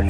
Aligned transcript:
You 0.00 0.06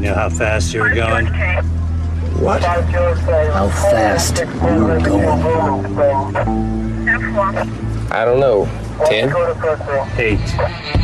know 0.00 0.14
how 0.14 0.28
fast 0.30 0.72
you 0.72 0.82
were 0.82 0.94
going? 0.94 1.26
What? 2.38 2.62
How 2.62 2.80
fast 3.68 4.38
you 4.38 4.46
were 4.84 5.00
going? 5.00 5.98
I 8.12 8.24
don't 8.24 8.38
know. 8.38 8.68
10? 9.06 9.34
8. 10.16 11.03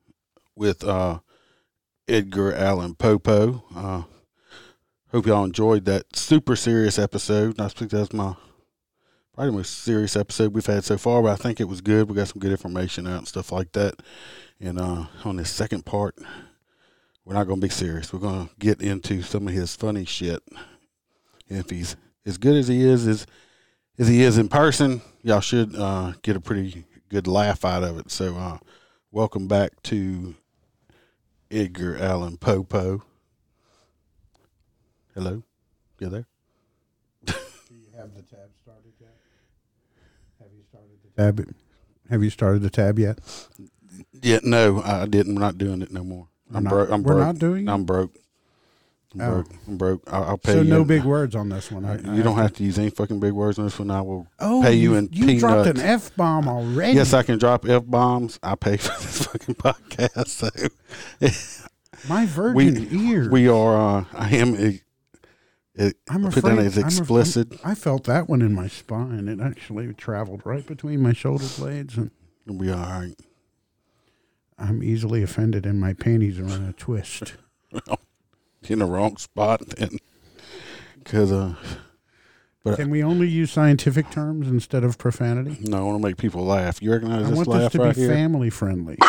with 0.55 0.83
uh, 0.83 1.19
Edgar 2.07 2.53
Allan 2.53 2.95
Popo. 2.95 3.63
Uh, 3.75 4.03
hope 5.11 5.25
y'all 5.25 5.45
enjoyed 5.45 5.85
that 5.85 6.15
super 6.15 6.55
serious 6.55 6.99
episode. 6.99 7.59
I 7.59 7.67
think 7.67 7.91
that's 7.91 8.13
my 8.13 8.35
probably 9.33 9.53
most 9.53 9.79
serious 9.79 10.15
episode 10.15 10.53
we've 10.53 10.65
had 10.65 10.83
so 10.83 10.97
far, 10.97 11.23
but 11.23 11.31
I 11.31 11.35
think 11.35 11.59
it 11.59 11.67
was 11.67 11.81
good. 11.81 12.09
We 12.09 12.15
got 12.15 12.27
some 12.27 12.39
good 12.39 12.51
information 12.51 13.07
out 13.07 13.19
and 13.19 13.27
stuff 13.27 13.51
like 13.51 13.71
that. 13.73 13.95
And 14.59 14.79
uh, 14.79 15.05
on 15.23 15.37
this 15.37 15.49
second 15.49 15.85
part, 15.85 16.15
we're 17.23 17.33
not 17.33 17.47
going 17.47 17.59
to 17.61 17.65
be 17.65 17.71
serious. 17.71 18.11
We're 18.11 18.19
going 18.19 18.47
to 18.47 18.53
get 18.59 18.81
into 18.81 19.21
some 19.21 19.47
of 19.47 19.53
his 19.53 19.75
funny 19.75 20.05
shit. 20.05 20.43
And 21.49 21.59
if 21.59 21.69
he's 21.69 21.95
as 22.25 22.37
good 22.37 22.55
as 22.55 22.67
he 22.67 22.83
is, 22.83 23.07
as, 23.07 23.25
as 23.97 24.07
he 24.07 24.21
is 24.21 24.37
in 24.37 24.49
person, 24.49 25.01
y'all 25.23 25.39
should 25.39 25.75
uh, 25.75 26.13
get 26.21 26.35
a 26.35 26.41
pretty 26.41 26.85
good 27.09 27.27
laugh 27.27 27.63
out 27.65 27.83
of 27.83 27.97
it. 27.99 28.11
So, 28.11 28.35
uh, 28.35 28.57
welcome 29.11 29.47
back 29.47 29.81
to 29.83 30.35
Edgar 31.51 31.97
Allan 31.97 32.37
Popo. 32.37 33.03
Hello, 35.13 35.43
you 35.99 36.07
there? 36.09 36.25
Do 37.25 37.33
you 37.71 37.87
have 37.97 38.15
the 38.15 38.21
tab 38.21 38.49
started 38.63 38.93
yet? 38.99 39.17
Have 40.39 40.47
you 40.55 40.63
started 40.69 40.97
the 41.03 41.21
tab? 41.21 41.55
Have 42.09 42.23
you 42.23 42.29
started 42.29 42.61
the 42.61 42.69
tab 42.69 42.97
yet? 42.97 43.19
Yeah, 44.21 44.39
no, 44.43 44.81
I 44.81 45.05
didn't. 45.05 45.35
We're 45.35 45.41
not 45.41 45.57
doing 45.57 45.81
it 45.81 45.91
no 45.91 46.03
more. 46.05 46.29
I'm 46.53 46.63
not- 46.63 46.69
broke. 46.69 46.89
I'm 46.91 47.03
we're 47.03 47.13
broke. 47.15 47.25
not 47.27 47.39
doing 47.39 47.67
it? 47.67 47.71
I'm 47.71 47.83
broke. 47.83 48.15
I'm 49.13 49.21
Oh. 49.21 49.29
broke. 49.31 49.47
I'm 49.67 49.77
broke. 49.77 50.03
I'll, 50.13 50.23
I'll 50.23 50.37
pay 50.37 50.53
So 50.53 50.61
you. 50.61 50.69
no 50.69 50.83
big 50.85 51.03
words 51.03 51.35
on 51.35 51.49
this 51.49 51.69
one. 51.71 51.83
I, 51.85 51.95
I 51.95 52.15
you 52.15 52.23
don't 52.23 52.37
have 52.37 52.53
to 52.53 52.63
use 52.63 52.79
any 52.79 52.89
fucking 52.89 53.19
big 53.19 53.33
words 53.33 53.59
on 53.59 53.65
this 53.65 53.77
one. 53.77 53.91
I 53.91 54.01
will 54.01 54.27
Oh, 54.39 54.61
pay 54.63 54.73
you 54.75 54.93
you, 54.93 54.97
in 54.97 55.09
you 55.11 55.39
dropped 55.39 55.67
an 55.67 55.79
f 55.79 56.15
bomb 56.15 56.47
already. 56.47 56.93
Yes, 56.93 57.13
I 57.13 57.23
can 57.23 57.37
drop 57.37 57.67
f 57.67 57.83
bombs. 57.85 58.39
I 58.41 58.55
pay 58.55 58.77
for 58.77 58.89
this 59.01 59.25
fucking 59.31 59.55
podcast. 59.55 60.27
So 60.27 60.49
My 62.07 62.25
virgin 62.25 62.87
ears. 62.91 63.29
we 63.29 63.47
are. 63.49 63.99
Uh, 63.99 64.05
I 64.13 64.29
am. 64.37 64.55
It, 64.55 64.81
it, 65.75 65.95
I'm 66.09 66.23
put 66.23 66.37
afraid. 66.37 66.57
that 66.57 66.65
as 66.65 66.77
explicit. 66.77 67.51
I'm- 67.51 67.71
I 67.71 67.75
felt 67.75 68.05
that 68.05 68.29
one 68.29 68.41
in 68.41 68.53
my 68.53 68.67
spine. 68.67 69.27
It 69.27 69.39
actually 69.41 69.93
traveled 69.93 70.41
right 70.45 70.65
between 70.65 71.01
my 71.01 71.13
shoulder 71.13 71.47
blades, 71.57 71.97
and 71.97 72.11
we 72.47 72.69
are. 72.69 72.75
All 72.93 73.01
right. 73.01 73.15
I'm 74.57 74.83
easily 74.83 75.21
offended, 75.23 75.65
and 75.65 75.79
my 75.81 75.93
panties 75.93 76.39
are 76.39 76.43
in 76.45 76.63
a 76.65 76.73
twist. 76.73 77.33
in 78.67 78.79
the 78.79 78.85
wrong 78.85 79.17
spot 79.17 79.61
then. 79.77 79.97
Because 80.99 81.31
uh, 81.31 81.55
but 82.63 82.75
Can 82.77 82.89
we 82.91 83.01
only 83.03 83.27
use 83.27 83.51
scientific 83.51 84.11
terms 84.11 84.47
instead 84.47 84.83
of 84.83 84.97
profanity? 84.99 85.57
no, 85.61 85.77
I 85.77 85.81
want 85.81 86.01
to 86.01 86.07
make 86.07 86.17
people 86.17 86.45
laugh. 86.45 86.81
You 86.81 86.91
recognize 86.91 87.25
I 87.25 87.29
this 87.29 87.37
want 87.37 87.49
this 87.49 87.55
laugh 87.63 87.71
to 87.73 87.79
right 87.79 87.95
be 87.95 88.01
here? 88.01 88.09
family 88.09 88.49
friendly. 88.51 88.97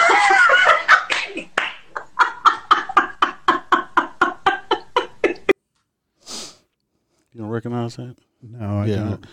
you 7.33 7.41
don't 7.41 7.49
recognize 7.49 7.97
that? 7.97 8.17
No, 8.43 8.81
I 8.81 8.87
yeah, 8.87 8.97
don't. 8.97 9.27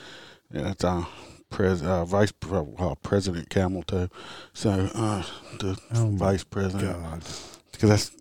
yeah, 0.54 0.62
that's 0.64 0.84
uh, 0.84 1.06
pres 1.50 1.82
uh, 1.82 2.06
vice 2.06 2.32
uh, 2.52 2.96
president 3.02 3.50
Camel 3.50 3.84
toe. 3.84 4.10
So 4.54 4.70
uh, 4.94 5.24
the 5.60 5.78
Oh 5.94 6.10
vice 6.12 6.44
president, 6.44 7.02
God. 7.02 7.24
because 7.72 7.90
that's 7.90 8.12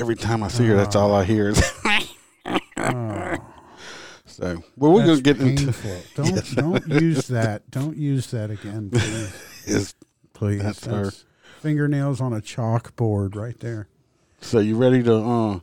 every 0.00 0.16
time 0.16 0.42
I 0.42 0.48
see 0.48 0.66
her, 0.66 0.74
that's 0.76 0.96
all 0.96 1.14
I 1.14 1.24
hear 1.24 1.48
is. 1.50 1.62
Oh. 2.76 3.36
so, 4.26 4.62
well, 4.76 4.92
we're 4.92 5.00
gonna 5.00 5.16
That's 5.16 5.20
get 5.20 5.40
into 5.40 5.64
painful. 5.66 6.02
Don't 6.24 6.34
Yes. 6.36 6.50
don't 6.52 6.88
use 6.88 7.28
that. 7.28 7.70
Don't 7.70 7.96
use 7.96 8.30
that 8.30 8.50
again, 8.50 8.90
please. 8.90 9.34
is 9.66 9.94
Please. 10.32 10.62
That's 10.62 10.80
That's, 10.80 11.18
her. 11.20 11.26
fingernails 11.60 12.20
on 12.20 12.32
a 12.32 12.40
chalkboard 12.40 13.34
right 13.36 13.58
there. 13.60 13.88
so 14.40 14.58
you 14.58 14.76
ready 14.76 15.02
to 15.02 15.14
uh 15.14 15.60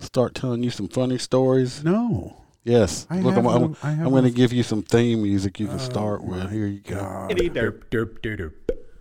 start 0.00 0.34
telling 0.34 0.62
you 0.62 0.70
some 0.70 0.86
funny 0.88 1.18
stories? 1.18 1.82
No. 1.82 2.36
Yes. 2.64 3.08
I 3.10 3.18
Look, 3.20 3.36
I'm, 3.36 3.46
I'm, 3.48 3.60
no- 3.62 3.76
I 3.82 3.90
have 3.90 4.06
I'm 4.06 4.12
going 4.12 4.22
to 4.22 4.30
give 4.30 4.52
you 4.52 4.62
some 4.62 4.84
theme 4.84 5.24
music 5.24 5.58
you 5.58 5.66
can 5.66 5.74
Oh, 5.74 5.78
start 5.78 6.22
with. 6.22 6.48
Here 6.52 6.68
you 6.68 6.78
go. 6.78 6.94
God. 6.94 7.30
derp 7.32 7.82
derp 7.90 8.20
derp 8.20 8.52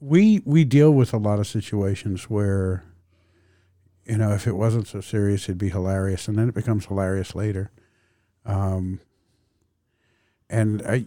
we 0.00 0.42
we 0.44 0.64
deal 0.64 0.90
with 0.90 1.12
a 1.12 1.18
lot 1.18 1.38
of 1.38 1.46
situations 1.46 2.24
where, 2.30 2.84
you 4.04 4.18
know, 4.18 4.32
if 4.32 4.46
it 4.46 4.56
wasn't 4.56 4.86
so 4.86 5.00
serious, 5.00 5.44
it'd 5.44 5.58
be 5.58 5.70
hilarious, 5.70 6.28
and 6.28 6.38
then 6.38 6.48
it 6.48 6.54
becomes 6.54 6.86
hilarious 6.86 7.34
later. 7.34 7.70
Um, 8.44 9.00
and 10.48 10.82
I, 10.82 11.06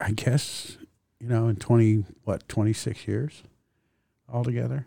I 0.00 0.10
guess, 0.12 0.78
you 1.20 1.28
know, 1.28 1.48
in 1.48 1.56
twenty 1.56 2.04
what 2.24 2.48
twenty 2.48 2.72
six 2.72 3.06
years, 3.06 3.42
altogether. 4.28 4.86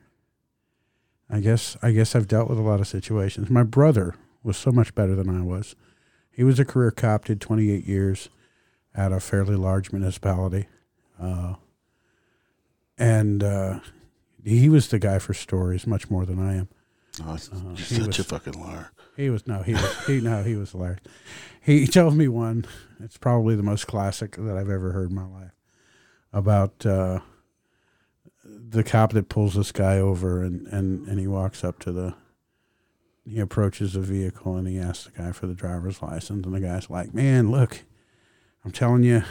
I 1.30 1.40
guess 1.40 1.78
I 1.82 1.92
guess 1.92 2.16
I've 2.16 2.28
dealt 2.28 2.50
with 2.50 2.58
a 2.58 2.64
lot 2.64 2.80
of 2.80 2.88
situations. 2.88 3.50
My 3.50 3.64
brother 3.64 4.16
was 4.44 4.58
so 4.58 4.72
much 4.72 4.96
better 4.96 5.16
than 5.16 5.30
I 5.30 5.42
was. 5.42 5.76
He 6.32 6.44
was 6.44 6.60
a 6.60 6.66
career 6.66 6.92
cop, 6.92 7.26
did 7.26 7.40
twenty 7.40 7.72
eight 7.72 7.86
years 7.86 8.30
at 8.96 9.12
a 9.12 9.20
fairly 9.20 9.56
large 9.56 9.92
municipality. 9.92 10.68
Uh, 11.22 11.56
and 13.00 13.42
uh, 13.44 13.80
he 14.44 14.70
was 14.70 14.90
the 14.90 15.00
guy 15.00 15.18
for 15.20 15.34
stories 15.34 15.88
much 15.88 16.10
more 16.12 16.26
than 16.26 16.40
I 16.40 16.56
am. 16.58 16.68
oh, 17.26 17.32
Uh, 17.34 17.38
such 17.38 18.08
was- 18.08 18.20
a 18.20 18.24
fucking 18.24 18.54
liar. 18.62 18.92
He 19.18 19.30
was 19.30 19.48
no, 19.48 19.64
he 19.64 19.74
was 19.74 20.06
he 20.06 20.22
no, 20.22 20.44
he 20.44 20.56
was 20.56 20.72
hilarious. 20.72 21.02
He 21.62 21.88
told 21.88 22.16
me 22.16 22.28
one. 22.30 22.66
It's 23.02 23.18
probably 23.18 23.56
the 23.56 23.64
most 23.64 23.86
classic 23.88 24.36
that 24.38 24.56
I've 24.58 24.70
ever 24.70 24.92
heard 24.94 25.10
in 25.10 25.16
my 25.16 25.26
life 25.26 25.52
about 26.32 26.86
uh, 26.86 27.20
the 28.46 28.84
cop 28.84 29.12
that 29.14 29.28
pulls 29.30 29.56
this 29.56 29.72
guy 29.72 29.98
over 29.98 30.42
and, 30.44 30.68
and, 30.68 31.08
and 31.08 31.20
he 31.20 31.28
walks 31.28 31.64
up 31.64 31.80
to 31.80 31.92
the 31.92 32.14
he 33.26 33.40
approaches 33.40 33.94
the 33.94 34.00
vehicle 34.02 34.56
and 34.56 34.68
he 34.68 34.80
asks 34.80 35.06
the 35.06 35.12
guy 35.12 35.32
for 35.34 35.46
the 35.48 35.54
driver's 35.54 36.02
license 36.02 36.46
and 36.46 36.56
the 36.56 36.60
guy's 36.62 36.90
like, 36.90 37.14
Man, 37.14 37.52
look, 37.52 37.84
I'm 38.66 38.72
telling 38.72 39.04
you, 39.04 39.24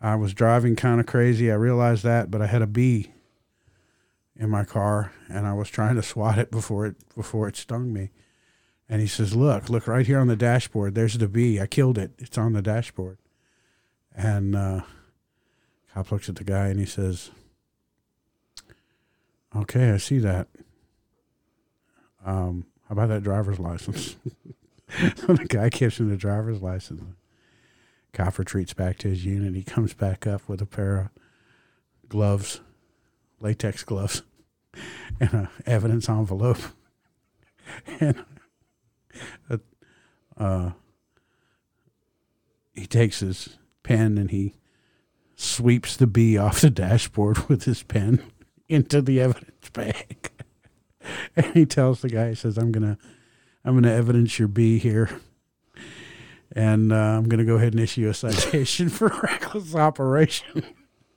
I 0.00 0.14
was 0.14 0.32
driving 0.32 0.76
kind 0.76 0.98
of 0.98 1.06
crazy. 1.06 1.50
I 1.50 1.56
realized 1.56 2.04
that, 2.04 2.30
but 2.30 2.40
I 2.40 2.46
had 2.46 2.62
a 2.62 2.66
bee 2.66 3.12
in 4.34 4.48
my 4.48 4.64
car 4.64 5.12
and 5.28 5.46
I 5.46 5.52
was 5.52 5.68
trying 5.68 5.96
to 5.96 6.02
swat 6.02 6.38
it 6.38 6.50
before 6.50 6.86
it 6.86 6.96
before 7.14 7.46
it 7.48 7.56
stung 7.56 7.92
me. 7.92 8.10
And 8.88 9.00
he 9.00 9.06
says, 9.06 9.36
"Look, 9.36 9.68
look 9.68 9.86
right 9.86 10.06
here 10.06 10.18
on 10.18 10.26
the 10.26 10.36
dashboard. 10.36 10.94
There's 10.94 11.18
the 11.18 11.28
bee. 11.28 11.60
I 11.60 11.66
killed 11.66 11.98
it. 11.98 12.12
It's 12.18 12.38
on 12.38 12.54
the 12.54 12.62
dashboard." 12.62 13.18
And 14.14 14.56
uh, 14.56 14.80
Cop 15.94 16.10
looks 16.10 16.28
at 16.28 16.36
the 16.36 16.44
guy 16.44 16.68
and 16.68 16.80
he 16.80 16.86
says, 16.86 17.30
"Okay, 19.54 19.90
I 19.90 19.98
see 19.98 20.18
that. 20.18 20.48
Um, 22.24 22.66
how 22.88 22.94
about 22.94 23.10
that 23.10 23.22
driver's 23.22 23.60
license?" 23.60 24.16
the 24.88 25.46
guy 25.48 25.68
gives 25.68 26.00
him 26.00 26.08
the 26.08 26.16
driver's 26.16 26.60
license. 26.60 27.02
Cop 28.12 28.38
retreats 28.38 28.72
back 28.72 28.98
to 28.98 29.08
his 29.08 29.24
unit. 29.24 29.54
He 29.54 29.62
comes 29.62 29.94
back 29.94 30.26
up 30.26 30.48
with 30.48 30.60
a 30.60 30.66
pair 30.66 30.96
of 30.98 31.08
gloves, 32.08 32.60
latex 33.40 33.84
gloves, 33.84 34.22
and 35.20 35.32
a 35.32 35.50
evidence 35.66 36.08
envelope, 36.08 36.58
and 38.00 38.24
a, 39.48 39.60
uh, 40.36 40.72
he 42.74 42.86
takes 42.86 43.20
his 43.20 43.58
pen 43.82 44.18
and 44.18 44.30
he 44.30 44.54
sweeps 45.36 45.96
the 45.96 46.06
bee 46.06 46.36
off 46.36 46.60
the 46.60 46.70
dashboard 46.70 47.38
with 47.48 47.64
his 47.64 47.82
pen 47.82 48.22
into 48.68 49.00
the 49.00 49.20
evidence 49.20 49.70
bag. 49.72 50.30
and 51.36 51.46
he 51.54 51.66
tells 51.66 52.00
the 52.00 52.08
guy, 52.08 52.30
he 52.30 52.34
says, 52.34 52.58
I'm 52.58 52.72
gonna 52.72 52.98
I'm 53.64 53.74
gonna 53.74 53.92
evidence 53.92 54.38
your 54.38 54.48
bee 54.48 54.78
here. 54.78 55.20
And 56.54 56.92
uh, 56.92 56.96
I'm 56.96 57.28
gonna 57.28 57.44
go 57.44 57.56
ahead 57.56 57.74
and 57.74 57.80
issue 57.80 58.08
a 58.08 58.14
citation 58.14 58.88
for 58.90 59.08
reckless 59.22 59.74
operation. 59.74 60.64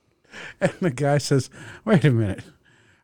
and 0.60 0.72
the 0.80 0.90
guy 0.90 1.18
says, 1.18 1.50
Wait 1.84 2.04
a 2.04 2.10
minute. 2.10 2.44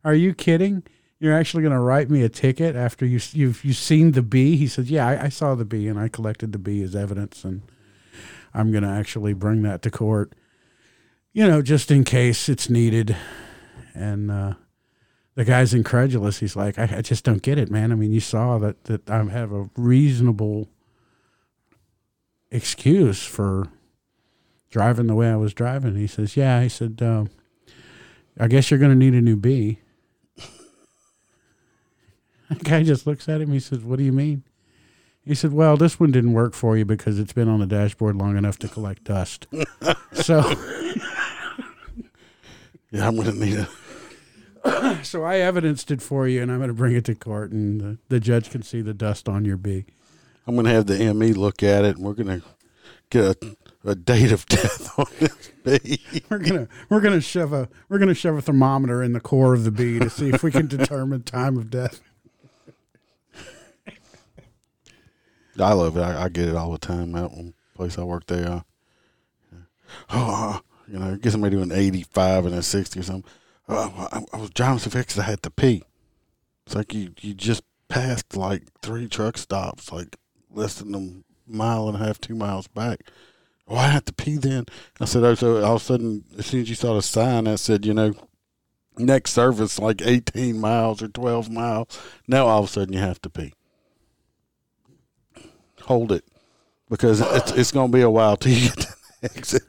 Are 0.05 0.15
you 0.15 0.35
kidding? 0.35 0.83
You're 1.19 1.37
actually 1.37 1.63
going 1.63 1.75
to 1.75 1.81
write 1.81 2.09
me 2.09 2.23
a 2.23 2.31
ticket 2.31 2.75
after 2.75 3.05
you 3.05 3.21
you've 3.33 3.63
you 3.63 3.75
seen 3.75 4.13
the 4.13 4.23
bee? 4.23 4.57
He 4.57 4.67
says, 4.67 4.91
"Yeah, 4.91 5.07
I, 5.07 5.25
I 5.25 5.29
saw 5.29 5.55
the 5.55 5.67
bee 5.67 5.87
and 5.87 5.99
I 5.99 6.09
collected 6.09 6.53
the 6.53 6.59
bee 6.59 6.83
as 6.83 6.97
evidence, 6.97 7.45
and 7.45 7.61
I'm 8.55 8.71
going 8.71 8.85
to 8.85 8.89
actually 8.89 9.35
bring 9.35 9.63
that 9.63 9.83
to 9.83 9.91
court, 9.91 10.33
you 11.35 11.47
know, 11.47 11.61
just 11.61 11.91
in 11.91 12.05
case 12.05 12.49
it's 12.49 12.71
needed." 12.71 13.15
And 13.95 14.31
uh, 14.31 14.55
the 15.35 15.45
guy's 15.45 15.75
incredulous. 15.75 16.39
He's 16.39 16.57
like, 16.57 16.79
I, 16.79 16.89
"I 16.97 17.03
just 17.03 17.25
don't 17.25 17.43
get 17.43 17.59
it, 17.59 17.71
man. 17.71 17.93
I 17.93 17.97
mean, 17.97 18.13
you 18.13 18.21
saw 18.21 18.57
that 18.57 18.85
that 18.85 19.11
I 19.11 19.23
have 19.23 19.53
a 19.53 19.69
reasonable 19.77 20.71
excuse 22.51 23.23
for 23.25 23.69
driving 24.71 25.07
the 25.07 25.15
way 25.15 25.31
I 25.31 25.37
was 25.37 25.55
driving." 25.55 25.97
He 25.97 26.07
says, 26.07 26.37
"Yeah." 26.37 26.63
He 26.63 26.69
said, 26.69 27.01
um, 27.03 27.31
"I 28.39 28.49
guess 28.49 28.71
you're 28.71 28.81
going 28.81 28.93
to 28.93 28.97
need 28.97 29.15
a 29.15 29.21
new 29.21 29.37
bee." 29.37 29.81
The 32.49 32.57
guy 32.65 32.83
just 32.83 33.07
looks 33.07 33.29
at 33.29 33.41
him. 33.41 33.53
He 33.53 33.61
says, 33.61 33.85
"What 33.85 33.99
do 33.99 34.05
you 34.05 34.13
mean?" 34.13 34.43
He 35.25 35.37
said, 35.37 35.53
"Well, 35.53 35.77
this 35.77 36.01
one 36.01 36.11
didn't 36.11 36.33
work 36.33 36.53
for 36.53 36.77
you 36.77 36.85
because 36.85 37.21
it's 37.21 37.33
been 37.33 37.49
on 37.49 37.61
the 37.61 37.67
dashboard 37.67 38.17
long 38.17 38.37
enough 38.37 38.59
to 38.59 38.69
collect 38.69 39.05
dust." 39.05 39.47
so, 40.13 40.41
Yeah, 42.91 43.07
I'm 43.07 43.17
gonna 43.17 43.33
need 43.33 43.67
a. 44.65 45.05
so 45.05 45.23
I 45.25 45.39
evidenced 45.39 45.91
it 45.91 46.03
for 46.03 46.27
you, 46.27 46.43
and 46.43 46.51
I'm 46.51 46.59
going 46.59 46.69
to 46.69 46.75
bring 46.75 46.95
it 46.95 47.05
to 47.07 47.15
court, 47.15 47.53
and 47.53 47.81
the, 47.81 47.99
the 48.09 48.21
judge 48.21 48.51
can 48.51 48.63
see 48.63 48.83
the 48.83 48.95
dust 48.95 49.29
on 49.29 49.45
your 49.45 49.57
bee. 49.57 49.87
I'm 50.51 50.57
gonna 50.57 50.71
have 50.71 50.87
the 50.87 51.15
ME 51.15 51.33
look 51.33 51.63
at 51.63 51.85
it, 51.85 51.97
and 51.97 52.05
we're 52.05 52.15
gonna 52.15 52.43
get 53.09 53.25
a, 53.25 53.57
a 53.85 53.95
date 53.95 54.33
of 54.33 54.47
death 54.47 54.99
on 54.99 55.07
this 55.21 55.53
bee. 55.63 56.23
We're 56.29 56.39
gonna 56.39 56.67
we're 56.89 57.01
gonna 57.01 57.21
shove 57.21 57.53
a 57.53 57.69
we're 57.89 58.01
gonna 58.01 58.15
shove 58.15 58.37
a 58.37 58.43
thermometer 58.43 59.01
in 59.01 59.13
the 59.13 59.21
core 59.21 59.55
of 59.55 59.63
the 59.63 59.71
bee 59.71 60.01
to 60.01 60.11
see 60.11 60.31
if 60.31 60.43
we 60.43 60.51
can 60.51 60.67
determine 60.67 61.23
time 61.23 61.57
of 61.57 61.71
death. 61.71 62.01
I 65.57 65.73
love 65.73 65.97
it. 65.97 66.01
I, 66.01 66.25
I 66.25 66.29
get 66.29 66.49
it 66.49 66.57
all 66.57 66.73
the 66.73 66.79
time. 66.79 67.13
That 67.13 67.31
one 67.31 67.55
place 67.77 67.97
I 67.97 68.03
work 68.03 68.27
there. 68.27 68.49
Uh, 68.51 68.61
oh, 70.11 70.55
uh, 70.55 70.59
you 70.89 70.99
know, 70.99 71.17
get 71.17 71.31
somebody 71.31 71.55
doing 71.55 71.71
85 71.71 72.47
and 72.47 72.55
a 72.57 72.63
60 72.63 72.99
or 72.99 73.03
something. 73.05 73.31
Uh, 73.69 74.09
I, 74.11 74.25
I 74.33 74.37
was 74.41 74.51
driving 74.51 74.81
so 74.81 74.91
fast 74.91 75.17
I 75.17 75.23
had 75.23 75.45
to 75.45 75.51
pee. 75.51 75.85
It's 76.67 76.75
like 76.75 76.93
you, 76.93 77.13
you 77.21 77.35
just 77.35 77.63
passed 77.89 78.37
like 78.37 78.63
three 78.81 79.07
truck 79.07 79.37
stops, 79.37 79.93
like 79.93 80.17
less 80.53 80.75
than 80.75 80.95
a 80.95 81.51
mile 81.51 81.89
and 81.89 81.97
a 81.97 82.05
half, 82.05 82.21
two 82.21 82.35
miles 82.35 82.67
back. 82.69 83.01
Oh, 83.69 83.77
I 83.77 83.89
had 83.89 84.07
to 84.07 84.13
pee 84.13 84.37
then. 84.37 84.67
I 85.01 85.05
said, 85.05 85.23
oh, 85.23 85.35
so 85.35 85.63
all 85.63 85.77
of 85.77 85.83
a 85.83 85.85
sudden, 85.85 86.25
as 86.39 86.47
soon 86.47 86.63
as 86.63 86.69
you 86.69 86.75
saw 86.75 86.95
the 86.95 87.03
sign 87.03 87.47
I 87.47 87.55
said, 87.55 87.87
you 87.87 87.95
know, 87.95 88.15
next 88.99 89.33
service 89.33 89.79
like 89.79 90.03
18 90.03 90.59
miles 90.59 91.03
or 91.03 91.09
12 91.09 91.51
miles, 91.51 92.01
now 92.27 92.47
all 92.47 92.65
of 92.65 92.69
a 92.69 92.69
sudden 92.69 92.95
you 92.95 93.01
have 93.01 93.23
to 93.23 93.31
pee. 93.31 93.55
Hold 95.83 96.13
it 96.13 96.25
because 96.89 97.21
it's, 97.21 97.53
it's 97.53 97.73
going 97.73 97.91
to 97.91 97.97
be 97.97 98.03
a 98.03 98.11
while 98.11 98.37
till 98.37 98.53
you 98.53 98.69
get 98.69 98.79
to 98.81 98.95
the 99.21 99.31
exit. 99.37 99.63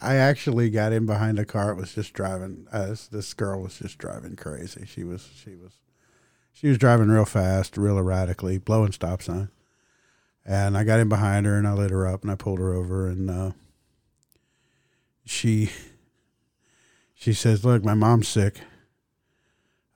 I 0.00 0.16
actually 0.16 0.70
got 0.70 0.92
in 0.92 1.06
behind 1.06 1.38
a 1.38 1.44
car. 1.44 1.70
It 1.70 1.76
was 1.76 1.94
just 1.94 2.12
driving. 2.12 2.66
Uh, 2.72 2.96
this 3.12 3.34
girl 3.34 3.62
was 3.62 3.78
just 3.78 3.98
driving 3.98 4.34
crazy. 4.34 4.84
She 4.84 5.04
was 5.04 5.28
she 5.36 5.54
was 5.54 5.74
she 6.52 6.68
was 6.68 6.78
driving 6.78 7.08
real 7.08 7.24
fast, 7.24 7.76
real 7.76 7.98
erratically, 7.98 8.58
blowing 8.58 8.92
stop 8.92 9.22
sign. 9.22 9.48
And 10.44 10.76
I 10.76 10.84
got 10.84 11.00
in 11.00 11.08
behind 11.08 11.46
her 11.46 11.56
and 11.56 11.66
I 11.66 11.72
lit 11.72 11.90
her 11.90 12.06
up 12.06 12.22
and 12.22 12.30
I 12.30 12.34
pulled 12.34 12.58
her 12.58 12.72
over 12.72 13.06
and 13.06 13.30
uh, 13.30 13.50
she 15.24 15.70
she 17.14 17.32
says, 17.32 17.64
"Look, 17.64 17.84
my 17.84 17.94
mom's 17.94 18.26
sick. 18.26 18.60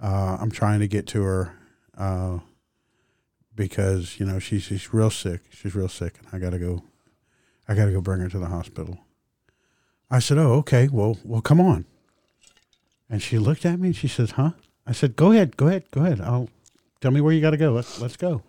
Uh, 0.00 0.36
I'm 0.40 0.50
trying 0.50 0.80
to 0.80 0.86
get 0.86 1.06
to 1.08 1.22
her 1.22 1.58
uh, 1.98 2.38
because 3.54 4.20
you 4.20 4.26
know 4.26 4.38
she's 4.38 4.62
she's 4.62 4.94
real 4.94 5.10
sick. 5.10 5.42
She's 5.50 5.74
real 5.74 5.88
sick, 5.88 6.14
and 6.18 6.28
I 6.32 6.38
gotta 6.38 6.58
go. 6.58 6.84
I 7.68 7.74
gotta 7.74 7.90
go 7.90 8.00
bring 8.00 8.20
her 8.20 8.28
to 8.28 8.38
the 8.38 8.46
hospital." 8.46 9.00
I 10.08 10.20
said, 10.20 10.38
"Oh, 10.38 10.52
okay. 10.58 10.88
Well, 10.88 11.18
well, 11.24 11.40
come 11.40 11.60
on." 11.60 11.84
And 13.10 13.20
she 13.20 13.38
looked 13.38 13.66
at 13.66 13.80
me 13.80 13.88
and 13.88 13.96
she 13.96 14.08
says, 14.08 14.32
"Huh?" 14.32 14.52
I 14.86 14.92
said, 14.92 15.16
"Go 15.16 15.32
ahead, 15.32 15.56
go 15.56 15.68
ahead, 15.68 15.90
go 15.90 16.02
ahead. 16.04 16.20
I'll 16.20 16.48
tell 17.00 17.10
me 17.10 17.20
where 17.20 17.32
you 17.32 17.40
got 17.40 17.50
to 17.50 17.56
go. 17.56 17.72
Let's 17.72 18.00
let's 18.00 18.16
go." 18.16 18.42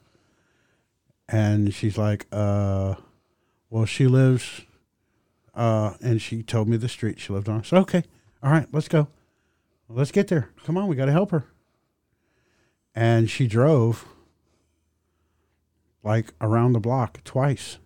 And 1.28 1.74
she's 1.74 1.98
like, 1.98 2.28
"Uh, 2.32 2.96
well, 3.70 3.86
she 3.86 4.08
lives." 4.08 4.62
Uh, 5.54 5.96
and 6.02 6.22
she 6.22 6.44
told 6.44 6.68
me 6.68 6.78
the 6.78 6.88
street 6.88 7.20
she 7.20 7.34
lived 7.34 7.50
on. 7.50 7.64
So 7.64 7.78
"Okay, 7.78 8.04
all 8.44 8.52
right, 8.52 8.68
let's 8.72 8.88
go. 8.88 9.08
Let's 9.90 10.12
get 10.12 10.28
there. 10.28 10.50
Come 10.64 10.78
on, 10.78 10.88
we 10.88 10.96
got 10.96 11.06
to 11.06 11.12
help 11.12 11.32
her." 11.32 11.46
And 12.94 13.30
she 13.30 13.48
drove 13.48 14.06
like 16.04 16.34
around 16.40 16.74
the 16.74 16.80
block 16.80 17.24
twice 17.24 17.80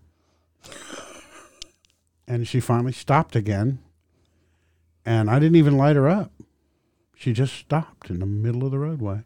and 2.32 2.48
she 2.48 2.62
finally 2.62 2.94
stopped 2.94 3.36
again. 3.36 3.80
And 5.06 5.30
I 5.30 5.40
didn't 5.40 5.58
even 5.58 5.76
light 5.76 5.98
her 5.98 6.08
up. 6.08 6.32
She 7.22 7.34
just 7.34 7.54
stopped 7.54 8.10
in 8.10 8.18
the 8.18 8.26
middle 8.26 8.66
of 8.66 8.72
the 8.72 8.80
roadway. 8.80 9.22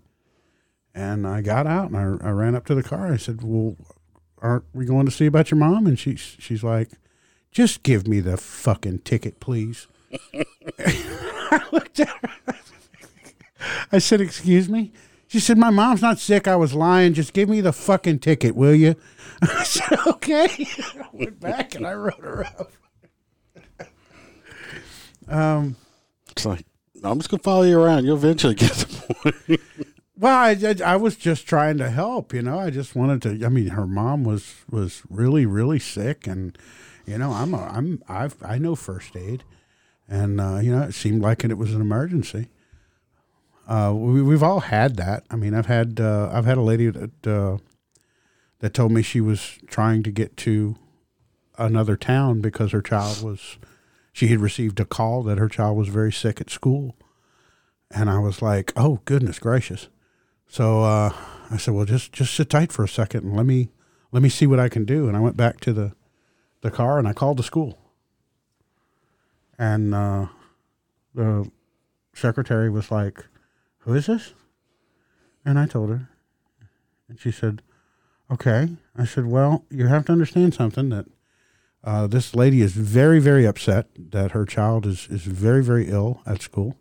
And 0.94 1.26
I 1.26 1.40
got 1.40 1.66
out 1.66 1.92
and 1.92 1.96
I, 1.98 2.28
I 2.28 2.32
ran 2.32 2.54
up 2.54 2.66
to 2.66 2.76
the 2.76 2.84
car. 2.84 3.10
I 3.10 3.16
said, 3.16 3.42
Well, 3.42 3.78
aren't 4.42 4.66
we 4.74 4.84
going 4.84 5.06
to 5.06 5.14
see 5.14 5.28
about 5.28 5.50
your 5.50 5.58
mom? 5.60 5.88
And 5.88 5.98
she, 5.98 6.18
she's 6.18 6.62
like, 6.62 6.90
Just 7.54 7.84
give 7.84 8.06
me 8.06 8.20
the 8.20 8.36
fucking 8.36 9.00
ticket, 9.00 9.40
please. 9.40 9.88
I 10.34 11.62
looked 11.72 12.02
at 12.02 12.10
her. 12.10 12.56
I 13.94 14.00
said, 14.00 14.20
Excuse 14.20 14.68
me? 14.68 14.92
She 15.28 15.40
said, 15.40 15.58
My 15.58 15.70
mom's 15.70 16.02
not 16.02 16.20
sick. 16.20 16.50
I 16.50 16.58
was 16.58 16.74
lying. 16.74 17.14
Just 17.14 17.32
give 17.32 17.48
me 17.48 17.62
the 17.62 17.72
fucking 17.72 18.20
ticket, 18.20 18.58
will 18.58 18.76
you? 18.76 18.98
I 19.42 19.64
said, 19.64 20.00
Okay. 20.06 20.50
I 21.00 21.08
went 21.14 21.40
back 21.40 21.76
and 21.76 21.88
I 21.88 21.94
wrote 21.94 22.20
her 22.22 22.46
up. 22.46 22.72
Um, 25.30 25.78
It's 26.32 26.46
like, 26.46 26.66
I'm 27.12 27.20
just 27.20 27.30
to 27.30 27.38
follow 27.38 27.64
you 27.64 27.80
around. 27.80 28.06
You'll 28.06 28.18
eventually 28.18 28.56
get 28.56 28.72
the 28.72 29.14
point. 29.14 29.62
well, 30.18 30.36
I, 30.36 30.52
I, 30.52 30.94
I 30.94 30.96
was 30.96 31.16
just 31.16 31.48
trying 31.48 31.78
to 31.78 31.90
help, 31.90 32.34
you 32.34 32.42
know. 32.42 32.60
I 32.60 32.70
just 32.70 32.96
wanted 32.96 33.22
to. 33.24 33.46
I 33.46 33.50
mean, 33.50 33.70
her 33.70 33.88
mom 33.88 34.24
was 34.24 34.56
was 34.70 35.04
really 35.10 35.46
really 35.46 35.80
sick, 35.80 36.28
and 36.28 36.58
you 37.06 37.18
know, 37.18 37.32
I'm 37.32 37.54
a, 37.54 37.64
I'm 37.66 38.02
I've 38.08 38.36
I 38.44 38.58
know 38.58 38.76
first 38.76 39.16
aid, 39.16 39.44
and 40.08 40.40
uh, 40.40 40.60
you 40.62 40.76
know, 40.76 40.84
it 40.84 40.94
seemed 40.94 41.22
like 41.22 41.44
it, 41.44 41.52
it 41.52 41.58
was 41.58 41.74
an 41.74 41.82
emergency. 41.82 42.50
Uh, 43.68 43.94
we, 43.96 44.22
we've 44.22 44.44
all 44.44 44.60
had 44.60 44.96
that. 44.98 45.24
I 45.30 45.36
mean, 45.36 45.54
I've 45.54 45.66
had 45.66 46.00
uh, 46.00 46.30
I've 46.32 46.46
had 46.46 46.58
a 46.58 46.62
lady 46.62 46.90
that 46.90 47.28
uh, 47.28 47.58
that 48.60 48.74
told 48.74 48.92
me 48.92 49.02
she 49.02 49.22
was 49.22 49.60
trying 49.68 50.04
to 50.04 50.12
get 50.12 50.38
to 50.38 50.76
another 51.58 51.96
town 51.96 52.42
because 52.42 52.72
her 52.72 52.82
child 52.82 53.24
was 53.24 53.58
she 54.16 54.30
had 54.30 54.40
received 54.40 54.80
a 54.80 54.86
call 54.86 55.24
that 55.24 55.40
her 55.40 55.50
child 55.50 55.76
was 55.76 55.90
very 55.90 56.14
sick 56.14 56.40
at 56.40 56.50
school, 56.50 56.96
and 57.92 58.10
I 58.10 58.18
was 58.18 58.42
like, 58.42 58.72
oh 58.78 59.02
goodness 59.04 59.40
gracious. 59.40 59.90
So 60.48 60.84
uh, 60.84 61.14
I 61.52 61.58
said, 61.58 61.74
well, 61.74 61.84
just 61.84 62.14
just 62.14 62.34
sit 62.34 62.50
tight 62.50 62.72
for 62.72 62.86
a 62.86 62.88
second 62.88 63.26
and 63.26 63.36
let 63.36 63.46
me 63.46 63.72
let 64.14 64.24
me 64.24 64.30
see 64.30 64.48
what 64.48 64.58
I 64.58 64.70
can 64.70 64.86
do. 64.86 65.10
And 65.10 65.18
I 65.18 65.20
went 65.20 65.36
back 65.36 65.60
to 65.62 65.74
the 65.74 65.92
the 66.62 66.72
car 66.72 66.98
and 66.98 67.10
I 67.10 67.12
called 67.12 67.36
the 67.36 67.44
school, 67.44 67.78
and 69.60 69.94
uh, 69.94 70.28
the 71.14 71.52
secretary 72.14 72.70
was 72.70 72.90
like, 72.90 73.26
"Who 73.80 73.96
is 73.96 74.06
this?" 74.06 74.34
And 75.44 75.60
I 75.60 75.66
told 75.66 75.90
her, 75.90 76.08
and 77.10 77.20
she 77.20 77.32
said, 77.32 77.62
"Okay." 78.32 78.78
I 78.96 79.04
said, 79.04 79.26
"Well, 79.26 79.66
you 79.70 79.88
have 79.88 80.06
to 80.06 80.14
understand 80.14 80.54
something 80.54 80.88
that 80.88 81.06
Uh, 81.86 82.08
this 82.08 82.34
lady 82.36 82.62
is 82.62 82.74
very, 82.74 83.20
very 83.20 83.46
upset 83.46 83.88
that 83.96 84.32
her 84.32 84.44
child 84.44 84.88
is, 84.88 85.08
is 85.12 85.24
very, 85.24 85.64
very 85.64 85.88
ill 85.88 86.20
at 86.26 86.42
school. 86.42 86.76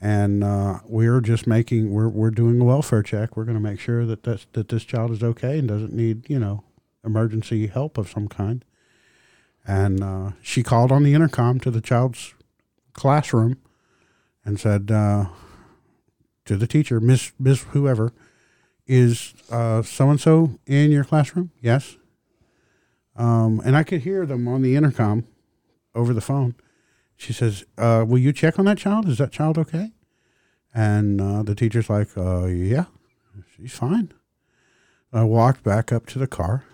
And 0.00 0.42
uh, 0.42 0.80
we're 0.84 1.20
just 1.20 1.46
making, 1.46 1.92
we're, 1.92 2.08
we're 2.08 2.32
doing 2.32 2.60
a 2.60 2.64
welfare 2.64 3.04
check. 3.04 3.36
We're 3.36 3.44
going 3.44 3.56
to 3.56 3.62
make 3.62 3.78
sure 3.78 4.04
that, 4.04 4.24
that's, 4.24 4.46
that 4.52 4.68
this 4.68 4.84
child 4.84 5.12
is 5.12 5.22
okay 5.22 5.60
and 5.60 5.68
doesn't 5.68 5.92
need, 5.92 6.28
you 6.28 6.40
know, 6.40 6.64
emergency 7.04 7.68
help 7.68 7.96
of 7.96 8.10
some 8.10 8.26
kind. 8.26 8.64
And 9.64 10.02
uh, 10.02 10.32
she 10.42 10.64
called 10.64 10.90
on 10.90 11.04
the 11.04 11.14
intercom 11.14 11.60
to 11.60 11.70
the 11.70 11.80
child's 11.80 12.34
classroom 12.94 13.58
and 14.44 14.58
said 14.58 14.90
uh, 14.90 15.26
to 16.46 16.56
the 16.56 16.66
teacher, 16.66 17.00
Miss, 17.00 17.32
Miss 17.38 17.62
whoever, 17.62 18.12
is 18.88 19.34
so 19.48 19.84
and 19.98 20.20
so 20.20 20.58
in 20.66 20.90
your 20.90 21.04
classroom? 21.04 21.52
Yes. 21.60 21.96
Um, 23.16 23.62
and 23.64 23.76
I 23.76 23.82
could 23.82 24.02
hear 24.02 24.26
them 24.26 24.46
on 24.46 24.62
the 24.62 24.76
intercom 24.76 25.26
over 25.94 26.12
the 26.12 26.20
phone. 26.20 26.54
She 27.16 27.32
says, 27.32 27.64
uh, 27.78 28.04
"Will 28.06 28.18
you 28.18 28.32
check 28.32 28.58
on 28.58 28.66
that 28.66 28.78
child? 28.78 29.08
Is 29.08 29.18
that 29.18 29.32
child 29.32 29.56
okay?" 29.56 29.92
And 30.74 31.20
uh, 31.20 31.42
the 31.42 31.54
teacher's 31.54 31.88
like, 31.88 32.16
uh, 32.16 32.44
"Yeah, 32.44 32.86
she's 33.56 33.72
fine." 33.72 34.12
I 35.12 35.24
walked 35.24 35.62
back 35.62 35.92
up 35.92 36.04
to 36.06 36.18
the 36.18 36.26
car, 36.26 36.64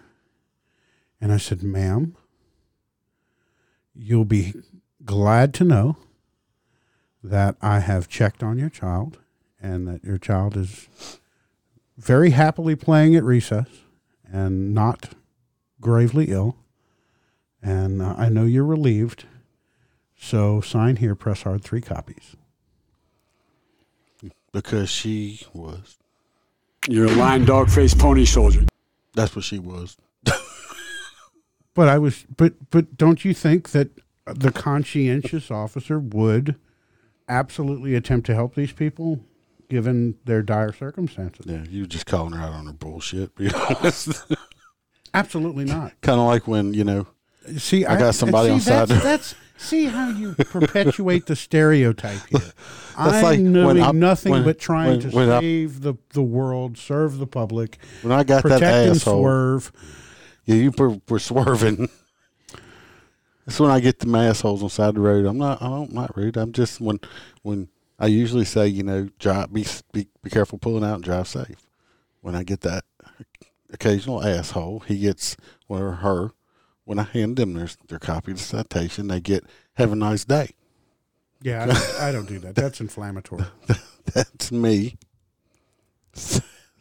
and 1.21 1.33
I 1.33 1.37
said, 1.37 1.63
"Ma'am, 1.63 2.17
you'll 3.95 4.25
be 4.25 4.55
glad 5.05 5.55
to 5.55 5.65
know 5.65 5.97
that 7.23 7.57
I 7.63 7.79
have 7.79 8.09
checked 8.09 8.43
on 8.43 8.59
your 8.59 8.71
child, 8.71 9.19
and 9.61 9.87
that 9.87 10.03
your 10.03 10.19
child 10.19 10.57
is 10.57 10.89
very 11.97 12.31
happily 12.31 12.75
playing 12.75 13.15
at 13.15 13.23
recess 13.23 13.69
and 14.25 14.75
not 14.75 15.11
gravely 15.83 16.31
ill. 16.31 16.57
And 17.63 18.01
uh, 18.01 18.15
I 18.17 18.31
know 18.31 18.45
you're 18.45 18.65
relieved. 18.65 19.27
So 20.17 20.63
sign 20.63 20.97
here, 20.97 21.15
press 21.15 21.43
hard, 21.43 21.63
three 21.63 21.83
copies. 21.83 22.37
Because 24.53 24.89
she 24.89 25.43
was. 25.53 25.99
You're 26.89 27.07
a 27.07 27.15
lying 27.15 27.45
dog 27.45 27.69
faced 27.69 27.99
pony 27.99 28.25
soldier. 28.25 28.65
That's 29.15 29.37
what 29.37 29.45
she 29.45 29.59
was. 29.59 29.99
But 31.75 31.89
I 31.89 31.99
was, 31.99 32.27
but 32.37 32.55
but 32.71 32.97
don't 32.97 33.25
you 33.25 33.33
think 33.33 33.71
that 33.71 33.89
the 34.27 34.53
conscientious 34.53 35.51
officer 35.51 35.99
would 35.99 36.57
absolutely 37.29 37.95
attempt 37.95 38.27
to 38.27 38.35
help 38.35 38.55
these 38.55 38.73
people, 38.73 39.21
given 39.71 40.17
their 40.25 40.43
dire 40.43 40.73
circumstances? 40.73 41.47
Yeah, 41.47 41.65
you 41.71 41.83
were 41.83 41.87
just 41.87 42.05
calling 42.05 42.35
her 42.35 42.45
out 42.45 42.53
on 42.53 42.67
her 42.67 42.73
bullshit. 42.73 43.35
Be 43.37 43.51
honest. 43.71 44.23
Absolutely 45.15 45.65
not. 45.65 45.93
kind 46.01 46.19
of 46.21 46.27
like 46.27 46.47
when 46.49 46.75
you 46.75 46.85
know 46.85 47.07
See, 47.59 47.85
I 47.85 47.99
got 47.99 48.15
somebody 48.15 48.49
see, 48.49 48.53
on 48.55 48.61
side 48.61 48.89
That's, 48.89 49.03
that's 49.03 49.35
see 49.57 49.87
how 49.87 50.11
you 50.11 50.35
perpetuate 50.39 51.27
the 51.27 51.35
stereotype 51.37 52.21
here. 52.31 52.41
I'm 52.97 53.23
like 53.23 53.39
I- 53.41 53.93
nothing 53.93 54.33
when- 54.33 54.45
but 54.45 54.59
trying 54.59 54.91
when- 54.91 55.01
to 55.01 55.17
when 55.17 55.31
I- 55.31 55.41
save 55.41 55.81
the 55.83 55.95
the 56.11 56.23
world, 56.23 56.79
serve 56.79 57.19
the 57.19 57.27
public, 57.27 57.79
when 58.03 58.13
I 58.13 58.23
got 58.25 58.45
that 58.45 58.63
asshole. 58.63 59.21
swerve. 59.23 59.73
Yeah, 60.45 60.55
you 60.57 60.73
were, 60.77 60.99
were 61.09 61.19
swerving. 61.19 61.89
That's 63.47 63.59
when 63.59 63.71
I 63.71 63.81
get 63.81 63.99
the 63.99 64.17
assholes 64.17 64.61
on 64.63 64.67
the 64.67 64.71
side 64.71 64.89
of 64.91 64.95
the 64.95 65.01
road. 65.01 65.27
I'm 65.27 65.39
not. 65.39 65.61
I'm 65.61 65.71
not 65.71 65.93
not 65.93 66.17
rude. 66.17 66.37
I'm 66.37 66.53
just 66.53 66.81
when 66.81 67.01
when 67.43 67.69
I 67.99 68.07
usually 68.07 68.45
say, 68.45 68.69
you 68.69 68.83
know, 68.85 69.09
drive, 69.19 69.53
be 69.53 69.67
be 69.93 70.07
be 70.23 70.31
careful 70.31 70.59
pulling 70.59 70.85
out 70.85 70.95
and 70.97 71.05
drive 71.05 71.27
safe. 71.27 71.67
When 72.21 72.37
I 72.37 72.45
get 72.45 72.61
that 72.61 72.85
occasional 73.73 74.25
asshole, 74.25 74.81
he 74.81 74.99
gets 74.99 75.37
or 75.69 75.93
her. 75.93 76.31
When 76.85 76.99
I 76.99 77.05
hand 77.05 77.37
them 77.37 77.55
their 77.55 77.69
their 77.89 78.01
copy 78.01 78.33
of 78.33 78.39
the 78.39 78.45
citation, 78.45 79.09
they 79.09 79.21
get 79.21 79.45
"Have 79.75 79.93
a 79.93 79.97
nice 79.97 80.25
day." 80.25 80.51
Yeah, 81.41 81.63
I 81.63 81.67
don't, 81.67 82.01
I 82.01 82.13
don't 82.13 82.29
do 82.29 82.39
that. 82.41 82.55
That's 82.55 82.81
inflammatory. 82.81 83.45
That's 84.15 84.53
me 84.53 84.97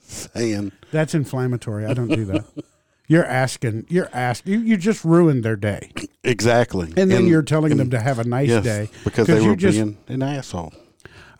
saying, 0.01 0.71
That's 0.91 1.13
inflammatory. 1.13 1.86
I 1.86 1.93
don't 1.93 2.10
do 2.10 2.25
that. 2.25 2.45
You're 3.07 3.25
asking. 3.25 3.88
You're 3.89 4.10
asking. 4.13 4.53
You, 4.53 4.60
you 4.60 4.77
just 4.77 5.03
ruined 5.03 5.43
their 5.43 5.57
day, 5.57 5.91
exactly. 6.24 6.93
and 6.95 7.12
then 7.12 7.27
you're 7.27 7.41
telling 7.41 7.75
them 7.75 7.89
to 7.89 8.00
have 8.00 8.19
a 8.19 8.24
nice 8.24 8.48
yes, 8.48 8.63
day 8.63 8.89
because 9.03 9.27
they 9.27 9.45
were 9.45 9.55
just 9.55 9.75
being 9.77 9.98
an 10.07 10.24
asshole. 10.24 10.74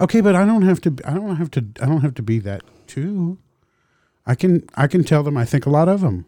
okay. 0.02 0.20
But 0.20 0.36
I 0.36 0.46
don't 0.46 0.64
have 0.64 0.82
to. 0.82 0.96
I 1.06 1.14
don't 1.14 1.38
have 1.38 1.50
to. 1.52 1.66
I 1.82 1.86
don't 1.86 2.02
have 2.02 2.14
to 2.16 2.22
be 2.22 2.40
that 2.40 2.64
too. 2.88 3.38
I 4.26 4.36
can. 4.36 4.68
I 4.76 4.88
can 4.88 5.04
tell 5.04 5.24
them. 5.24 5.38
I 5.38 5.46
think 5.46 5.66
a 5.66 5.70
lot 5.70 5.90
of 5.90 6.02
them. 6.02 6.26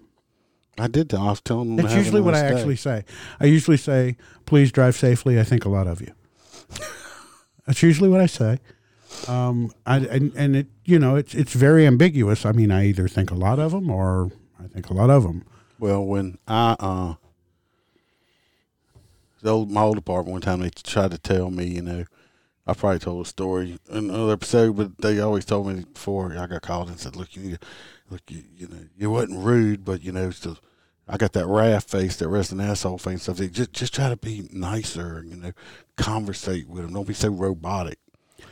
I 0.79 0.87
did. 0.87 1.09
tell- 1.11 1.21
I 1.21 1.29
was 1.29 1.41
telling 1.41 1.75
them. 1.75 1.85
That's 1.85 1.95
usually 1.95 2.21
what 2.21 2.33
I 2.33 2.41
day. 2.49 2.55
actually 2.55 2.75
say. 2.75 3.05
I 3.39 3.45
usually 3.45 3.77
say, 3.77 4.17
"Please 4.45 4.71
drive 4.71 4.95
safely." 4.95 5.39
I 5.39 5.43
think 5.43 5.65
a 5.65 5.69
lot 5.69 5.87
of 5.87 6.01
you. 6.01 6.11
That's 7.67 7.83
usually 7.83 8.09
what 8.09 8.19
I 8.21 8.25
say. 8.25 8.59
Um, 9.27 9.71
I, 9.85 9.97
and 9.99 10.33
and 10.35 10.55
it 10.55 10.67
you 10.85 10.97
know 10.97 11.15
it's 11.15 11.35
it's 11.35 11.53
very 11.53 11.85
ambiguous. 11.85 12.45
I 12.45 12.51
mean, 12.51 12.71
I 12.71 12.87
either 12.87 13.07
think 13.07 13.29
a 13.29 13.35
lot 13.35 13.59
of 13.59 13.71
them 13.71 13.89
or 13.89 14.31
I 14.59 14.67
think 14.67 14.89
a 14.89 14.93
lot 14.93 15.09
of 15.09 15.23
them. 15.23 15.45
Well, 15.79 16.03
when 16.03 16.39
I 16.47 16.75
uh, 16.79 17.13
the 19.41 19.51
old 19.51 19.69
my 19.71 19.81
old 19.81 19.97
apartment 19.97 20.31
one 20.31 20.41
time 20.41 20.61
they 20.61 20.69
tried 20.71 21.11
to 21.11 21.17
tell 21.17 21.51
me, 21.51 21.65
you 21.65 21.81
know, 21.81 22.05
I 22.65 22.73
probably 22.73 22.99
told 22.99 23.25
a 23.25 23.29
story 23.29 23.77
in 23.89 24.09
another 24.09 24.33
episode, 24.33 24.77
but 24.77 24.97
they 24.99 25.19
always 25.19 25.43
told 25.45 25.67
me 25.67 25.83
before 25.93 26.31
I 26.37 26.47
got 26.47 26.61
called 26.61 26.89
and 26.89 26.99
said, 26.99 27.15
"Look, 27.15 27.35
you, 27.35 27.41
need 27.43 27.59
to- 27.61 27.67
look, 28.09 28.21
you, 28.29 28.43
you 28.55 28.67
know, 28.67 28.85
you 28.97 29.09
wasn't 29.11 29.43
rude, 29.43 29.83
but 29.83 30.01
you 30.01 30.11
know, 30.11 30.31
I 31.07 31.17
got 31.17 31.33
that 31.33 31.47
raft 31.47 31.89
face, 31.89 32.15
that 32.17 32.29
resting 32.29 32.61
asshole 32.61 32.97
face, 32.99 33.11
and 33.11 33.21
stuff. 33.21 33.37
They 33.37 33.49
just 33.49 33.73
just 33.73 33.93
try 33.93 34.09
to 34.09 34.15
be 34.15 34.47
nicer, 34.51 35.23
you 35.27 35.35
know, 35.35 35.51
conversate 35.97 36.69
with 36.69 36.83
them. 36.83 36.93
Don't 36.93 37.07
be 37.07 37.13
so 37.13 37.29
robotic." 37.29 37.99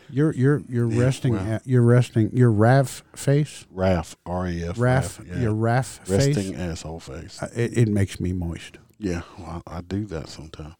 You're 0.10 0.34
you're 0.34 0.62
you're 0.68 0.88
resting 0.88 1.34
well. 1.34 1.53
at 1.53 1.65
you're 1.65 1.82
resting 1.82 2.32
your 2.34 2.51
RAF 2.51 3.01
face, 3.15 3.65
Raf, 3.72 4.18
R 4.25 4.48
E 4.48 4.63
F, 4.65 4.77
RAF, 4.77 5.22
yeah. 5.25 5.39
your 5.39 5.53
RAF 5.53 6.00
face. 6.03 6.10
resting 6.10 6.51
face. 6.51 6.60
asshole 6.62 7.00
face. 7.00 7.41
Uh, 7.41 7.48
It, 7.56 7.77
it 7.77 7.88
makes 7.88 8.20
me 8.20 8.34
moist. 8.34 8.77
Yeah, 9.00 9.22
well, 9.39 9.63
I, 9.68 9.77
I 9.77 9.82
do 9.82 10.06
that 10.08 10.27
sometimes. 10.27 10.75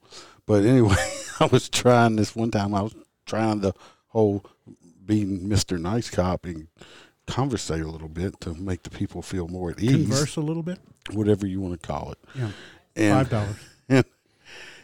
But 0.46 0.66
anyway, 0.66 0.98
I 1.40 1.46
was 1.46 1.70
trying 1.70 2.18
this 2.18 2.36
one 2.36 2.52
time. 2.52 2.76
I 2.76 2.82
was 2.82 2.94
trying 3.32 3.62
the 3.62 3.74
whole 4.10 4.44
being 5.06 5.48
Mister 5.48 5.78
Nice 5.78 6.10
Cop 6.10 6.46
and 6.46 6.68
conversate 7.28 7.82
a 7.82 7.88
little 7.88 8.10
bit 8.10 8.40
to 8.42 8.54
make 8.54 8.84
the 8.84 8.90
people 8.90 9.22
feel 9.22 9.48
more 9.48 9.72
at 9.72 9.80
ease, 9.80 9.92
Converse 10.08 10.36
a 10.36 10.42
little 10.42 10.64
bit. 10.64 10.80
whatever 11.14 11.48
you 11.48 11.62
want 11.62 11.82
to 11.82 11.88
call 11.88 12.12
it. 12.12 12.18
Yeah, 12.36 12.52
And, 12.96 13.14
five 13.18 13.30
dollars. 13.30 13.56
And, 13.90 14.06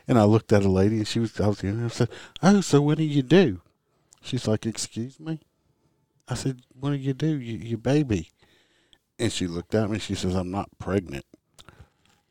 and 0.08 0.18
I 0.20 0.24
looked 0.24 0.54
at 0.54 0.64
a 0.64 0.70
lady, 0.70 0.98
and 0.98 1.08
she 1.08 1.20
was. 1.20 1.38
I 1.42 1.48
was. 1.48 1.62
You 1.64 1.74
know, 1.74 1.86
I 1.86 1.90
said, 1.90 2.10
"Oh, 2.42 2.62
so 2.62 2.82
what 2.82 2.98
do 2.98 3.04
you 3.04 3.22
do?" 3.22 3.60
She's 4.22 4.48
like, 4.48 4.66
"Excuse 4.66 5.20
me." 5.20 5.40
I 6.30 6.36
said, 6.36 6.62
"What 6.80 6.92
do 6.92 6.96
you 6.96 7.14
do? 7.14 7.38
You, 7.38 7.58
you 7.58 7.78
baby?" 7.78 8.30
And 9.20 9.32
she 9.32 9.48
looked 9.48 9.76
at 9.76 9.90
me. 9.90 9.96
and 9.96 10.02
She 10.02 10.16
says, 10.16 10.34
"I'm 10.36 10.52
not 10.52 10.70
pregnant." 10.80 11.26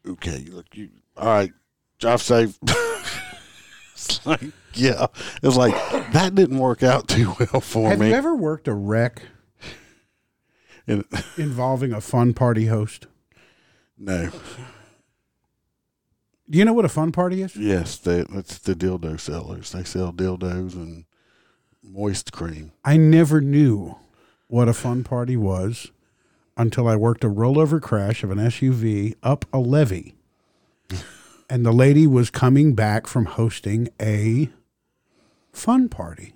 Okay, 0.09 0.47
look, 0.51 0.67
you 0.75 0.89
all 1.19 1.27
right? 1.29 1.53
Drive 1.99 2.23
safe. 2.23 2.59
it's 3.97 4.27
like, 4.27 4.41
yeah, 4.75 5.07
it's 5.43 5.57
like 5.57 5.75
that 6.13 6.35
didn't 6.35 6.59
work 6.59 6.83
out 6.83 7.09
too 7.09 7.35
well 7.39 7.61
for 7.61 7.89
Have 7.91 7.99
me. 7.99 8.07
Have 8.07 8.13
you 8.13 8.17
ever 8.19 8.37
worked 8.37 8.69
a 8.69 8.75
wreck 8.75 9.23
And- 10.87 11.05
involving 11.37 11.93
a 11.93 12.01
fun 12.01 12.35
party 12.35 12.67
host? 12.67 13.07
no, 13.99 14.31
Do 16.49 16.59
you 16.59 16.65
know 16.65 16.75
what 16.75 16.85
a 16.85 16.89
fun 16.91 17.11
party 17.13 17.43
is? 17.43 17.57
yes, 17.57 17.97
they, 17.97 18.23
that's 18.29 18.59
the 18.59 18.75
dildo 18.75 19.19
sellers. 19.19 19.73
They 19.73 19.83
sell 19.85 20.13
dildos 20.13 20.75
and 20.75 21.07
moist 21.83 22.33
cream. 22.33 22.73
I 22.85 22.97
never 22.99 23.41
knew 23.41 23.97
what 24.49 24.69
a 24.69 24.73
fun 24.75 25.03
party 25.03 25.37
was 25.37 25.91
until 26.57 26.87
I 26.87 26.95
worked 26.97 27.25
a 27.25 27.29
rollover 27.29 27.81
crash 27.83 28.23
of 28.23 28.31
an 28.31 28.39
SUV 28.39 29.15
up 29.23 29.45
a 29.53 29.59
levee. 29.59 30.15
And 31.49 31.65
the 31.65 31.73
lady 31.73 32.07
was 32.07 32.31
coming 32.31 32.75
back 32.75 33.07
from 33.07 33.27
hosting 33.27 33.89
a 34.01 34.51
fun 35.53 35.89
party. 35.89 36.35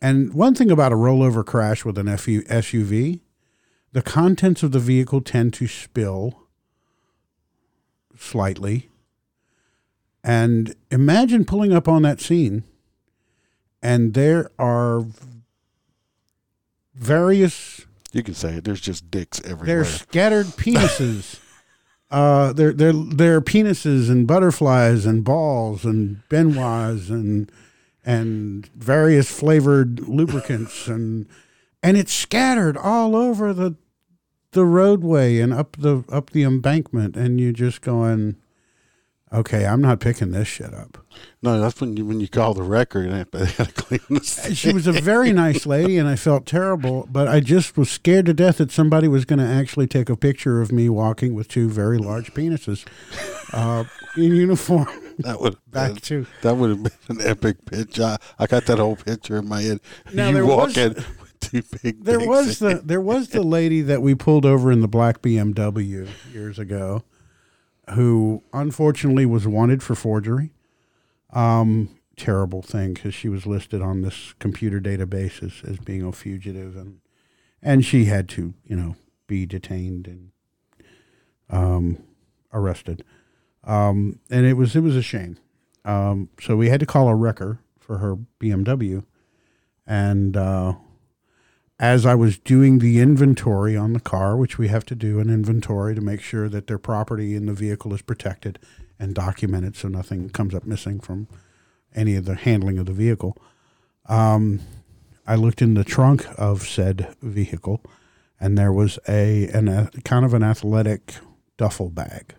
And 0.00 0.34
one 0.34 0.54
thing 0.54 0.70
about 0.70 0.92
a 0.92 0.96
rollover 0.96 1.44
crash 1.44 1.84
with 1.84 1.98
an 1.98 2.06
SUV, 2.06 3.20
the 3.92 4.02
contents 4.02 4.62
of 4.62 4.72
the 4.72 4.78
vehicle 4.78 5.20
tend 5.20 5.54
to 5.54 5.66
spill 5.66 6.42
slightly. 8.16 8.88
And 10.22 10.74
imagine 10.90 11.44
pulling 11.44 11.72
up 11.72 11.88
on 11.88 12.02
that 12.02 12.20
scene 12.20 12.64
and 13.82 14.14
there 14.14 14.50
are 14.58 15.06
various 16.94 17.86
You 18.12 18.22
can 18.22 18.34
say 18.34 18.54
it. 18.54 18.64
There's 18.64 18.80
just 18.80 19.10
dicks 19.10 19.40
everywhere. 19.44 19.66
they're 19.66 19.84
scattered 19.84 20.46
penises. 20.46 21.40
uh, 22.10 22.52
there, 22.52 22.72
there 22.72 23.36
are 23.36 23.40
penises 23.40 24.08
and 24.08 24.26
butterflies 24.26 25.06
and 25.06 25.24
balls 25.24 25.84
and 25.84 26.22
benoits 26.28 27.10
and 27.10 27.50
and 28.04 28.66
various 28.76 29.28
flavored 29.28 30.08
lubricants 30.08 30.86
and 30.86 31.26
and 31.82 31.96
it's 31.96 32.12
scattered 32.12 32.76
all 32.76 33.16
over 33.16 33.52
the 33.52 33.74
the 34.56 34.64
roadway 34.64 35.38
and 35.38 35.52
up 35.52 35.76
the 35.76 36.02
up 36.10 36.30
the 36.30 36.42
embankment. 36.42 37.16
And 37.16 37.40
you're 37.40 37.52
just 37.52 37.82
going, 37.82 38.36
Okay, 39.32 39.66
I'm 39.66 39.80
not 39.80 39.98
picking 39.98 40.30
this 40.30 40.46
shit 40.46 40.72
up. 40.72 41.04
No, 41.42 41.60
that's 41.60 41.80
when 41.80 41.96
you 41.96 42.06
when 42.06 42.20
you 42.20 42.28
call 42.28 42.54
the 42.54 42.62
record 42.62 43.06
and 43.06 43.26
they 43.32 43.44
had 43.46 43.66
to 43.68 43.72
clean 43.72 44.00
the 44.08 44.20
stand. 44.24 44.56
She 44.56 44.72
was 44.72 44.86
a 44.86 44.92
very 44.92 45.32
nice 45.32 45.66
lady, 45.66 45.98
and 45.98 46.08
I 46.08 46.14
felt 46.14 46.46
terrible, 46.46 47.08
but 47.10 47.26
I 47.26 47.40
just 47.40 47.76
was 47.76 47.90
scared 47.90 48.26
to 48.26 48.34
death 48.34 48.58
that 48.58 48.70
somebody 48.70 49.08
was 49.08 49.24
going 49.24 49.40
to 49.40 49.44
actually 49.44 49.88
take 49.88 50.08
a 50.08 50.16
picture 50.16 50.60
of 50.62 50.70
me 50.70 50.88
walking 50.88 51.34
with 51.34 51.48
two 51.48 51.68
very 51.68 51.98
large 51.98 52.32
penises 52.34 52.86
uh, 53.52 53.84
in 54.16 54.34
uniform. 54.34 54.88
That 55.20 55.40
would 55.40 55.56
Back 55.70 55.92
been, 55.92 56.00
to- 56.02 56.26
that 56.42 56.56
would 56.58 56.68
have 56.68 56.82
been 56.82 56.92
an 57.20 57.26
epic 57.26 57.64
picture. 57.64 58.02
I, 58.04 58.16
I 58.38 58.46
got 58.46 58.66
that 58.66 58.78
whole 58.78 58.96
picture 58.96 59.38
in 59.38 59.48
my 59.48 59.62
head. 59.62 59.80
Now, 60.12 60.28
you 60.28 60.46
was- 60.46 60.76
walking 60.76 61.02
two 61.40 61.62
big. 61.82 62.04
There 62.04 62.20
was 62.20 62.60
in 62.60 62.68
the 62.68 62.82
there 62.82 63.00
was 63.00 63.28
the 63.30 63.42
lady 63.42 63.80
that 63.80 64.02
we 64.02 64.14
pulled 64.14 64.44
over 64.44 64.70
in 64.70 64.82
the 64.82 64.88
black 64.88 65.22
BMW 65.22 66.06
years 66.34 66.58
ago, 66.58 67.02
who 67.90 68.42
unfortunately 68.52 69.26
was 69.26 69.46
wanted 69.46 69.82
for 69.82 69.94
forgery. 69.94 70.52
Um, 71.32 71.90
terrible 72.16 72.62
thing 72.62 72.94
because 72.94 73.14
she 73.14 73.28
was 73.28 73.46
listed 73.46 73.82
on 73.82 74.02
this 74.02 74.34
computer 74.38 74.80
database 74.80 75.42
as, 75.42 75.68
as 75.68 75.78
being 75.78 76.02
a 76.02 76.12
fugitive, 76.12 76.76
and 76.76 77.00
and 77.62 77.84
she 77.84 78.06
had 78.06 78.28
to 78.30 78.54
you 78.64 78.76
know 78.76 78.96
be 79.26 79.46
detained 79.46 80.06
and 80.06 80.30
um, 81.50 81.98
arrested. 82.52 83.04
Um, 83.64 84.20
and 84.30 84.46
it 84.46 84.54
was 84.54 84.74
it 84.74 84.80
was 84.80 84.96
a 84.96 85.02
shame. 85.02 85.38
Um, 85.84 86.30
so 86.40 86.56
we 86.56 86.68
had 86.68 86.80
to 86.80 86.86
call 86.86 87.08
a 87.08 87.14
wrecker 87.14 87.60
for 87.78 87.98
her 87.98 88.16
BMW, 88.40 89.04
and 89.86 90.36
uh, 90.36 90.74
as 91.78 92.06
I 92.06 92.14
was 92.14 92.38
doing 92.38 92.78
the 92.78 93.00
inventory 93.00 93.76
on 93.76 93.92
the 93.92 94.00
car, 94.00 94.36
which 94.36 94.56
we 94.58 94.68
have 94.68 94.86
to 94.86 94.94
do 94.94 95.20
an 95.20 95.28
inventory 95.28 95.94
to 95.94 96.00
make 96.00 96.22
sure 96.22 96.48
that 96.48 96.66
their 96.66 96.78
property 96.78 97.34
in 97.34 97.46
the 97.46 97.52
vehicle 97.52 97.92
is 97.92 98.02
protected 98.02 98.58
and 98.98 99.14
documented 99.14 99.76
so 99.76 99.88
nothing 99.88 100.30
comes 100.30 100.54
up 100.54 100.64
missing 100.64 101.00
from 101.00 101.28
any 101.94 102.16
of 102.16 102.24
the 102.24 102.34
handling 102.34 102.78
of 102.78 102.86
the 102.86 102.92
vehicle. 102.92 103.36
Um, 104.06 104.60
I 105.26 105.34
looked 105.34 105.60
in 105.60 105.74
the 105.74 105.84
trunk 105.84 106.26
of 106.38 106.62
said 106.62 107.14
vehicle 107.20 107.82
and 108.38 108.56
there 108.56 108.72
was 108.72 108.98
a 109.08 109.48
an 109.48 109.68
a, 109.68 109.90
kind 110.04 110.24
of 110.24 110.34
an 110.34 110.42
athletic 110.42 111.14
duffel 111.56 111.90
bag. 111.90 112.34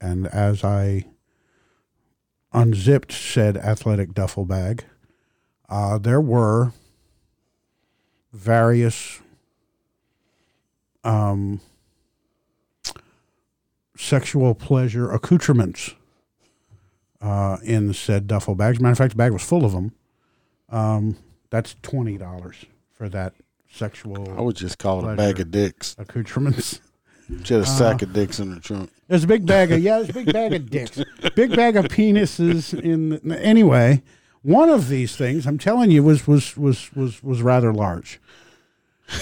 And 0.00 0.26
as 0.28 0.64
I 0.64 1.04
unzipped 2.52 3.12
said 3.12 3.56
athletic 3.56 4.14
duffel 4.14 4.44
bag, 4.44 4.84
uh, 5.68 5.98
there 5.98 6.20
were 6.20 6.72
various 8.32 9.20
um, 11.04 11.60
sexual 13.96 14.54
pleasure 14.54 15.10
accoutrements 15.10 15.94
uh, 17.20 17.56
in 17.62 17.92
said 17.92 18.26
duffel 18.26 18.54
bags. 18.54 18.80
Matter 18.80 18.92
of 18.92 18.98
fact, 18.98 19.12
the 19.12 19.16
bag 19.16 19.32
was 19.32 19.42
full 19.42 19.64
of 19.64 19.72
them. 19.72 19.92
Um, 20.70 21.16
that's 21.50 21.74
twenty 21.82 22.18
dollars 22.18 22.66
for 22.92 23.08
that 23.08 23.34
sexual 23.70 24.36
I 24.36 24.42
would 24.42 24.56
just 24.56 24.78
call 24.78 25.06
it 25.08 25.12
a 25.12 25.16
bag 25.16 25.40
of 25.40 25.50
dicks. 25.50 25.94
accoutrements. 25.98 26.80
She 27.44 27.52
had 27.52 27.62
a 27.62 27.66
sack 27.66 28.00
of 28.00 28.14
dicks 28.14 28.38
in 28.38 28.50
her 28.52 28.58
trunk. 28.58 28.90
There's 29.06 29.24
a 29.24 29.26
big 29.26 29.44
bag 29.44 29.70
of 29.70 29.80
yeah, 29.80 29.96
there's 29.96 30.08
a 30.08 30.14
big 30.14 30.32
bag 30.32 30.54
of 30.54 30.70
dicks, 30.70 30.98
big 31.36 31.54
bag 31.54 31.76
of 31.76 31.84
penises. 31.88 32.72
In 32.72 33.20
the, 33.22 33.38
anyway, 33.38 34.02
one 34.48 34.70
of 34.70 34.88
these 34.88 35.14
things 35.14 35.46
I'm 35.46 35.58
telling 35.58 35.90
you 35.90 36.02
was 36.02 36.26
was 36.26 36.56
was 36.56 36.90
was 36.94 37.22
was 37.22 37.42
rather 37.42 37.72
large. 37.72 38.20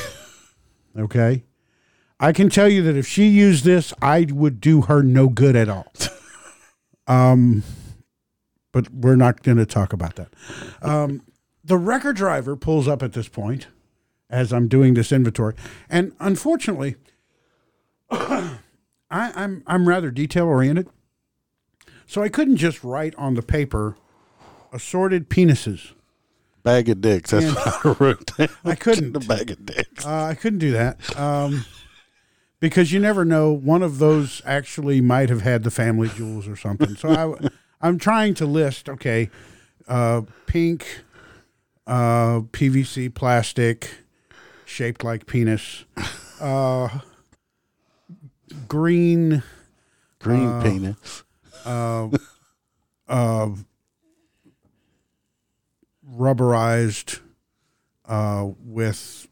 Okay, 0.98 1.44
I 2.18 2.32
can 2.32 2.48
tell 2.48 2.70
you 2.70 2.80
that 2.84 2.96
if 2.96 3.06
she 3.06 3.26
used 3.26 3.66
this, 3.66 3.92
I 4.00 4.26
would 4.30 4.62
do 4.62 4.80
her 4.82 5.02
no 5.02 5.28
good 5.28 5.54
at 5.56 5.68
all. 5.68 5.92
Um, 7.08 7.62
but 8.72 8.90
we're 8.90 9.14
not 9.14 9.44
going 9.44 9.58
to 9.58 9.66
talk 9.66 9.92
about 9.92 10.16
that. 10.16 10.32
Um, 10.82 11.22
the 11.62 11.76
record 11.76 12.16
driver 12.16 12.56
pulls 12.56 12.88
up 12.88 13.00
at 13.00 13.12
this 13.12 13.28
point 13.28 13.68
as 14.28 14.52
I'm 14.52 14.66
doing 14.66 14.94
this 14.94 15.12
inventory, 15.12 15.54
and 15.88 16.16
unfortunately. 16.18 16.96
I, 18.10 18.58
I'm 19.10 19.62
I'm 19.68 19.86
rather 19.88 20.10
detail 20.10 20.46
oriented, 20.46 20.88
so 22.06 22.22
I 22.22 22.28
couldn't 22.28 22.56
just 22.56 22.82
write 22.82 23.14
on 23.14 23.34
the 23.34 23.42
paper 23.42 23.96
assorted 24.76 25.28
penises. 25.30 25.92
Bag 26.62 26.88
of 26.88 27.00
dicks. 27.00 27.30
That's 27.30 27.46
what 27.46 27.86
I 27.86 28.04
wrote 28.04 28.36
down. 28.36 28.48
I 28.64 28.74
couldn't. 28.74 29.12
the 29.12 29.20
bag 29.20 29.50
of 29.50 29.64
dicks. 29.64 30.04
Uh, 30.04 30.24
I 30.24 30.34
couldn't 30.34 30.58
do 30.58 30.72
that 30.72 31.18
um, 31.18 31.64
because 32.60 32.92
you 32.92 33.00
never 33.00 33.24
know. 33.24 33.52
One 33.52 33.82
of 33.82 33.98
those 33.98 34.42
actually 34.44 35.00
might 35.00 35.28
have 35.30 35.42
had 35.42 35.62
the 35.62 35.70
family 35.70 36.08
jewels 36.08 36.46
or 36.48 36.56
something. 36.56 36.96
So 36.96 37.08
I, 37.08 37.48
I'm 37.80 37.98
trying 37.98 38.34
to 38.34 38.46
list. 38.46 38.88
Okay, 38.88 39.30
uh, 39.86 40.22
pink, 40.46 41.04
uh, 41.86 42.40
PVC 42.50 43.14
plastic, 43.14 43.98
shaped 44.64 45.04
like 45.04 45.26
penis. 45.26 45.84
Uh, 46.40 46.88
green. 48.68 49.42
Green 50.18 50.60
penis. 50.62 51.22
uh, 51.64 52.08
uh, 53.08 53.50
rubberized 56.16 57.20
uh, 58.06 58.48
with 58.64 59.28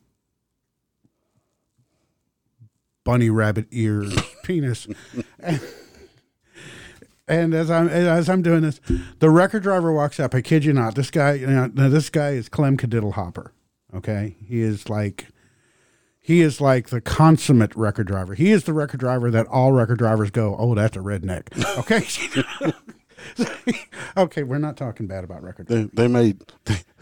bunny 3.04 3.30
rabbit 3.30 3.66
ears 3.70 4.14
penis. 4.42 4.86
and, 7.28 7.54
as 7.54 7.70
I'm 7.70 7.88
as 7.88 8.28
I'm 8.28 8.42
doing 8.42 8.62
this, 8.62 8.80
the 9.18 9.30
record 9.30 9.62
driver 9.62 9.92
walks 9.92 10.18
up. 10.18 10.34
I 10.34 10.40
kid 10.40 10.64
you 10.64 10.72
not. 10.72 10.94
This 10.94 11.10
guy, 11.10 11.34
you 11.34 11.46
know, 11.46 11.70
now 11.72 11.88
this 11.88 12.10
guy 12.10 12.30
is 12.30 12.48
Clem 12.48 12.76
Kadiddlehopper. 12.76 13.50
Okay, 13.94 14.36
he 14.44 14.60
is 14.60 14.88
like 14.88 15.28
he 16.20 16.40
is 16.40 16.60
like 16.60 16.88
the 16.88 17.00
consummate 17.00 17.76
record 17.76 18.06
driver. 18.06 18.34
He 18.34 18.50
is 18.50 18.64
the 18.64 18.72
record 18.72 19.00
driver 19.00 19.30
that 19.30 19.46
all 19.46 19.72
record 19.72 19.98
drivers 19.98 20.30
go, 20.30 20.56
"Oh, 20.58 20.74
that's 20.74 20.96
a 20.96 21.00
redneck." 21.00 21.48
Okay. 21.78 22.72
okay, 24.16 24.42
we're 24.42 24.58
not 24.58 24.76
talking 24.76 25.06
bad 25.06 25.24
about 25.24 25.42
record. 25.42 25.66
They, 25.66 25.84
they 25.92 26.08
made. 26.08 26.42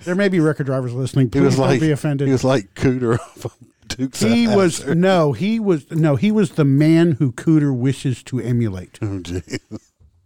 There 0.04 0.14
may 0.14 0.28
be 0.28 0.40
record 0.40 0.66
drivers 0.66 0.94
listening. 0.94 1.26
He 1.26 1.30
Please 1.30 1.42
was 1.42 1.56
don't 1.56 1.66
like 1.66 1.80
be 1.80 1.90
offended. 1.90 2.28
He 2.28 2.32
was 2.32 2.44
like 2.44 2.74
Cooter 2.74 3.18
of 3.44 3.56
Duke's 3.88 4.20
He 4.20 4.48
was 4.48 4.86
no, 4.86 5.32
he 5.32 5.60
was 5.60 5.90
no, 5.90 6.16
he 6.16 6.32
was 6.32 6.52
the 6.52 6.64
man 6.64 7.12
who 7.12 7.32
Cooter 7.32 7.76
wishes 7.76 8.22
to 8.24 8.40
emulate. 8.40 8.98
Oh, 9.02 9.20
gee. 9.20 9.42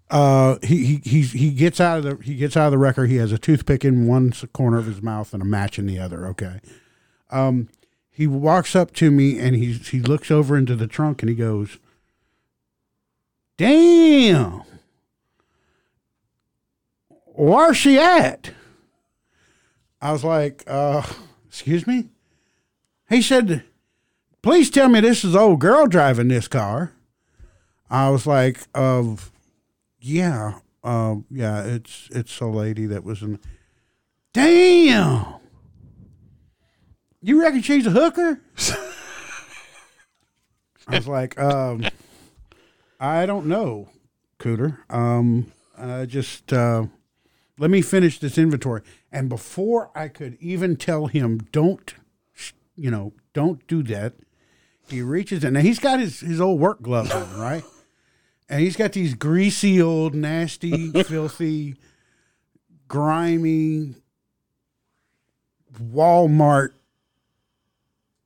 Uh, 0.09 0.57
he 0.63 0.85
he 0.85 1.01
he's, 1.05 1.33
he 1.33 1.51
gets 1.51 1.81
out 1.81 1.99
of 1.99 2.05
the 2.05 2.25
he 2.25 2.37
gets 2.37 2.57
out 2.57 2.67
of 2.67 2.73
the 2.73 2.79
record. 2.79 3.11
He 3.11 3.17
has 3.17 3.33
a 3.33 3.39
toothpick 3.39 3.85
in 3.85 4.07
one 4.07 4.33
corner 4.53 4.79
of 4.79 4.87
his 4.87 5.03
mouth 5.03 5.33
and 5.33 5.43
a 5.43 5.47
match 5.47 5.79
in 5.79 5.87
the 5.87 5.99
other. 5.99 6.27
Okay. 6.29 6.61
Um, 7.31 7.69
he 8.09 8.27
walks 8.27 8.77
up 8.77 8.93
to 8.95 9.11
me 9.11 9.39
and 9.39 9.57
he 9.57 9.73
he 9.73 10.01
looks 10.01 10.31
over 10.31 10.57
into 10.57 10.77
the 10.77 10.87
trunk 10.87 11.23
and 11.23 11.29
he 11.29 11.35
goes, 11.35 11.79
"Damn, 13.59 14.63
where's 17.37 17.77
she 17.77 17.99
at?" 17.99 18.51
I 20.01 20.13
was 20.13 20.25
like, 20.25 20.65
uh, 20.67 21.03
"Excuse 21.47 21.87
me." 21.87 22.09
He 23.09 23.23
said, 23.23 23.65
"Please 24.43 24.71
tell 24.71 24.89
me 24.89 25.01
this 25.01 25.25
is 25.25 25.37
old 25.37 25.61
girl 25.61 25.87
driving 25.87 26.29
this 26.29 26.49
car." 26.49 26.93
I 27.89 28.11
was 28.11 28.27
like, 28.27 28.61
"Uh, 28.75 29.17
yeah, 30.01 30.61
um, 30.83 31.27
yeah, 31.31 31.65
it's 31.65 32.09
it's 32.13 32.41
a 32.41 32.47
lady 32.47 32.87
that 32.87 33.05
was 33.05 33.23
in. 33.23 33.41
Damn, 34.33 35.37
you 37.21 37.41
reckon 37.43 37.63
she's 37.63 37.87
a 37.87 37.91
hooker? 37.91 38.41
I 40.87 40.97
was 40.97 41.09
like, 41.09 41.37
um, 41.41 41.85
I 43.01 43.27
don't 43.27 43.47
know, 43.47 43.89
Cooter. 44.39 44.79
Um, 44.89 45.53
uh, 45.77 46.07
just 46.07 46.53
uh, 46.53 46.87
let 47.59 47.71
me 47.71 47.81
finish 47.83 48.19
this 48.19 48.39
inventory. 48.39 48.83
And 49.11 49.29
before 49.29 49.91
I 49.95 50.09
could 50.09 50.37
even 50.41 50.77
tell 50.77 51.07
him, 51.07 51.39
don't, 51.53 51.95
you 52.75 52.91
know, 52.91 53.13
don't 53.33 53.67
do 53.67 53.83
that. 53.85 54.15
He 54.89 55.03
reaches 55.03 55.43
in. 55.43 55.55
Now 55.55 55.61
he's 55.61 55.81
got 55.81 55.99
his 55.99 56.21
his 56.21 56.41
old 56.41 56.61
work 56.61 56.81
gloves 56.83 57.11
on, 57.11 57.41
right? 57.41 57.65
and 58.49 58.61
he's 58.61 58.77
got 58.77 58.93
these 58.93 59.15
greasy 59.15 59.81
old 59.81 60.15
nasty 60.15 60.91
filthy 61.05 61.77
grimy 62.89 63.95
walmart 65.81 66.71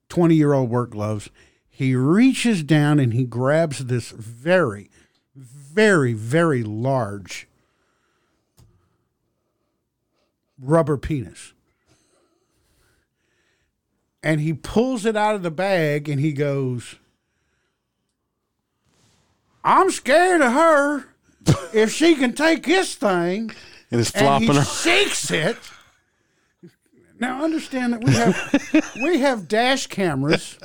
20 0.09 0.35
year 0.35 0.53
old 0.53 0.71
work 0.71 0.91
gloves 0.91 1.31
he 1.69 1.95
reaches 1.95 2.63
down 2.63 2.99
and 2.99 3.13
he 3.13 3.25
grabs 3.25 3.87
this 3.87 4.11
very 4.11 4.91
very 5.35 6.13
very 6.13 6.63
large 6.63 7.49
rubber 10.61 10.97
penis 10.97 11.53
and 14.23 14.41
he 14.41 14.53
pulls 14.53 15.07
it 15.07 15.17
out 15.17 15.35
of 15.35 15.43
the 15.43 15.51
bag 15.51 16.09
and 16.09 16.21
he 16.21 16.33
goes 16.33 16.97
I'm 19.63 19.91
scared 19.91 20.41
of 20.41 20.53
her. 20.53 21.05
if 21.75 21.93
she 21.93 22.15
can 22.15 22.33
take 22.35 22.65
this 22.65 22.95
thing 22.95 23.51
And 23.91 24.01
it's 24.01 24.11
and 24.13 24.23
flopping 24.25 24.49
he 24.49 24.55
her. 24.57 24.65
shakes 24.65 25.31
it. 25.31 25.57
Now 27.19 27.45
understand 27.45 27.93
that 27.93 28.03
we 28.05 28.13
have 28.13 28.93
we 29.03 29.19
have 29.19 29.47
dash 29.49 29.87
cameras, 29.89 30.59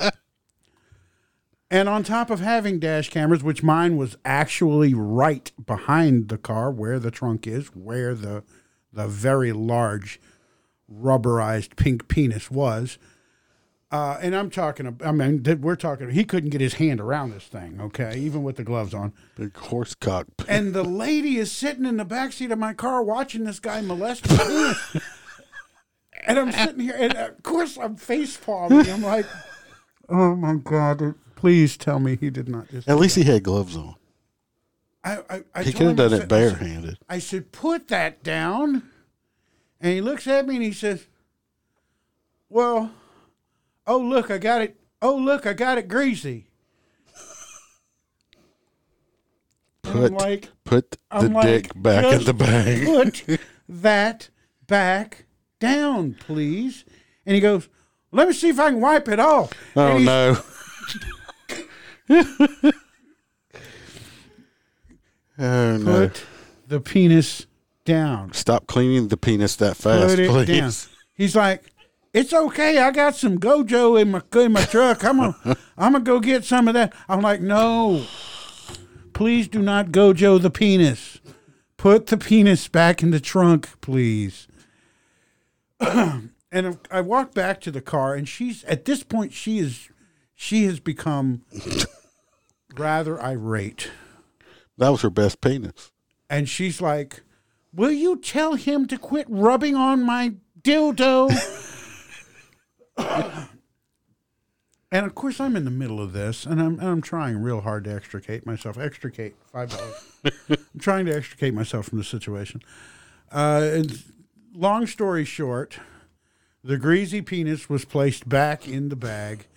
and 1.70 1.86
on 1.88 2.02
top 2.02 2.30
of 2.30 2.40
having 2.40 2.78
dash 2.78 3.10
cameras, 3.10 3.42
which 3.42 3.62
mine 3.62 3.98
was 3.98 4.16
actually 4.24 4.94
right 4.94 5.52
behind 5.66 6.28
the 6.30 6.38
car 6.38 6.70
where 6.70 6.98
the 6.98 7.10
trunk 7.10 7.46
is, 7.46 7.66
where 7.74 8.14
the 8.14 8.42
the 8.96 9.06
very 9.06 9.52
large 9.52 10.20
rubberized 10.92 11.76
pink 11.76 12.08
penis 12.08 12.50
was. 12.50 12.98
Uh, 13.92 14.18
and 14.20 14.34
I'm 14.34 14.50
talking. 14.50 14.98
I 15.04 15.12
mean, 15.12 15.44
we're 15.60 15.76
talking. 15.76 16.10
He 16.10 16.24
couldn't 16.24 16.50
get 16.50 16.60
his 16.60 16.74
hand 16.74 17.00
around 17.00 17.30
this 17.30 17.44
thing. 17.44 17.80
Okay, 17.80 18.18
even 18.18 18.42
with 18.42 18.56
the 18.56 18.64
gloves 18.64 18.92
on. 18.92 19.12
Big 19.36 19.56
horse 19.56 19.94
cock. 19.94 20.26
And 20.48 20.74
the 20.74 20.82
lady 20.82 21.36
is 21.36 21.52
sitting 21.52 21.84
in 21.84 21.96
the 21.96 22.04
back 22.04 22.32
seat 22.32 22.50
of 22.50 22.58
my 22.58 22.74
car 22.74 23.02
watching 23.02 23.44
this 23.44 23.60
guy 23.60 23.80
molest 23.80 24.28
penis. 24.28 24.96
And 26.26 26.40
I'm 26.40 26.50
sitting 26.50 26.80
here, 26.80 26.96
and 26.98 27.14
of 27.14 27.40
course 27.44 27.78
I'm 27.78 27.94
face 27.94 28.36
palming. 28.36 28.90
I'm 28.90 29.02
like, 29.02 29.26
oh 30.08 30.34
my 30.34 30.54
god! 30.54 31.14
Please 31.36 31.76
tell 31.76 32.00
me 32.00 32.16
he 32.16 32.30
did 32.30 32.48
not 32.48 32.68
just. 32.68 32.88
At 32.88 32.96
least 32.96 33.14
he 33.14 33.22
had 33.22 33.44
gloves 33.44 33.76
on. 33.76 33.94
I, 35.06 35.18
I, 35.30 35.44
I 35.54 35.62
He 35.62 35.72
could 35.72 35.86
have 35.86 35.96
done 35.96 36.06
it 36.06 36.10
said- 36.10 36.14
I 36.14 36.18
said- 36.18 36.28
barehanded. 36.58 36.98
I 37.08 37.18
said, 37.20 37.52
put 37.52 37.88
that 37.88 38.22
down. 38.24 38.82
And 39.80 39.92
he 39.92 40.00
looks 40.00 40.26
at 40.26 40.46
me 40.46 40.56
and 40.56 40.64
he 40.64 40.72
says, 40.72 41.06
well, 42.48 42.90
oh, 43.86 43.98
look, 43.98 44.30
I 44.30 44.38
got 44.38 44.62
it. 44.62 44.76
Oh, 45.00 45.14
look, 45.16 45.46
I 45.46 45.52
got 45.52 45.78
it 45.78 45.86
greasy. 45.86 46.48
Put 49.82 50.12
like, 50.12 50.48
put 50.64 50.90
the 50.92 50.98
I'm 51.12 51.32
like, 51.32 51.44
dick 51.46 51.70
back 51.76 52.04
in 52.12 52.24
the 52.24 52.34
bag. 52.34 52.84
Put 52.84 53.40
that 53.68 54.28
back 54.66 55.26
down, 55.60 56.16
please. 56.18 56.84
And 57.24 57.34
he 57.36 57.40
goes, 57.40 57.68
let 58.10 58.26
me 58.26 58.34
see 58.34 58.48
if 58.48 58.58
I 58.58 58.70
can 58.70 58.80
wipe 58.80 59.06
it 59.08 59.20
off. 59.20 59.52
Oh 59.76 59.98
no. 59.98 60.38
oh 65.38 65.76
no. 65.76 66.08
Put 66.08 66.24
the 66.68 66.80
penis 66.80 67.46
down. 67.84 68.32
Stop 68.32 68.66
cleaning 68.66 69.08
the 69.08 69.16
penis 69.16 69.56
that 69.56 69.76
fast, 69.76 70.08
Put 70.08 70.18
it 70.18 70.30
please. 70.30 70.46
down. 70.58 70.72
He's 71.14 71.36
like, 71.36 71.64
it's 72.12 72.32
okay. 72.32 72.78
I 72.78 72.90
got 72.90 73.14
some 73.14 73.38
Gojo 73.38 74.00
in 74.00 74.10
my 74.10 74.22
in 74.42 74.52
my 74.52 74.64
truck. 74.64 75.04
I'm 75.04 75.18
gonna 75.18 75.36
I'm 75.78 75.92
gonna 75.92 76.04
go 76.04 76.20
get 76.20 76.44
some 76.44 76.68
of 76.68 76.74
that. 76.74 76.94
I'm 77.08 77.20
like, 77.20 77.40
no, 77.40 78.04
please 79.12 79.48
do 79.48 79.62
not 79.62 79.88
Gojo 79.88 80.40
the 80.40 80.50
penis. 80.50 81.20
Put 81.76 82.06
the 82.06 82.16
penis 82.16 82.68
back 82.68 83.02
in 83.02 83.10
the 83.10 83.20
trunk, 83.20 83.68
please. 83.80 84.48
and 85.80 86.78
I 86.90 87.00
walk 87.02 87.34
back 87.34 87.60
to 87.62 87.70
the 87.70 87.82
car, 87.82 88.14
and 88.14 88.26
she's 88.28 88.64
at 88.64 88.86
this 88.86 89.02
point 89.02 89.32
she 89.32 89.58
is 89.58 89.90
she 90.34 90.64
has 90.64 90.80
become 90.80 91.42
rather 92.76 93.20
irate. 93.22 93.90
That 94.78 94.90
was 94.90 95.02
her 95.02 95.10
best 95.10 95.40
penis. 95.40 95.92
And 96.28 96.48
she's 96.48 96.80
like, 96.80 97.22
Will 97.72 97.92
you 97.92 98.16
tell 98.16 98.54
him 98.54 98.86
to 98.86 98.96
quit 98.96 99.26
rubbing 99.28 99.74
on 99.74 100.02
my 100.02 100.34
dildo? 100.62 101.30
and 104.90 105.04
of 105.04 105.14
course, 105.14 105.40
I'm 105.40 105.56
in 105.56 105.66
the 105.66 105.70
middle 105.70 106.00
of 106.00 106.14
this, 106.14 106.46
and 106.46 106.60
I'm, 106.60 106.80
and 106.80 106.88
I'm 106.88 107.02
trying 107.02 107.42
real 107.42 107.60
hard 107.60 107.84
to 107.84 107.94
extricate 107.94 108.46
myself. 108.46 108.78
Extricate, 108.78 109.34
$5. 109.52 110.38
I'm 110.48 110.80
trying 110.80 111.04
to 111.04 111.14
extricate 111.14 111.52
myself 111.52 111.86
from 111.86 111.98
the 111.98 112.04
situation. 112.04 112.62
Uh, 113.30 113.68
and 113.74 114.02
long 114.54 114.86
story 114.86 115.26
short, 115.26 115.78
the 116.64 116.78
greasy 116.78 117.20
penis 117.20 117.68
was 117.68 117.84
placed 117.84 118.26
back 118.26 118.66
in 118.66 118.88
the 118.88 118.96
bag. 118.96 119.48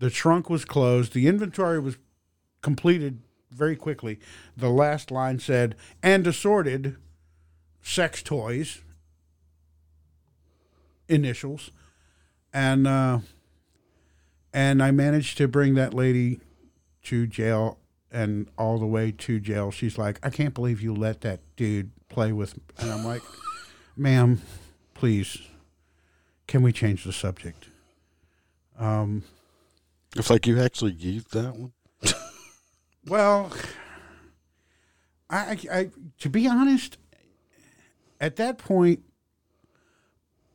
The 0.00 0.10
trunk 0.10 0.50
was 0.50 0.64
closed. 0.64 1.12
The 1.12 1.28
inventory 1.28 1.78
was 1.78 1.96
completed 2.60 3.20
very 3.50 3.76
quickly. 3.76 4.18
The 4.56 4.70
last 4.70 5.10
line 5.10 5.38
said, 5.38 5.74
and 6.02 6.26
assorted 6.26 6.96
sex 7.82 8.22
toys, 8.22 8.82
initials. 11.08 11.70
And, 12.52 12.86
uh, 12.86 13.20
and 14.52 14.82
I 14.82 14.90
managed 14.90 15.38
to 15.38 15.48
bring 15.48 15.74
that 15.74 15.94
lady 15.94 16.40
to 17.04 17.26
jail 17.26 17.78
and 18.10 18.48
all 18.56 18.78
the 18.78 18.86
way 18.86 19.12
to 19.12 19.38
jail. 19.38 19.70
She's 19.70 19.98
like, 19.98 20.18
I 20.22 20.30
can't 20.30 20.54
believe 20.54 20.80
you 20.80 20.94
let 20.94 21.20
that 21.20 21.40
dude 21.56 21.90
play 22.08 22.32
with. 22.32 22.56
Me. 22.56 22.62
And 22.78 22.90
I'm 22.90 23.04
like, 23.04 23.22
ma'am, 23.96 24.40
please, 24.94 25.38
can 26.46 26.62
we 26.62 26.72
change 26.72 27.04
the 27.04 27.12
subject? 27.12 27.68
Um, 28.78 29.24
It's 30.16 30.30
like 30.30 30.46
you 30.46 30.58
actually 30.60 30.92
used 30.92 31.32
that 31.32 31.54
one. 31.54 31.72
Well, 33.08 33.50
I, 35.30 35.58
I, 35.70 35.90
to 36.18 36.28
be 36.28 36.46
honest, 36.46 36.98
at 38.20 38.36
that 38.36 38.58
point, 38.58 39.00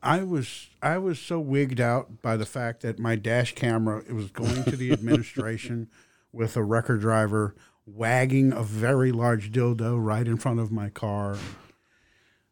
I 0.02 0.22
was 0.22 0.68
I 0.82 0.98
was 0.98 1.18
so 1.18 1.40
wigged 1.40 1.80
out 1.80 2.20
by 2.20 2.36
the 2.36 2.44
fact 2.44 2.82
that 2.82 2.98
my 2.98 3.16
dash 3.16 3.54
camera 3.54 4.02
it 4.06 4.12
was 4.12 4.30
going 4.30 4.64
to 4.64 4.76
the 4.76 4.92
administration 4.92 5.88
with 6.30 6.56
a 6.56 6.62
record 6.62 7.00
driver 7.00 7.54
wagging 7.86 8.52
a 8.52 8.62
very 8.62 9.12
large 9.12 9.50
dildo 9.50 9.96
right 10.02 10.26
in 10.26 10.36
front 10.36 10.60
of 10.60 10.70
my 10.70 10.90
car. 10.90 11.38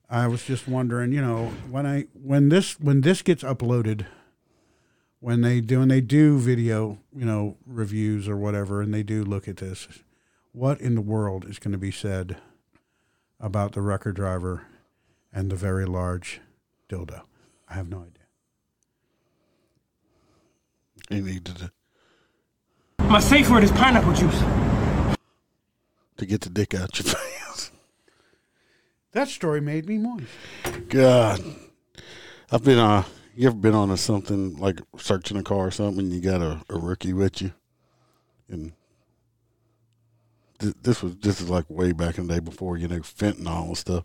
I 0.09 0.29
was 0.29 0.45
just 0.45 0.67
wondering, 0.67 1.13
you 1.13 1.21
know, 1.21 1.53
when 1.71 1.87
I 1.87 2.07
when 2.15 2.49
this 2.49 2.81
when 2.81 3.03
this 3.03 3.23
gets 3.23 3.43
uploaded, 3.43 4.07
when 5.23 5.41
they 5.41 5.61
do 5.61 5.79
when 5.79 5.87
they 5.89 6.01
do 6.01 6.37
video, 6.37 6.99
you 7.17 7.25
know, 7.25 7.57
reviews 7.65 8.29
or 8.29 8.37
whatever, 8.37 8.83
and 8.83 8.93
they 8.93 9.05
do 9.05 9.23
look 9.23 9.47
at 9.47 9.59
this, 9.59 9.87
what 10.51 10.81
in 10.81 10.97
the 10.97 11.01
world 11.01 11.45
is 11.49 11.61
going 11.61 11.71
to 11.71 11.79
be 11.79 11.93
said 11.93 12.39
about 13.39 13.71
the 13.71 13.81
record 13.81 14.17
driver 14.17 14.67
and 15.33 15.49
the 15.49 15.55
very 15.55 15.87
large 15.87 16.41
dildo? 16.89 17.23
I 17.69 17.75
have 17.75 17.89
no 17.89 17.99
idea. 17.99 18.11
You 21.09 21.23
needed 21.23 21.57
to, 21.57 21.73
My 23.05 23.21
safe 23.21 23.49
word 23.49 23.63
is 23.63 23.71
pineapple 23.71 24.15
juice. 24.15 24.41
to 26.17 26.27
get 26.27 26.41
the 26.41 26.51
dick 26.51 26.75
out 26.75 26.99
your 26.99 27.15
face. 27.15 27.71
That 29.13 29.29
story 29.29 29.61
made 29.61 29.87
me 29.87 29.99
moist. 29.99 30.27
God. 30.89 31.41
I've 32.51 32.65
been 32.65 32.79
uh 32.79 33.05
you 33.35 33.47
ever 33.47 33.57
been 33.57 33.75
on 33.75 33.91
a 33.91 33.97
something 33.97 34.57
like 34.57 34.81
searching 34.99 35.37
a 35.37 35.43
car 35.43 35.67
or 35.67 35.71
something 35.71 36.11
you 36.11 36.21
got 36.21 36.43
a, 36.43 36.61
a 36.69 36.79
rookie 36.79 37.13
with 37.13 37.41
you? 37.41 37.53
And 38.49 38.73
th- 40.59 40.75
this 40.83 41.03
was 41.03 41.17
this 41.17 41.41
is 41.41 41.49
like 41.49 41.65
way 41.69 41.93
back 41.93 42.19
in 42.19 42.27
the 42.27 42.35
day 42.35 42.41
before, 42.41 42.77
you 42.77 42.89
know, 42.89 43.01
fentanyl 43.01 43.69
and 43.69 43.79
stuff. 43.79 44.05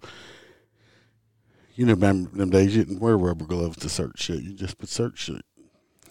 You 1.75 1.85
know, 1.85 1.93
remember 1.93 2.35
them 2.35 2.49
days 2.49 2.75
you 2.75 2.83
didn't 2.83 2.99
wear 2.99 3.17
rubber 3.17 3.45
gloves 3.45 3.77
to 3.77 3.89
search 3.89 4.19
shit. 4.19 4.41
You 4.41 4.53
just 4.53 4.79
would 4.79 4.89
search 4.89 5.19
shit. 5.19 5.45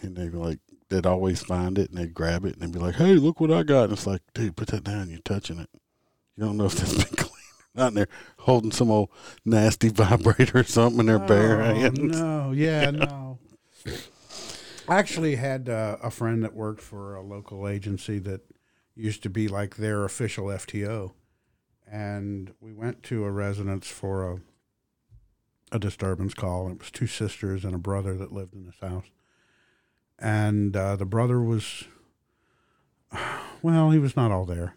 And 0.02 0.16
they'd 0.16 0.32
be 0.32 0.38
like 0.38 0.58
they'd 0.88 1.06
always 1.06 1.42
find 1.42 1.78
it 1.78 1.90
and 1.90 1.98
they'd 1.98 2.14
grab 2.14 2.44
it 2.44 2.54
and 2.54 2.62
they'd 2.62 2.72
be 2.72 2.78
like, 2.78 2.96
Hey, 2.96 3.14
look 3.14 3.40
what 3.40 3.50
I 3.50 3.62
got 3.62 3.84
and 3.84 3.94
it's 3.94 4.06
like, 4.06 4.22
dude, 4.34 4.56
put 4.56 4.68
that 4.68 4.84
down, 4.84 5.10
you're 5.10 5.18
touching 5.20 5.58
it. 5.58 5.70
You 6.36 6.44
don't 6.44 6.56
know 6.56 6.66
if 6.66 6.74
that's 6.74 7.04
been 7.04 7.25
not 7.76 7.88
and 7.88 7.96
they're 7.96 8.08
holding 8.38 8.72
some 8.72 8.90
old 8.90 9.10
nasty 9.44 9.88
vibrator 9.90 10.58
or 10.60 10.64
something 10.64 11.00
in 11.00 11.06
their 11.06 11.18
bare 11.18 11.60
Oh, 11.62 11.74
hands. 11.74 11.98
No, 11.98 12.52
yeah, 12.52 12.90
no. 12.90 13.38
I 14.88 14.96
actually 14.96 15.36
had 15.36 15.68
uh, 15.68 15.96
a 16.02 16.10
friend 16.10 16.42
that 16.44 16.54
worked 16.54 16.80
for 16.80 17.14
a 17.16 17.22
local 17.22 17.66
agency 17.68 18.18
that 18.20 18.40
used 18.94 19.22
to 19.24 19.30
be 19.30 19.48
like 19.48 19.76
their 19.76 20.04
official 20.04 20.46
FTO, 20.46 21.12
and 21.90 22.52
we 22.60 22.72
went 22.72 23.02
to 23.04 23.24
a 23.24 23.30
residence 23.30 23.88
for 23.88 24.32
a 24.32 24.38
a 25.72 25.78
disturbance 25.80 26.32
call. 26.32 26.66
And 26.66 26.76
it 26.76 26.78
was 26.80 26.92
two 26.92 27.08
sisters 27.08 27.64
and 27.64 27.74
a 27.74 27.78
brother 27.78 28.16
that 28.16 28.32
lived 28.32 28.54
in 28.54 28.64
this 28.64 28.78
house, 28.80 29.06
and 30.18 30.76
uh, 30.76 30.94
the 30.94 31.04
brother 31.04 31.40
was, 31.42 31.84
well, 33.62 33.90
he 33.90 33.98
was 33.98 34.14
not 34.16 34.30
all 34.30 34.44
there. 34.44 34.76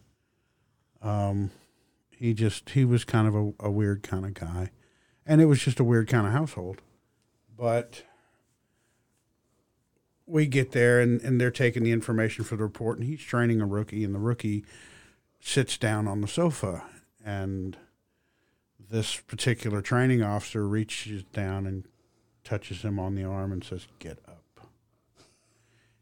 Um, 1.04 1.52
he 2.20 2.34
just 2.34 2.72
he 2.72 2.84
was 2.84 3.06
kind 3.06 3.28
of 3.28 3.36
a, 3.36 3.54
a 3.62 3.72
weird 3.72 4.04
kind 4.04 4.26
of 4.26 4.34
guy, 4.34 4.72
and 5.26 5.42
it 5.42 5.46
was 5.46 5.64
just 5.64 5.80
a 5.80 5.86
weird 5.86 6.10
kind 6.10 6.28
of 6.28 6.34
household. 6.34 6.82
But 7.58 8.04
we 10.26 10.46
get 10.46 10.74
there 10.74 11.00
and, 11.00 11.20
and 11.22 11.42
they're 11.42 11.50
taking 11.50 11.84
the 11.84 11.92
information 11.92 12.44
for 12.44 12.56
the 12.56 12.64
report 12.64 13.00
and 13.00 13.08
he's 13.08 13.22
training 13.22 13.62
a 13.62 13.66
rookie 13.66 14.04
and 14.04 14.14
the 14.14 14.20
rookie 14.20 14.64
sits 15.40 15.78
down 15.78 16.08
on 16.08 16.22
the 16.22 16.28
sofa 16.28 16.84
and 17.26 17.78
this 18.92 19.16
particular 19.16 19.82
training 19.82 20.22
officer 20.22 20.68
reaches 20.68 21.24
down 21.24 21.66
and 21.66 21.86
touches 22.44 22.84
him 22.84 23.00
on 23.00 23.16
the 23.16 23.24
arm 23.24 23.52
and 23.52 23.64
says 23.64 23.88
get 23.98 24.20
up. 24.28 24.68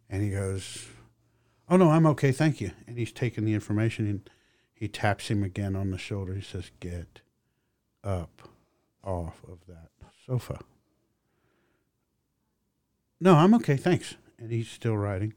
And 0.10 0.22
he 0.22 0.32
goes 0.32 0.88
oh 1.70 1.78
no 1.78 1.90
i'm 1.90 2.06
okay 2.06 2.34
thank 2.34 2.60
you. 2.60 2.72
And 2.86 2.98
he's 2.98 3.14
taking 3.14 3.46
the 3.46 3.54
information 3.54 4.08
and 4.08 4.30
He 4.78 4.88
taps 4.88 5.30
him 5.30 5.42
again 5.42 5.76
on 5.76 5.90
the 5.90 5.98
shoulder. 5.98 6.36
He 6.36 6.42
says, 6.42 6.70
Get 6.80 7.22
up 8.04 8.48
off 9.04 9.42
of 9.48 9.66
that 9.68 9.90
sofa. 10.24 10.60
No, 13.20 13.34
I'm 13.34 13.56
okay, 13.56 13.76
thanks. 13.76 14.16
And 14.38 14.52
he's 14.52 14.70
still 14.70 14.96
writing. 14.96 15.34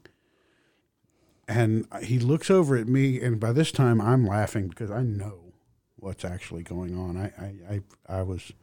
And 1.47 1.87
he 2.03 2.19
looks 2.19 2.51
over 2.51 2.77
at 2.77 2.87
me, 2.87 3.19
and 3.19 3.39
by 3.39 3.51
this 3.51 3.71
time 3.71 3.99
I'm 3.99 4.27
laughing 4.27 4.67
because 4.67 4.91
I 4.91 5.01
know 5.01 5.53
what's 5.95 6.23
actually 6.23 6.61
going 6.61 6.95
on. 6.95 7.17
I, 7.17 7.43
I, 7.43 7.75
I, 8.07 8.19
I 8.19 8.21
was, 8.21 8.53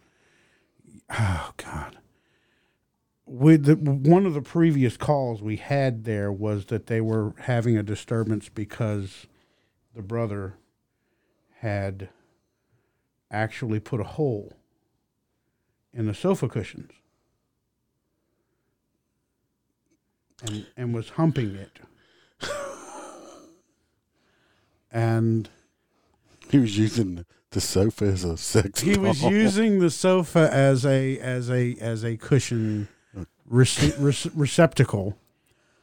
oh 1.10 1.52
God. 1.56 1.98
With 3.26 3.64
the, 3.64 3.74
one 3.74 4.26
of 4.26 4.32
the 4.32 4.42
previous 4.42 4.96
calls 4.96 5.42
we 5.42 5.56
had 5.56 6.04
there 6.04 6.30
was 6.30 6.66
that 6.66 6.86
they 6.86 7.00
were 7.00 7.34
having 7.40 7.76
a 7.76 7.82
disturbance 7.82 8.48
because 8.48 9.26
the 9.94 10.02
brother 10.02 10.54
had 11.60 12.08
actually 13.30 13.80
put 13.80 14.00
a 14.00 14.04
hole 14.04 14.52
in 15.92 16.06
the 16.06 16.14
sofa 16.14 16.48
cushions 16.48 16.90
and 20.42 20.66
and 20.76 20.94
was 20.94 21.10
humping 21.10 21.54
it. 21.56 21.80
and 24.90 25.48
He 26.50 26.58
was 26.58 26.78
using 26.78 27.24
the, 27.50 27.60
sofa 27.60 28.04
as 28.04 28.24
a 28.24 28.36
sex. 28.36 28.80
he 28.80 28.96
was 28.96 29.22
using 29.22 29.80
the 29.80 29.90
sofa 29.90 30.48
as 30.52 30.86
a 30.86 31.18
as 31.18 31.50
a 31.50 31.74
as 31.80 32.04
a 32.04 32.16
cushion 32.16 32.88
rece- 33.50 33.92
rece- 33.98 34.30
receptacle 34.34 35.18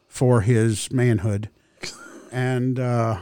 for 0.07 0.41
his 0.41 0.89
manhood 0.91 1.49
and 2.31 2.79
uh 2.79 3.19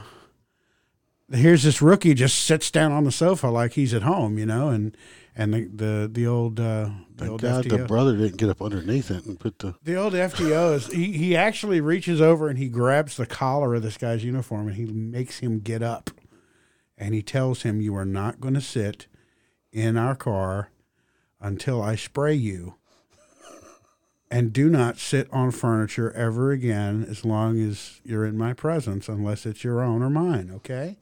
here's 1.34 1.64
this 1.64 1.82
rookie 1.82 2.14
just 2.14 2.40
sits 2.40 2.72
down 2.72 2.92
on 2.92 3.04
the 3.04 3.12
sofa 3.12 3.48
like 3.48 3.74
he's 3.74 3.94
at 3.94 4.04
home 4.04 4.38
you 4.38 4.46
know 4.46 4.70
and 4.70 4.96
and 5.36 5.54
the 5.54 5.66
the, 5.66 6.10
the 6.12 6.28
old 6.28 6.60
uh 6.60 6.90
the 7.16 7.30
old 7.30 7.42
God 7.42 7.64
the 7.64 7.70
FTO 7.70 7.88
brother 7.88 8.16
didn't 8.16 8.38
get 8.38 8.50
up 8.50 8.62
underneath 8.62 9.12
it 9.12 9.26
and 9.26 9.40
put 9.40 9.60
the. 9.60 9.76
the 9.84 9.96
old 9.96 10.14
FTO 10.14 10.76
is 10.76 10.88
he, 10.88 11.14
he 11.14 11.36
actually 11.36 11.82
reaches 11.82 12.22
over 12.22 12.50
and 12.50 12.58
he 12.58 12.68
grabs 12.68 13.18
the 13.18 13.26
collar 13.26 13.76
of 13.76 13.84
this 13.84 13.98
guy's 13.98 14.24
uniform 14.24 14.68
and 14.68 14.78
he 14.78 14.86
makes 14.86 15.40
him 15.40 15.60
get 15.60 15.82
up. 15.82 16.10
And 16.98 17.14
he 17.14 17.22
tells 17.22 17.64
him, 17.64 17.82
You 17.82 17.96
are 17.96 18.06
not 18.06 18.40
going 18.40 18.54
to 18.54 18.62
sit 18.62 19.08
in 19.72 19.98
our 19.98 20.16
car 20.16 20.70
until 21.42 21.82
I 21.82 21.96
spray 21.96 22.36
you. 22.36 22.76
And 24.30 24.52
do 24.52 24.68
not 24.70 24.98
sit 24.98 25.28
on 25.32 25.52
furniture 25.52 26.12
ever 26.14 26.52
again 26.52 27.06
as 27.08 27.24
long 27.24 27.60
as 27.60 28.02
you're 28.04 28.26
in 28.26 28.38
my 28.38 28.54
presence, 28.54 29.08
unless 29.08 29.46
it's 29.46 29.64
your 29.64 29.82
own 29.82 30.02
or 30.02 30.10
mine, 30.10 30.52
okay? 30.56 30.98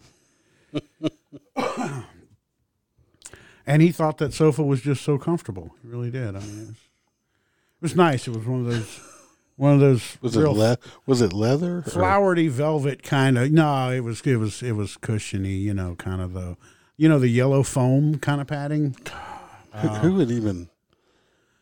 And 3.66 3.82
he 3.82 3.92
thought 3.92 4.18
that 4.18 4.34
sofa 4.34 4.64
was 4.64 4.82
just 4.82 5.04
so 5.04 5.18
comfortable. 5.18 5.76
He 5.82 5.88
really 5.90 6.12
did. 6.12 6.36
I 6.36 6.40
mean, 6.40 6.62
it 6.62 6.68
was, 6.68 6.78
it 6.78 7.82
was 7.82 7.96
nice. 7.96 8.28
It 8.28 8.36
was 8.36 8.46
one 8.46 8.62
of 8.62 8.66
those, 8.68 9.00
one 9.56 9.74
of 9.74 9.80
those 9.80 10.18
Was 10.22 10.36
it 10.36 10.42
le- 10.48 10.78
Was 11.06 11.22
it 11.22 11.34
leather? 11.34 11.82
flowery 11.84 12.48
velvet 12.48 13.04
kind 13.04 13.38
of. 13.38 13.52
No, 13.52 13.90
it 13.92 14.02
was 14.02 14.22
it 14.22 14.38
was 14.38 14.62
it 14.64 14.74
was 14.74 14.98
cushiony. 14.98 15.56
You 15.56 15.74
know, 15.74 15.96
kind 15.96 16.22
of 16.22 16.34
the, 16.34 16.58
you 16.98 17.08
know, 17.10 17.20
the 17.20 17.30
yellow 17.30 17.64
foam 17.64 18.18
kind 18.20 18.42
of 18.42 18.48
padding. 18.48 18.96
Who, 19.76 19.88
who 19.88 20.14
uh, 20.14 20.18
would 20.18 20.32
even? 20.32 20.70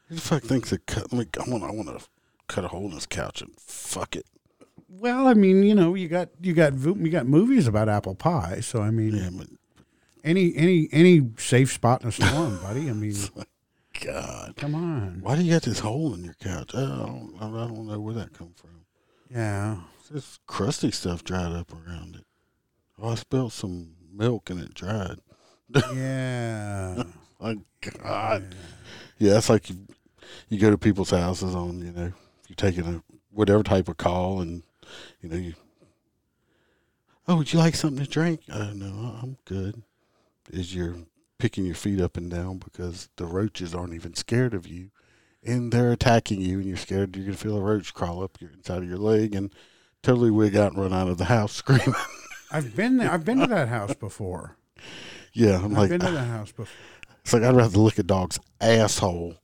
Who 0.08 0.15
the 0.15 0.22
fuck 0.22 0.43
thinks 0.43 0.72
it 0.74 0.86
cut? 0.88 1.13
Like, 1.13 1.38
I 1.39 1.50
want. 1.50 1.63
I 1.63 1.72
want 1.72 1.89
to 1.89 2.06
cut 2.48 2.65
a 2.65 2.69
hole 2.69 2.86
in 2.86 2.95
this 2.95 3.06
couch 3.06 3.41
and 3.41 3.52
fuck 3.60 4.15
it. 4.15 4.26
Well, 4.89 5.28
I 5.28 5.34
mean, 5.34 5.63
you 5.63 5.75
know, 5.75 5.95
you 5.95 6.08
got 6.08 6.30
you 6.41 6.54
got 6.54 6.73
vo- 6.73 6.95
you 6.95 7.10
got 7.10 7.28
movies 7.28 7.67
about 7.67 7.89
apple 7.89 8.15
pie, 8.15 8.60
so 8.62 8.82
I 8.82 8.91
mean, 8.91 9.15
Yeah, 9.15 9.30
but 9.32 9.47
any 10.23 10.56
any 10.56 10.89
any 10.91 11.30
safe 11.38 11.71
spot 11.71 12.02
in 12.02 12.10
a 12.10 12.12
storm, 12.12 12.60
buddy. 12.62 12.89
I 12.89 12.93
mean, 12.93 13.15
oh 13.38 13.43
God, 14.04 14.56
come 14.58 14.75
on. 14.75 15.19
why 15.21 15.36
do 15.36 15.43
you 15.43 15.52
got 15.54 15.62
this 15.63 15.80
hole 15.80 16.13
in 16.13 16.23
your 16.23 16.34
couch? 16.36 16.73
I 16.73 16.80
don't. 16.82 17.34
I 17.39 17.41
don't 17.67 17.88
know 17.88 17.99
where 17.99 18.15
that 18.15 18.34
come 18.34 18.54
from. 18.56 18.86
Yeah. 19.30 19.78
This 20.12 20.39
crusty 20.47 20.89
stuff 20.91 21.23
dried 21.23 21.52
up 21.54 21.71
around 21.71 22.15
it. 22.15 22.25
Oh, 22.99 23.10
I 23.12 23.15
spilled 23.15 23.54
some 23.54 23.91
milk 24.12 24.49
and 24.49 24.60
it 24.60 24.73
dried. 24.73 25.19
Yeah. 25.93 27.04
My 27.39 27.56
God. 28.02 28.56
Yeah, 29.19 29.34
that's 29.34 29.49
like 29.52 29.69
you, 29.69 29.78
you 30.49 30.58
go 30.60 30.71
to 30.71 30.78
people's 30.80 31.12
houses 31.12 31.54
on, 31.54 31.80
you 31.80 31.91
know, 31.91 32.12
you're 32.47 32.56
taking 32.58 32.86
a 32.86 33.04
whatever 33.32 33.62
type 33.63 33.88
of 33.88 33.97
call 33.97 34.41
and, 34.41 34.63
you 35.21 35.30
know, 35.30 35.36
you, 35.36 35.54
oh, 37.28 37.38
would 37.38 37.54
you 37.54 37.60
like 37.60 37.75
something 37.75 38.04
to 38.04 38.10
drink? 38.10 38.41
Uh, 38.52 38.71
no, 38.73 39.17
I'm 39.21 39.38
good. 39.45 39.82
Is 40.52 40.73
you're 40.73 40.95
picking 41.38 41.65
your 41.65 41.75
feet 41.75 42.02
up 42.02 42.17
and 42.17 42.30
down 42.30 42.58
because 42.58 43.10
the 43.15 43.25
roaches 43.25 43.73
aren't 43.73 43.93
even 43.93 44.13
scared 44.13 44.54
of 44.54 44.67
you 44.67 44.91
and 45.43 45.71
they're 45.71 45.91
attacking 45.91 46.41
you 46.41 46.58
and 46.58 46.65
you're 46.65 46.78
scared 46.78 47.15
you're 47.15 47.25
going 47.25 47.38
to 47.38 47.41
feel 47.41 47.58
a 47.58 47.62
roach 47.62 47.93
crawl 47.93 48.23
up 48.23 48.39
your 48.41 48.52
inside 48.52 48.80
of 48.80 48.89
your 48.89 48.97
leg 48.97 49.34
and 49.34 49.54
totally 50.04 50.32
wig 50.32 50.56
out 50.56 50.73
and 50.73 50.82
run 50.82 50.93
out 50.93 51.08
of 51.08 51.17
the 51.17 51.25
house 51.25 51.54
screaming. 51.54 51.93
I've 52.52 52.75
been 52.75 52.97
there. 52.97 53.12
I've 53.12 53.25
been 53.25 53.39
to 53.39 53.47
that 53.47 53.67
house 53.67 53.93
before. 53.93 54.58
yeah, 55.34 55.58
I'm 55.58 55.65
I've 55.65 55.78
like, 55.78 55.89
been 55.89 55.99
to 56.02 56.12
that 56.12 56.28
house 56.28 56.52
before. 56.52 56.75
It's 57.21 57.34
like 57.34 57.43
I'd 57.43 57.56
rather 57.56 57.78
lick 57.78 57.99
a 57.99 58.04
dog's 58.04 58.39
asshole 58.60 59.36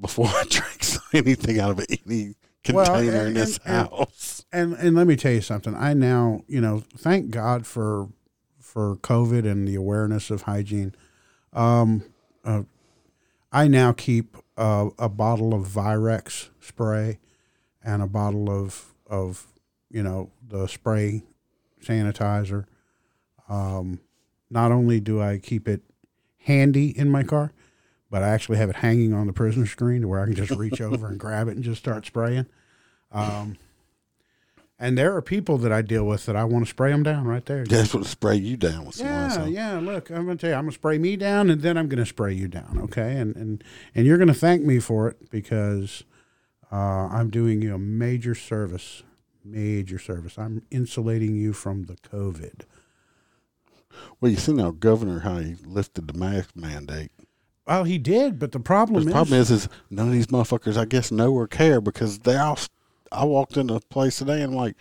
before 0.00 0.26
I 0.28 0.44
drink 0.48 0.84
anything 1.14 1.60
out 1.60 1.70
of 1.70 1.86
any 2.06 2.34
Well, 2.74 2.86
container 2.86 3.20
in 3.22 3.26
and- 3.28 3.36
this 3.36 3.58
and- 3.64 3.76
and- 3.76 3.88
house. 3.90 4.44
and 4.52 4.72
and 4.74 4.96
let 4.96 5.06
me 5.06 5.16
tell 5.16 5.32
you 5.32 5.40
something. 5.40 5.74
I 5.74 5.94
now, 5.94 6.42
you 6.48 6.60
know, 6.60 6.82
thank 6.96 7.30
God 7.30 7.66
for 7.66 8.08
for 8.60 8.96
COVID 8.96 9.50
and 9.50 9.66
the 9.66 9.74
awareness 9.74 10.30
of 10.30 10.42
hygiene. 10.42 10.94
Um, 11.52 12.02
uh, 12.44 12.62
I 13.50 13.66
now 13.68 13.92
keep 13.92 14.36
uh, 14.56 14.90
a 14.98 15.08
bottle 15.08 15.54
of 15.54 15.66
Virex 15.68 16.48
spray 16.60 17.18
and 17.82 18.02
a 18.02 18.06
bottle 18.06 18.50
of 18.50 18.94
of 19.06 19.46
you 19.90 20.02
know 20.02 20.30
the 20.46 20.66
spray 20.66 21.22
sanitizer. 21.82 22.64
Um, 23.48 24.00
not 24.50 24.72
only 24.72 25.00
do 25.00 25.20
I 25.20 25.38
keep 25.38 25.66
it 25.68 25.82
handy 26.42 26.88
in 26.96 27.10
my 27.10 27.22
car, 27.22 27.52
but 28.10 28.22
I 28.22 28.28
actually 28.28 28.58
have 28.58 28.70
it 28.70 28.76
hanging 28.76 29.12
on 29.14 29.26
the 29.26 29.32
prisoner 29.32 29.66
screen 29.66 30.02
to 30.02 30.08
where 30.08 30.20
I 30.20 30.26
can 30.26 30.34
just 30.34 30.50
reach 30.52 30.80
over 30.80 31.06
and 31.08 31.18
grab 31.18 31.48
it 31.48 31.56
and 31.56 31.64
just 31.64 31.78
start 31.80 32.04
spraying. 32.06 32.46
Um, 33.10 33.56
and 34.78 34.96
there 34.96 35.16
are 35.16 35.22
people 35.22 35.58
that 35.58 35.72
I 35.72 35.82
deal 35.82 36.04
with 36.04 36.26
that 36.26 36.36
I 36.36 36.44
want 36.44 36.66
to 36.66 36.70
spray 36.70 36.92
them 36.92 37.02
down 37.02 37.26
right 37.26 37.44
there. 37.44 37.64
That's 37.64 37.92
what 37.94 38.06
spray 38.06 38.36
you 38.36 38.56
down 38.56 38.86
with 38.86 38.96
some 38.96 39.06
Yeah, 39.06 39.46
yeah. 39.46 39.78
Look, 39.80 40.10
I'm 40.10 40.24
gonna 40.24 40.36
tell 40.36 40.50
you, 40.50 40.56
I'm 40.56 40.64
gonna 40.64 40.72
spray 40.72 40.98
me 40.98 41.16
down, 41.16 41.50
and 41.50 41.62
then 41.62 41.76
I'm 41.76 41.88
gonna 41.88 42.06
spray 42.06 42.32
you 42.32 42.46
down. 42.46 42.80
Okay, 42.84 43.16
and 43.16 43.34
and 43.34 43.64
and 43.94 44.06
you're 44.06 44.18
gonna 44.18 44.34
thank 44.34 44.62
me 44.62 44.78
for 44.78 45.08
it 45.08 45.30
because 45.30 46.04
uh, 46.70 46.76
I'm 47.08 47.30
doing 47.30 47.60
you 47.60 47.74
a 47.74 47.78
major 47.78 48.34
service, 48.36 49.02
major 49.44 49.98
service. 49.98 50.38
I'm 50.38 50.62
insulating 50.70 51.34
you 51.34 51.52
from 51.52 51.84
the 51.84 51.96
COVID. 51.96 52.62
Well, 54.20 54.30
you 54.30 54.38
see 54.38 54.52
now, 54.52 54.70
Governor, 54.70 55.20
how 55.20 55.38
he 55.38 55.56
lifted 55.64 56.06
the 56.06 56.16
mask 56.16 56.50
mandate. 56.54 57.10
Well, 57.66 57.84
he 57.84 57.98
did, 57.98 58.38
but 58.38 58.52
the 58.52 58.60
problem 58.60 59.02
the 59.02 59.08
is, 59.08 59.12
problem 59.12 59.40
is, 59.40 59.50
is 59.50 59.68
none 59.90 60.06
of 60.06 60.12
these 60.12 60.28
motherfuckers, 60.28 60.76
I 60.76 60.84
guess, 60.84 61.10
know 61.10 61.32
or 61.32 61.46
care 61.46 61.80
because 61.80 62.20
they 62.20 62.36
all. 62.36 62.58
I 63.12 63.24
walked 63.24 63.56
into 63.56 63.74
a 63.74 63.80
place 63.80 64.18
today 64.18 64.42
and 64.42 64.52
I'm 64.52 64.56
like, 64.56 64.76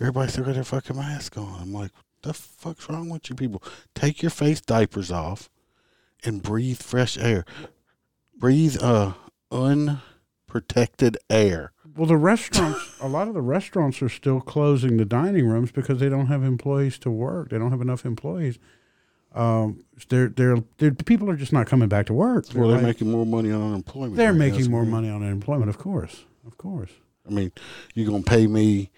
everybody 0.00 0.30
still 0.30 0.44
got 0.44 0.54
their 0.54 0.64
fucking 0.64 0.96
mask 0.96 1.36
on. 1.38 1.60
I'm 1.60 1.72
like, 1.72 1.90
what 1.94 2.22
the 2.22 2.32
fuck's 2.34 2.88
wrong 2.88 3.08
with 3.08 3.28
you 3.30 3.36
people? 3.36 3.62
Take 3.94 4.22
your 4.22 4.30
face 4.30 4.60
diapers 4.60 5.10
off 5.12 5.50
and 6.24 6.42
breathe 6.42 6.78
fresh 6.82 7.18
air. 7.18 7.44
Breathe 8.38 8.76
uh 8.82 9.12
unprotected 9.52 11.16
air. 11.30 11.72
well, 11.96 12.06
the 12.06 12.16
restaurants, 12.16 12.96
a 13.00 13.08
lot 13.08 13.28
of 13.28 13.34
the 13.34 13.42
restaurants 13.42 14.02
are 14.02 14.08
still 14.08 14.40
closing 14.40 14.96
the 14.96 15.04
dining 15.04 15.46
rooms 15.46 15.70
because 15.72 15.98
they 16.00 16.08
don't 16.08 16.26
have 16.26 16.42
employees 16.42 16.98
to 16.98 17.10
work. 17.10 17.50
They 17.50 17.58
don't 17.58 17.70
have 17.70 17.80
enough 17.80 18.04
employees. 18.04 18.58
Um, 19.34 19.84
they're, 20.08 20.28
they're, 20.28 20.58
they're, 20.78 20.92
people 20.92 21.28
are 21.30 21.36
just 21.36 21.52
not 21.52 21.66
coming 21.66 21.88
back 21.88 22.06
to 22.06 22.14
work. 22.14 22.46
Well, 22.54 22.68
they're 22.68 22.76
like- 22.78 22.86
making 22.86 23.10
more 23.10 23.26
money 23.26 23.50
on 23.50 23.60
unemployment. 23.62 24.16
They're 24.16 24.32
making 24.32 24.70
more 24.70 24.84
money 24.84 25.08
on 25.10 25.22
unemployment, 25.22 25.68
of 25.68 25.78
course, 25.78 26.24
of 26.46 26.56
course. 26.56 26.90
I 27.26 27.30
mean, 27.30 27.52
you 27.94 28.06
gonna 28.06 28.22
pay 28.22 28.46
me, 28.46 28.90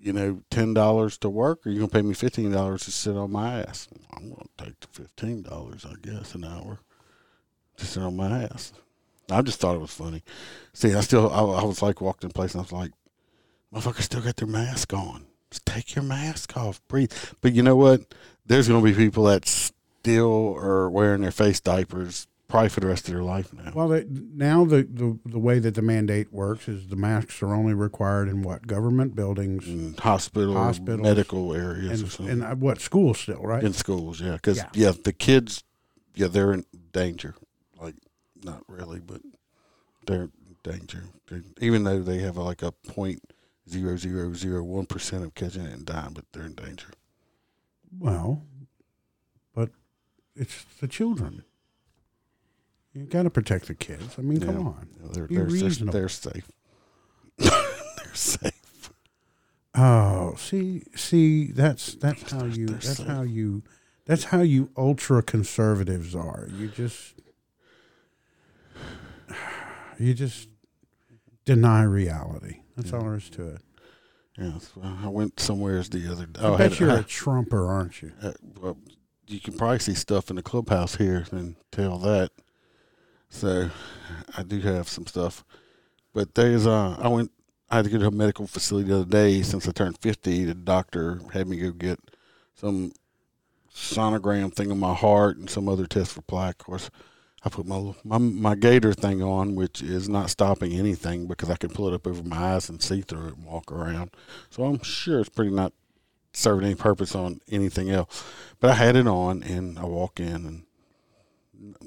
you 0.00 0.12
know, 0.12 0.42
ten 0.50 0.74
dollars 0.74 1.18
to 1.18 1.28
work, 1.28 1.66
or 1.66 1.70
you 1.70 1.78
gonna 1.80 1.90
pay 1.90 2.02
me 2.02 2.14
fifteen 2.14 2.52
dollars 2.52 2.84
to 2.84 2.92
sit 2.92 3.16
on 3.16 3.32
my 3.32 3.60
ass? 3.60 3.88
I'm 4.16 4.30
gonna 4.30 4.46
take 4.58 4.78
the 4.80 4.86
fifteen 4.88 5.42
dollars, 5.42 5.84
I 5.84 5.94
guess, 6.00 6.34
an 6.34 6.44
hour 6.44 6.78
to 7.76 7.86
sit 7.86 8.02
on 8.02 8.16
my 8.16 8.44
ass. 8.44 8.72
I 9.30 9.42
just 9.42 9.58
thought 9.58 9.74
it 9.74 9.80
was 9.80 9.90
funny. 9.92 10.22
See, 10.72 10.94
I 10.94 11.00
still, 11.00 11.30
I, 11.30 11.40
I 11.40 11.64
was 11.64 11.82
like 11.82 12.00
walking 12.00 12.28
in 12.28 12.32
place, 12.32 12.54
and 12.54 12.60
I 12.60 12.62
was 12.62 12.72
like, 12.72 12.92
motherfuckers 13.74 14.02
still 14.02 14.20
got 14.20 14.36
their 14.36 14.46
mask 14.46 14.92
on. 14.94 15.26
Just 15.50 15.66
take 15.66 15.94
your 15.94 16.04
mask 16.04 16.56
off, 16.56 16.80
breathe. 16.86 17.12
But 17.40 17.52
you 17.52 17.62
know 17.62 17.76
what? 17.76 18.02
There's 18.46 18.68
gonna 18.68 18.84
be 18.84 18.94
people 18.94 19.24
that 19.24 19.46
still 19.46 20.54
are 20.56 20.88
wearing 20.88 21.22
their 21.22 21.32
face 21.32 21.60
diapers 21.60 22.28
probably 22.48 22.68
for 22.68 22.80
the 22.80 22.86
rest 22.86 23.08
of 23.08 23.14
their 23.14 23.22
life 23.22 23.52
now. 23.52 23.72
Well, 23.74 23.88
the, 23.88 24.06
now 24.08 24.64
the, 24.64 24.82
the 24.84 25.18
the 25.24 25.38
way 25.38 25.58
that 25.58 25.74
the 25.74 25.82
mandate 25.82 26.32
works 26.32 26.68
is 26.68 26.88
the 26.88 26.96
masks 26.96 27.42
are 27.42 27.52
only 27.54 27.74
required 27.74 28.28
in 28.28 28.42
what 28.42 28.66
government 28.66 29.14
buildings 29.16 29.66
in 29.66 29.94
hospital, 29.98 30.54
Hospitals. 30.54 31.02
medical 31.02 31.52
areas, 31.54 32.00
and, 32.02 32.10
something. 32.10 32.32
and 32.32 32.44
uh, 32.44 32.54
what 32.54 32.80
schools 32.80 33.18
still, 33.18 33.42
right? 33.42 33.64
in 33.64 33.72
schools. 33.72 34.20
Yeah, 34.20 34.32
because 34.34 34.58
Yeah. 34.58 34.68
yeah. 34.74 34.92
the 35.02 35.12
kids, 35.12 35.64
yeah, 36.14 36.28
they're 36.28 36.52
in 36.52 36.64
danger. 36.92 37.34
Like, 37.80 37.96
not 38.44 38.62
really, 38.68 39.00
but 39.00 39.20
they're 40.06 40.22
in 40.24 40.32
danger. 40.62 41.04
They- 41.28 41.42
even 41.66 41.82
though 41.84 42.00
they 42.00 42.18
have 42.18 42.36
like 42.36 42.62
a 42.62 42.70
point 42.72 43.22
zero 43.68 43.96
zero 43.96 44.32
zero 44.34 44.62
one 44.62 44.86
percent 44.86 45.24
of 45.24 45.34
catching 45.34 45.64
it 45.64 45.72
and 45.72 45.84
dying, 45.84 46.12
but 46.14 46.24
they're 46.32 46.46
in 46.46 46.54
danger. 46.54 46.88
Well, 47.98 48.42
but 49.54 49.70
it's 50.36 50.64
the 50.80 50.86
children. 50.88 51.42
You 52.96 53.04
got 53.04 53.24
to 53.24 53.30
protect 53.30 53.66
the 53.66 53.74
kids. 53.74 54.14
I 54.18 54.22
mean, 54.22 54.40
Yeah. 54.40 54.46
come 54.46 54.66
on. 54.68 54.88
They're 55.12 55.26
Be 55.26 55.36
they're, 55.36 55.44
they're, 55.44 55.52
reasonable. 55.52 55.92
they're 55.92 56.08
safe. 56.08 56.50
they're 57.38 58.14
safe. 58.14 58.90
Oh, 59.74 60.34
see, 60.38 60.84
see, 60.94 61.48
that's 61.52 61.94
that's 61.96 62.32
how 62.32 62.46
you 62.46 62.66
They're 62.66 62.76
that's 62.76 62.96
safe. 62.96 63.06
how 63.06 63.20
you 63.22 63.62
that's 64.06 64.24
how 64.24 64.40
you 64.40 64.70
ultra 64.76 65.22
conservatives 65.22 66.14
are. 66.14 66.48
You 66.56 66.68
just 66.68 67.14
you 69.98 70.14
just 70.14 70.48
deny 71.44 71.82
reality. 71.82 72.60
That's 72.76 72.92
all 72.94 73.02
there 73.02 73.16
is 73.16 73.28
to 73.30 73.48
it. 73.56 73.60
Yes, 74.38 74.70
well, 74.76 74.98
I 75.02 75.08
went 75.08 75.40
somewhere 75.40 75.82
the 75.82 76.10
other 76.10 76.26
day. 76.26 76.40
I 76.40 76.44
Oh, 76.44 76.56
bet 76.58 76.72
had- 76.72 76.80
you're 76.80 76.90
I- 76.90 76.98
a 77.00 77.02
Trumper, 77.02 77.66
aren't 77.66 78.00
you? 78.02 78.12
Uh, 78.22 78.32
well, 78.60 78.78
you 79.26 79.40
can 79.40 79.56
probably 79.56 79.78
see 79.78 79.94
stuff 79.94 80.28
in 80.30 80.36
the 80.36 80.42
clubhouse 80.42 80.96
here 80.96 81.26
and 81.32 81.56
tell 81.72 81.98
that. 81.98 82.30
So, 83.28 83.70
I 84.36 84.42
do 84.42 84.60
have 84.60 84.88
some 84.88 85.06
stuff, 85.06 85.44
but 86.14 86.34
there's 86.34 86.66
uh, 86.66 86.96
I 86.98 87.08
went. 87.08 87.30
I 87.68 87.76
had 87.76 87.86
to 87.86 87.90
go 87.90 87.98
to 87.98 88.06
a 88.06 88.10
medical 88.10 88.46
facility 88.46 88.88
the 88.88 88.96
other 88.96 89.04
day 89.04 89.42
since 89.42 89.68
I 89.68 89.72
turned 89.72 89.98
fifty. 89.98 90.44
The 90.44 90.54
doctor 90.54 91.20
had 91.32 91.48
me 91.48 91.56
go 91.56 91.72
get 91.72 91.98
some 92.54 92.92
sonogram 93.74 94.54
thing 94.54 94.70
on 94.70 94.78
my 94.78 94.94
heart 94.94 95.36
and 95.36 95.50
some 95.50 95.68
other 95.68 95.86
test 95.86 96.12
for 96.12 96.22
plaque. 96.22 96.60
Of 96.60 96.66
course, 96.66 96.90
I 97.44 97.48
put 97.48 97.66
my 97.66 97.94
my 98.04 98.18
my 98.18 98.54
gaiter 98.54 98.92
thing 98.92 99.22
on, 99.22 99.54
which 99.54 99.82
is 99.82 100.08
not 100.08 100.30
stopping 100.30 100.72
anything 100.72 101.26
because 101.26 101.50
I 101.50 101.56
can 101.56 101.70
pull 101.70 101.88
it 101.88 101.94
up 101.94 102.06
over 102.06 102.22
my 102.22 102.54
eyes 102.54 102.68
and 102.68 102.82
see 102.82 103.00
through 103.00 103.28
it 103.28 103.36
and 103.36 103.44
walk 103.44 103.72
around. 103.72 104.10
So 104.50 104.64
I'm 104.64 104.82
sure 104.82 105.20
it's 105.20 105.28
pretty 105.28 105.50
not 105.50 105.72
serving 106.32 106.66
any 106.66 106.74
purpose 106.74 107.14
on 107.14 107.40
anything 107.48 107.90
else. 107.90 108.24
But 108.60 108.70
I 108.70 108.74
had 108.74 108.96
it 108.96 109.06
on, 109.06 109.42
and 109.42 109.78
I 109.78 109.84
walk 109.84 110.20
in, 110.20 110.46
and 110.46 110.65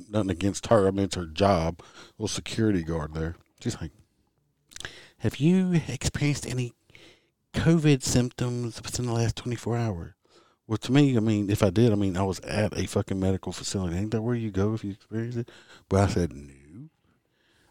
nothing 0.09 0.31
against 0.31 0.67
her. 0.67 0.87
I 0.87 0.91
mean, 0.91 1.05
it's 1.05 1.15
her 1.15 1.25
job. 1.25 1.81
Little 2.17 2.27
security 2.27 2.83
guard 2.83 3.13
there. 3.13 3.35
She's 3.59 3.79
like, 3.81 3.91
"Have 5.19 5.37
you 5.37 5.81
experienced 5.87 6.47
any 6.47 6.73
COVID 7.53 8.03
symptoms 8.03 8.81
within 8.81 9.05
the 9.05 9.13
last 9.13 9.35
24 9.35 9.77
hours?" 9.77 10.13
Well, 10.69 10.77
to 10.77 10.91
me, 10.91 11.17
I 11.17 11.19
mean, 11.19 11.49
if 11.49 11.63
I 11.63 11.71
did, 11.71 11.91
I 11.91 11.95
mean, 11.95 12.15
I 12.15 12.21
was 12.21 12.39
at 12.41 12.77
a 12.77 12.85
fucking 12.85 13.19
medical 13.19 13.51
facility. 13.51 13.97
Ain't 13.97 14.11
that 14.11 14.21
where 14.21 14.35
you 14.35 14.51
go 14.51 14.75
if 14.75 14.83
you 14.83 14.91
experience 14.91 15.35
it? 15.35 15.49
But 15.89 16.01
I 16.01 16.07
said, 16.13 16.31
no. 16.31 16.89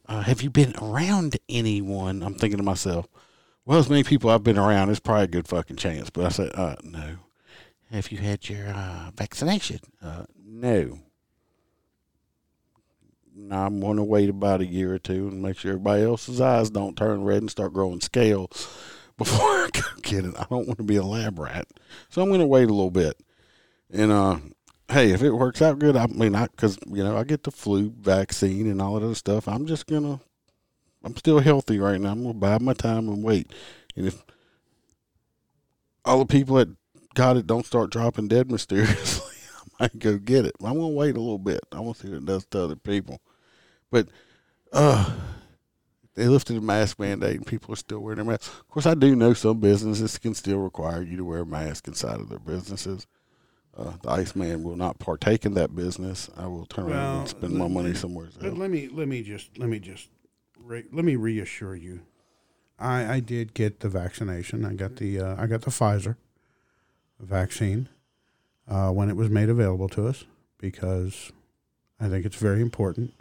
Uh, 0.09 0.23
have 0.23 0.42
you 0.42 0.51
been 0.51 0.75
around 0.83 1.37
anyone? 1.49 2.25
I'm 2.25 2.35
thinking 2.35 2.57
to 2.57 2.64
myself, 2.64 3.07
well, 3.64 3.79
as 3.79 3.88
many 3.88 4.03
people 4.03 4.31
I've 4.31 4.42
been 4.42 4.59
around, 4.59 4.90
it's 4.90 4.99
probably 4.99 5.25
a 5.25 5.29
good 5.29 5.47
fucking 5.47 5.77
chance. 5.77 6.11
But 6.11 6.25
I 6.25 6.29
said, 6.31 6.51
uh, 6.55 6.75
no. 6.83 7.18
Have 7.92 8.11
you 8.11 8.18
had 8.18 8.49
your 8.49 8.66
uh, 8.66 9.12
vaccination? 9.14 9.79
Uh, 10.03 10.25
no. 10.44 10.99
I'm 13.51 13.81
going 13.81 13.96
to 13.96 14.05
wait 14.05 14.29
about 14.29 14.61
a 14.61 14.66
year 14.66 14.94
or 14.94 14.98
two 14.98 15.29
and 15.29 15.42
make 15.42 15.59
sure 15.59 15.72
everybody 15.72 16.03
else's 16.03 16.40
eyes 16.40 16.70
don't 16.70 16.96
turn 16.96 17.22
red 17.22 17.42
and 17.42 17.51
start 17.51 17.72
growing 17.72 18.01
scale 18.01 18.48
before 19.16 19.46
I 19.46 19.68
get 20.03 20.24
it. 20.24 20.35
I 20.37 20.46
don't 20.51 20.66
want 20.66 20.79
to 20.79 20.85
be 20.85 20.96
a 20.96 21.05
lab 21.05 21.38
rat, 21.38 21.68
so 22.09 22.22
I'm 22.22 22.29
going 22.29 22.40
to 22.40 22.46
wait 22.46 22.68
a 22.68 22.74
little 22.74 22.90
bit. 22.90 23.20
And 23.90 24.12
uh, 24.12 24.38
hey, 24.90 25.11
if 25.11 25.22
it 25.22 25.31
works 25.31 25.62
out 25.62 25.79
good, 25.79 25.96
I 25.96 26.07
mean, 26.07 26.35
I 26.35 26.46
because 26.46 26.79
you 26.87 27.05
know 27.05 27.16
I 27.16 27.24
get 27.24 27.44
the 27.44 27.51
flu 27.51 27.92
vaccine 27.98 28.68
and 28.68 28.81
all 28.81 28.94
that 28.94 29.05
other 29.05 29.14
stuff. 29.14 29.48
I'm 29.48 29.66
just 29.66 29.87
gonna, 29.87 30.20
I'm 31.05 31.16
still 31.16 31.40
healthy 31.40 31.79
right 31.79 32.01
now. 32.01 32.12
I'm 32.12 32.22
gonna 32.22 32.35
bide 32.35 32.62
my 32.62 32.74
time 32.74 33.09
and 33.09 33.22
wait. 33.22 33.53
And 33.96 34.07
if 34.07 34.22
all 36.05 36.18
the 36.18 36.27
people 36.27 36.57
that 36.57 36.68
got 37.14 37.37
it 37.37 37.46
don't 37.46 37.66
start 37.66 37.90
dropping 37.90 38.29
dead 38.29 38.51
mysteriously, 38.51 39.37
I 39.81 39.85
might 39.85 39.98
go 39.98 40.18
get 40.18 40.44
it. 40.44 40.57
I'm 40.61 40.74
gonna 40.74 40.88
wait 40.88 41.16
a 41.16 41.20
little 41.20 41.38
bit. 41.38 41.61
I 41.72 41.81
want 41.81 41.96
to 41.98 42.07
see 42.07 42.12
what 42.12 42.18
it 42.18 42.27
does 42.27 42.46
to 42.46 42.64
other 42.64 42.77
people. 42.77 43.20
But 43.90 44.09
uh 44.72 45.11
they 46.14 46.27
lifted 46.27 46.55
the 46.55 46.61
mask 46.61 46.98
mandate 46.98 47.37
and 47.37 47.46
people 47.46 47.72
are 47.72 47.77
still 47.77 48.01
wearing 48.01 48.16
their 48.16 48.24
masks. 48.24 48.48
Of 48.48 48.68
course, 48.68 48.87
I 48.87 48.94
do 48.94 49.14
know 49.14 49.35
some 49.35 49.61
businesses 49.61 50.18
can 50.18 50.35
still 50.35 50.59
require 50.59 51.01
you 51.03 51.16
to 51.16 51.24
wear 51.24 51.40
a 51.40 51.46
mask 51.46 51.87
inside 51.87 52.18
of 52.18 52.29
their 52.29 52.40
businesses. 52.40 53.07
Uh, 53.77 53.92
the 54.03 54.11
Iceman 54.11 54.64
will 54.64 54.74
not 54.74 54.98
partake 54.98 55.46
in 55.46 55.55
that 55.55 55.77
business. 55.77 56.29
I 56.37 56.48
will 56.48 56.66
turn 56.66 56.90
around 56.90 57.20
and 57.20 57.29
spend 57.29 57.55
my 57.55 57.68
money 57.68 57.94
somewhere 57.94 58.27
But 58.37 58.48
else. 58.48 58.59
let 58.59 58.70
me 58.70 58.88
let 58.88 59.07
me 59.07 59.22
just 59.22 59.57
let 59.59 59.68
me 59.68 59.79
just 59.79 60.09
re, 60.59 60.83
let 60.92 61.05
me 61.05 61.14
reassure 61.14 61.77
you. 61.77 62.01
I 62.81 63.14
I 63.14 63.20
did 63.20 63.55
get 63.55 63.79
the 63.81 63.88
vaccination. 63.88 64.64
I 64.64 64.72
got 64.74 64.96
the 64.96 65.20
uh, 65.20 65.40
I 65.40 65.46
got 65.46 65.62
the 65.62 65.70
Pfizer 65.70 66.16
vaccine 67.20 67.88
uh, 68.68 68.90
when 68.90 69.09
it 69.09 69.16
was 69.16 69.31
made 69.31 69.48
available 69.48 69.88
to 69.90 70.09
us 70.09 70.24
because 70.59 71.31
I 72.01 72.09
think 72.09 72.24
it's 72.27 72.37
very 72.37 72.61
important 72.61 73.14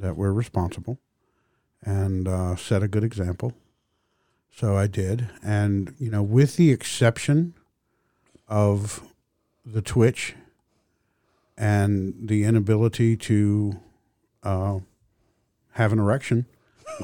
that 0.00 0.16
we're 0.16 0.32
responsible 0.32 0.98
and 1.82 2.26
uh, 2.28 2.56
set 2.56 2.82
a 2.82 2.88
good 2.88 3.04
example. 3.04 3.52
So 4.52 4.76
I 4.76 4.86
did, 4.86 5.28
and 5.42 5.94
you 5.98 6.10
know, 6.10 6.22
with 6.22 6.56
the 6.56 6.72
exception 6.72 7.54
of 8.48 9.02
the 9.64 9.80
twitch 9.80 10.34
and 11.56 12.14
the 12.20 12.44
inability 12.44 13.16
to 13.16 13.80
uh, 14.42 14.80
have 15.72 15.92
an 15.92 15.98
erection, 16.00 16.46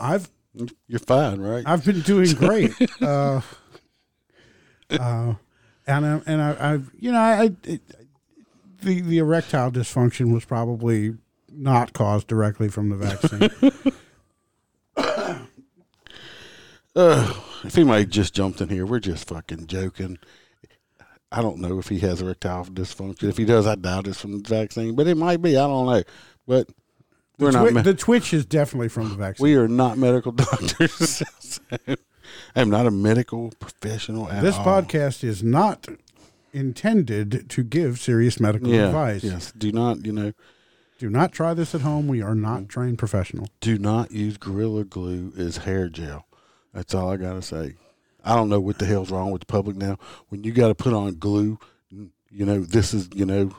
I've 0.01 0.29
You're 0.89 0.99
fine, 1.01 1.41
right? 1.41 1.63
I've 1.67 1.85
been 1.85 2.01
doing 2.01 2.33
great. 2.35 2.73
uh, 3.03 3.41
uh, 4.91 5.35
and 5.87 6.07
I, 6.07 6.21
and 6.27 6.43
I, 6.43 6.73
I've 6.73 6.91
you 6.99 7.13
know 7.13 7.19
I, 7.19 7.51
it, 7.65 7.81
the 8.81 9.01
the 9.01 9.19
erectile 9.19 9.71
dysfunction 9.71 10.33
was 10.33 10.45
probably 10.45 11.15
not 11.57 11.93
caused 11.93 12.27
directly 12.27 12.69
from 12.69 12.91
the 12.91 12.97
vaccine. 12.97 13.93
Uh, 16.97 17.35
if 17.63 17.77
anybody 17.77 18.07
just 18.07 18.33
jumped 18.33 18.63
in 18.63 18.71
here, 18.71 18.87
we're 18.87 18.99
just 18.99 19.29
fucking 19.29 19.67
joking. 19.67 20.19
I 21.31 21.43
don't 21.43 21.59
know 21.59 21.79
if 21.79 21.89
he 21.89 21.99
has 21.99 22.23
erectile 22.23 22.65
dysfunction. 22.65 23.29
If 23.29 23.37
he 23.37 23.45
does, 23.45 23.67
I 23.67 23.75
doubt 23.75 24.07
it's 24.07 24.19
from 24.19 24.41
the 24.43 24.49
vaccine, 24.49 24.97
but 24.97 25.07
it 25.07 25.17
might 25.17 25.43
be. 25.43 25.59
I 25.59 25.67
don't 25.67 25.85
know. 25.85 26.03
But 26.47 26.71
we're 27.39 27.51
not. 27.51 27.65
Twi- 27.65 27.73
me- 27.73 27.83
the 27.83 27.93
twitch 27.93 28.33
is 28.33 28.47
definitely 28.47 28.89
from 28.89 29.11
the 29.11 29.17
vaccine. 29.17 29.45
we 29.45 29.57
are 29.57 29.69
not 29.69 29.99
medical 29.99 30.33
doctors. 30.33 31.23
I'm 32.57 32.71
not 32.71 32.87
a 32.87 32.91
medical 32.91 33.53
professional 33.59 34.31
at 34.31 34.43
this 34.43 34.57
all. 34.57 34.65
podcast 34.65 35.23
is 35.23 35.43
not 35.43 35.87
intended 36.55 37.51
to 37.51 37.63
give 37.63 37.99
serious 37.99 38.41
medical 38.41 38.71
yeah, 38.71 38.87
advice. 38.87 39.23
Yes. 39.23 39.53
Do 39.53 39.71
not, 39.71 40.07
you 40.07 40.13
know, 40.13 40.33
Do 40.99 41.11
not 41.11 41.33
try 41.33 41.53
this 41.53 41.75
at 41.75 41.83
home. 41.83 42.09
We 42.09 42.23
are 42.23 42.35
not 42.35 42.69
trained 42.69 42.99
professional. 42.99 43.49
do 43.61 43.79
not 43.79 44.13
use 44.13 44.39
Gorilla 44.39 44.85
Glue 44.85 45.33
as 45.37 45.59
hair 45.59 45.89
gel. 45.89 46.27
That's 46.73 46.95
all 46.95 47.11
I 47.11 47.17
gotta 47.17 47.43
say. 47.43 47.75
I 48.27 48.35
don't 48.35 48.49
know 48.49 48.61
what 48.61 48.79
the 48.79 48.87
hell's 48.87 49.11
wrong 49.11 49.31
with 49.31 49.41
the 49.41 49.47
public 49.47 49.77
now. 49.77 49.99
When 50.29 50.43
you 50.43 50.53
got 50.53 50.69
to 50.69 50.75
put 50.75 50.93
on 50.93 51.15
glue, 51.15 51.59
you 51.91 52.45
know, 52.45 52.61
this 52.61 52.93
is, 52.93 53.09
you 53.15 53.25
know, 53.25 53.55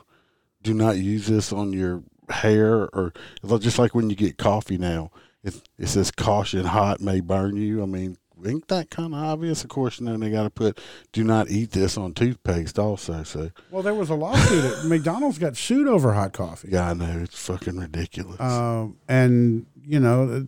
do 0.62 0.74
not 0.74 0.98
use 0.98 1.26
this 1.26 1.52
on 1.52 1.72
your 1.72 2.02
hair 2.28 2.88
or 2.94 3.12
just 3.60 3.78
like 3.78 3.94
when 3.94 4.10
you 4.10 4.16
get 4.16 4.36
coffee 4.36 4.76
now. 4.76 5.10
It, 5.42 5.54
it 5.78 5.86
says 5.86 6.10
caution, 6.10 6.66
hot 6.66 7.00
may 7.00 7.20
burn 7.20 7.56
you. 7.56 7.82
I 7.82 7.86
mean, 7.86 8.18
ain't 8.46 8.68
that 8.68 8.90
kind 8.90 9.14
of 9.14 9.20
obvious? 9.22 9.62
Of 9.64 9.70
course, 9.70 9.98
then 9.98 10.20
they 10.20 10.30
got 10.30 10.44
to 10.44 10.50
put 10.50 10.80
do 11.12 11.24
not 11.24 11.50
eat 11.50 11.70
this 11.72 11.96
on 11.96 12.14
toothpaste 12.14 12.78
also. 12.78 13.22
So, 13.22 13.50
Well, 13.70 13.82
there 13.82 13.94
was 13.94 14.10
a 14.10 14.14
lawsuit. 14.14 14.84
McDonald's 14.88 15.38
got 15.38 15.56
sued 15.56 15.88
over 15.88 16.12
hot 16.14 16.32
coffee. 16.32 16.68
yeah, 16.72 16.90
I 16.90 16.94
know 16.94 17.20
it's 17.22 17.38
fucking 17.38 17.76
ridiculous. 17.78 18.40
Um, 18.40 18.96
and 19.08 19.66
you 19.84 20.00
know, 20.00 20.46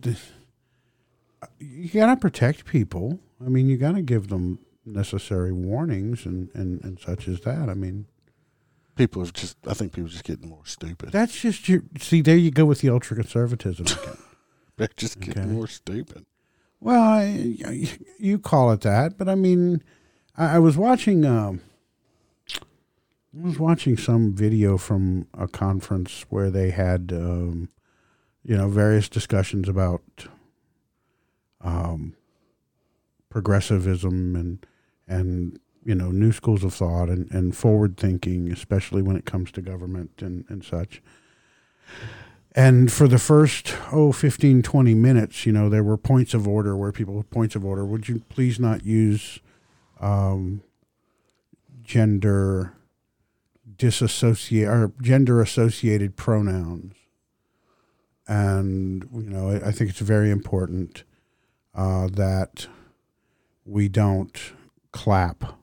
you 1.59 1.89
gotta 1.89 2.17
protect 2.19 2.65
people. 2.65 3.19
I 3.43 3.49
mean, 3.49 3.67
you 3.69 3.77
gotta 3.77 4.01
give 4.01 4.27
them 4.29 4.59
necessary 4.85 5.51
warnings 5.51 6.25
and, 6.25 6.49
and, 6.53 6.83
and 6.83 6.99
such 6.99 7.27
as 7.27 7.41
that. 7.41 7.69
I 7.69 7.73
mean, 7.73 8.05
people 8.95 9.21
are 9.23 9.31
just, 9.31 9.57
I 9.67 9.73
think 9.73 9.93
people 9.93 10.07
are 10.07 10.11
just 10.11 10.23
getting 10.23 10.49
more 10.49 10.65
stupid. 10.65 11.11
that's 11.11 11.39
just 11.41 11.67
your. 11.69 11.83
See, 11.99 12.21
there 12.21 12.37
you 12.37 12.51
go 12.51 12.65
with 12.65 12.81
the 12.81 12.89
ultra 12.89 13.15
conservatism 13.15 13.85
again. 13.87 14.17
They're 14.77 14.89
just 14.95 15.19
getting 15.19 15.43
Okay. 15.43 15.51
more 15.51 15.67
stupid. 15.67 16.25
Well, 16.81 17.01
I, 17.01 17.87
you 18.17 18.39
call 18.39 18.71
it 18.71 18.81
that, 18.81 19.17
but 19.17 19.29
I 19.29 19.35
mean, 19.35 19.81
I, 20.35 20.55
I 20.55 20.59
was 20.59 20.75
watching. 20.77 21.25
Um, 21.25 21.61
I 22.53 23.47
was 23.47 23.57
watching 23.57 23.95
some 23.95 24.33
video 24.33 24.77
from 24.77 25.27
a 25.33 25.47
conference 25.47 26.25
where 26.29 26.49
they 26.51 26.71
had 26.71 27.13
um, 27.13 27.69
you 28.43 28.57
know, 28.57 28.67
various 28.67 29.07
discussions 29.07 29.69
about 29.69 30.01
um, 31.61 32.15
progressivism 33.29 34.35
and 34.35 34.65
and 35.07 35.59
you 35.83 35.95
know 35.95 36.11
new 36.11 36.31
schools 36.31 36.63
of 36.63 36.73
thought 36.73 37.09
and, 37.09 37.29
and 37.31 37.55
forward 37.55 37.97
thinking, 37.97 38.51
especially 38.51 39.01
when 39.01 39.15
it 39.15 39.25
comes 39.25 39.51
to 39.51 39.61
government 39.61 40.21
and, 40.21 40.45
and 40.49 40.63
such. 40.63 41.01
And 42.53 42.91
for 42.91 43.07
the 43.07 43.17
first, 43.17 43.75
oh, 43.91 44.11
15, 44.11 44.61
20 44.61 44.93
minutes, 44.93 45.45
you 45.45 45.53
know, 45.53 45.69
there 45.69 45.83
were 45.83 45.97
points 45.97 46.33
of 46.33 46.47
order 46.47 46.75
where 46.75 46.91
people, 46.91 47.23
points 47.23 47.55
of 47.55 47.63
order, 47.63 47.85
would 47.85 48.09
you 48.09 48.19
please 48.27 48.59
not 48.59 48.85
use 48.85 49.39
um, 50.01 50.61
gender 51.81 52.73
disassociate 53.77 54.67
or 54.67 54.91
gender 55.01 55.41
associated 55.41 56.17
pronouns? 56.17 56.93
And, 58.27 59.07
you 59.13 59.29
know, 59.29 59.49
I, 59.49 59.69
I 59.69 59.71
think 59.71 59.89
it's 59.89 59.99
very 59.99 60.29
important 60.29 61.03
uh, 61.73 62.07
that 62.07 62.67
we 63.65 63.87
don't 63.87 64.37
clap 64.91 65.57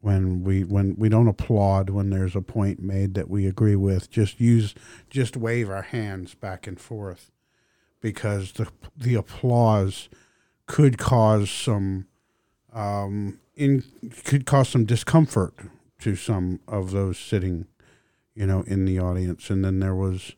when 0.00 0.44
we 0.44 0.62
when 0.62 0.94
we 0.96 1.08
don't 1.08 1.28
applaud 1.28 1.90
when 1.90 2.10
there's 2.10 2.36
a 2.36 2.40
point 2.40 2.80
made 2.80 3.14
that 3.14 3.28
we 3.28 3.46
agree 3.46 3.76
with 3.76 4.10
just 4.10 4.40
use 4.40 4.74
just 5.10 5.36
wave 5.36 5.68
our 5.68 5.82
hands 5.82 6.34
back 6.34 6.66
and 6.66 6.80
forth 6.80 7.30
because 8.00 8.52
the 8.52 8.68
the 8.96 9.14
applause 9.14 10.08
could 10.66 10.98
cause 10.98 11.50
some 11.50 12.06
um 12.72 13.40
in 13.56 13.82
could 14.24 14.46
cause 14.46 14.68
some 14.68 14.84
discomfort 14.84 15.54
to 15.98 16.14
some 16.14 16.60
of 16.68 16.92
those 16.92 17.18
sitting 17.18 17.66
you 18.34 18.46
know 18.46 18.62
in 18.66 18.84
the 18.84 18.98
audience. 18.98 19.50
And 19.50 19.64
then 19.64 19.80
there 19.80 19.94
was 19.94 20.34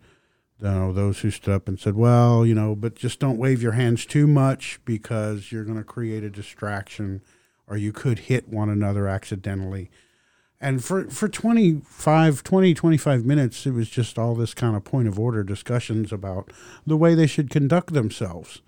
you 0.59 0.69
know 0.69 0.93
those 0.93 1.21
who 1.21 1.31
stood 1.31 1.55
up 1.55 1.69
and 1.69 1.79
said 1.79 1.95
well 1.97 2.45
you 2.45 2.55
know 2.55 2.75
but 2.75 2.95
just 2.95 3.21
don't 3.21 3.39
wave 3.39 3.63
your 3.63 3.73
hands 3.73 4.05
too 4.07 4.27
much 4.27 4.81
because 4.85 5.53
you're 5.53 5.65
going 5.65 5.79
to 5.79 5.85
create 5.85 6.25
a 6.25 6.31
distraction 6.31 7.23
or 7.71 7.77
you 7.77 7.93
could 7.93 8.19
hit 8.19 8.49
one 8.49 8.69
another 8.69 9.07
accidentally. 9.07 9.91
And 10.61 10.85
for, 10.85 11.09
for 11.09 11.29
25, 11.29 12.43
20, 12.43 12.75
25 12.75 13.25
minutes, 13.25 13.65
it 13.65 13.71
was 13.71 13.89
just 13.89 14.19
all 14.19 14.35
this 14.35 14.53
kind 14.53 14.77
of 14.77 14.85
point 14.85 15.07
of 15.09 15.19
order 15.19 15.45
discussions 15.45 16.13
about 16.13 16.53
the 16.85 16.97
way 16.97 17.15
they 17.15 17.29
should 17.29 17.49
conduct 17.49 17.95
themselves 17.95 18.61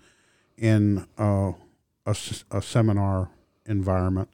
in 0.57 1.05
uh, 1.19 1.51
a, 2.05 2.15
a 2.49 2.61
seminar 2.61 3.29
environment. 3.65 4.29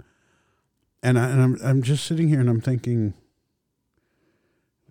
And, 1.02 1.18
I, 1.18 1.30
and 1.30 1.42
I'm, 1.42 1.58
I'm 1.64 1.82
just 1.82 2.06
sitting 2.06 2.30
here 2.30 2.40
and 2.40 2.50
I'm 2.50 2.62
thinking, 2.62 3.16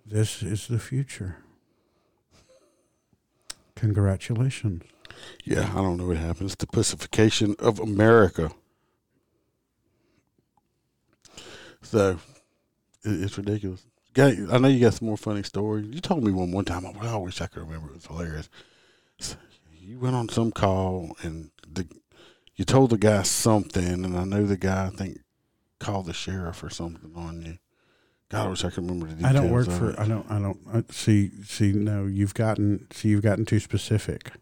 this 0.05 0.43
is 0.43 0.67
the 0.67 0.79
future. 0.81 1.37
Congratulations. 3.77 4.83
Yeah, 5.45 5.71
I 5.73 5.77
don't 5.77 5.99
know 5.99 6.09
what 6.09 6.17
happens. 6.17 6.57
The 6.57 6.67
pacification 6.67 7.55
of 7.61 7.79
America. 7.79 8.51
So 11.83 12.19
it, 13.05 13.23
it's 13.23 13.37
ridiculous. 13.39 13.85
I 14.17 14.59
know 14.59 14.69
you 14.69 14.81
got 14.81 14.95
some 14.95 15.07
more 15.07 15.17
funny 15.17 15.45
stories. 15.45 15.87
You 15.93 16.01
told 16.01 16.25
me 16.25 16.33
one 16.33 16.51
one 16.51 16.65
time. 16.65 16.85
I, 16.87 16.91
I 17.07 17.17
wish 17.17 17.41
I 17.41 17.47
could 17.47 17.63
remember. 17.63 17.89
It 17.89 17.95
was 17.95 18.07
hilarious. 18.07 18.49
So 19.21 19.37
you 19.81 19.99
went 19.99 20.17
on 20.17 20.29
some 20.29 20.51
call 20.51 21.17
and 21.23 21.51
the 21.71 21.87
you 22.57 22.65
told 22.65 22.91
the 22.91 22.99
guy 22.99 23.23
something, 23.23 24.05
and 24.05 24.17
I 24.17 24.25
know 24.25 24.45
the 24.45 24.57
guy 24.57 24.87
I 24.87 24.91
think 24.91 25.19
called 25.79 26.07
the 26.07 26.13
sheriff 26.13 26.65
or 26.65 26.71
something 26.71 27.13
on 27.15 27.43
you. 27.43 27.59
God, 28.31 28.47
I 28.47 28.51
wish 28.51 28.65
I 28.65 28.71
could 28.71 28.79
remember 28.79 29.07
the 29.07 29.15
details. 29.15 29.31
I 29.31 29.33
don't 29.33 29.51
work 29.51 29.69
for. 29.69 29.91
it. 29.91 29.99
I 29.99 30.07
don't. 30.07 30.31
I 30.31 30.39
don't. 30.41 30.59
I, 30.73 30.83
see. 30.93 31.31
See. 31.45 31.73
No, 31.73 32.07
you've 32.07 32.35
gotten. 32.35 32.87
See, 32.93 33.11
you've 33.11 33.23
gotten 33.23 33.47
too 33.47 33.61
specific. 33.61 34.33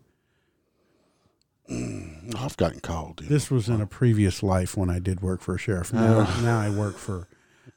Mm. 1.70 2.05
I've 2.36 2.56
gotten 2.56 2.80
called. 2.80 3.20
you 3.22 3.28
This 3.28 3.50
know. 3.50 3.56
was 3.56 3.68
in 3.68 3.80
a 3.80 3.86
previous 3.86 4.42
life 4.42 4.76
when 4.76 4.90
I 4.90 4.98
did 4.98 5.20
work 5.20 5.40
for 5.40 5.54
a 5.54 5.58
sheriff. 5.58 5.92
Now, 5.92 6.24
now 6.42 6.58
I 6.60 6.70
work 6.70 6.96
for. 6.96 7.28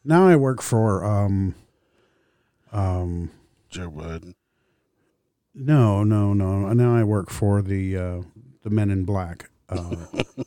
Now 0.04 0.28
I 0.28 0.36
work 0.36 0.62
for. 0.62 1.04
Um. 1.06 1.56
Um. 2.72 3.32
Joe 3.70 3.92
Biden. 3.92 4.34
No, 5.54 6.04
no, 6.04 6.34
no. 6.34 6.72
Now 6.74 6.96
I 6.96 7.04
work 7.04 7.30
for 7.30 7.62
the 7.62 7.98
uh, 7.98 8.22
the 8.64 8.70
Men 8.70 8.90
in 8.90 9.04
Black. 9.04 9.50
Uh, 9.68 9.96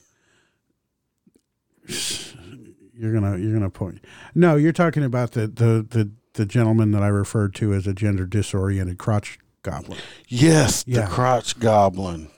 you're 2.94 3.12
gonna 3.12 3.36
you're 3.38 3.52
gonna 3.52 3.70
point. 3.70 4.04
No, 4.34 4.56
you're 4.56 4.72
talking 4.72 5.04
about 5.04 5.32
the 5.32 5.46
the 5.46 5.86
the 5.88 6.10
the 6.34 6.46
gentleman 6.46 6.92
that 6.92 7.02
I 7.02 7.08
referred 7.08 7.54
to 7.56 7.74
as 7.74 7.86
a 7.86 7.92
gender 7.92 8.24
disoriented 8.24 8.98
crotch 8.98 9.38
goblin. 9.62 9.98
Yes, 10.28 10.84
Yeah. 10.86 11.02
the 11.02 11.10
crotch 11.10 11.58
goblin. 11.58 12.28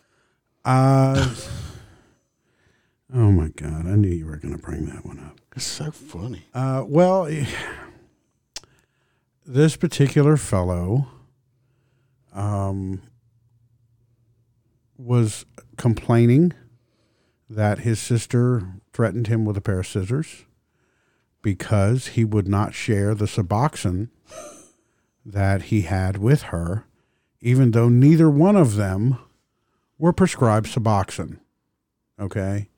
Uh, 0.65 1.33
oh 3.15 3.31
my 3.31 3.49
God! 3.49 3.87
I 3.87 3.95
knew 3.95 4.09
you 4.09 4.27
were 4.27 4.37
going 4.37 4.57
to 4.57 4.63
bring 4.63 4.87
that 4.87 5.07
one 5.07 5.21
up. 5.21 5.41
It's 5.55 5.65
so 5.65 5.91
funny. 5.91 6.47
Uh, 6.53 6.85
well, 6.87 7.31
this 9.47 9.77
particular 9.77 10.37
fellow 10.37 11.07
um, 12.33 13.03
was 14.99 15.47
complaining 15.77 16.53
that 17.49 17.81
his 17.81 18.01
sister 18.01 18.75
threatened 18.93 19.29
him 19.29 19.45
with 19.45 19.57
a 19.57 19.61
pair 19.61 19.81
of 19.81 19.87
scissors 19.87 20.45
because 21.41 22.09
he 22.09 22.25
would 22.25 22.49
not 22.49 22.75
share 22.75 23.15
the 23.15 23.27
Suboxone 23.27 24.09
that 25.25 25.65
he 25.65 25.83
had 25.83 26.17
with 26.17 26.43
her, 26.45 26.87
even 27.41 27.71
though 27.71 27.89
neither 27.89 28.29
one 28.29 28.57
of 28.57 28.75
them 28.75 29.19
were 29.99 30.13
prescribed 30.13 30.67
Suboxone. 30.67 31.39
Okay 32.19 32.69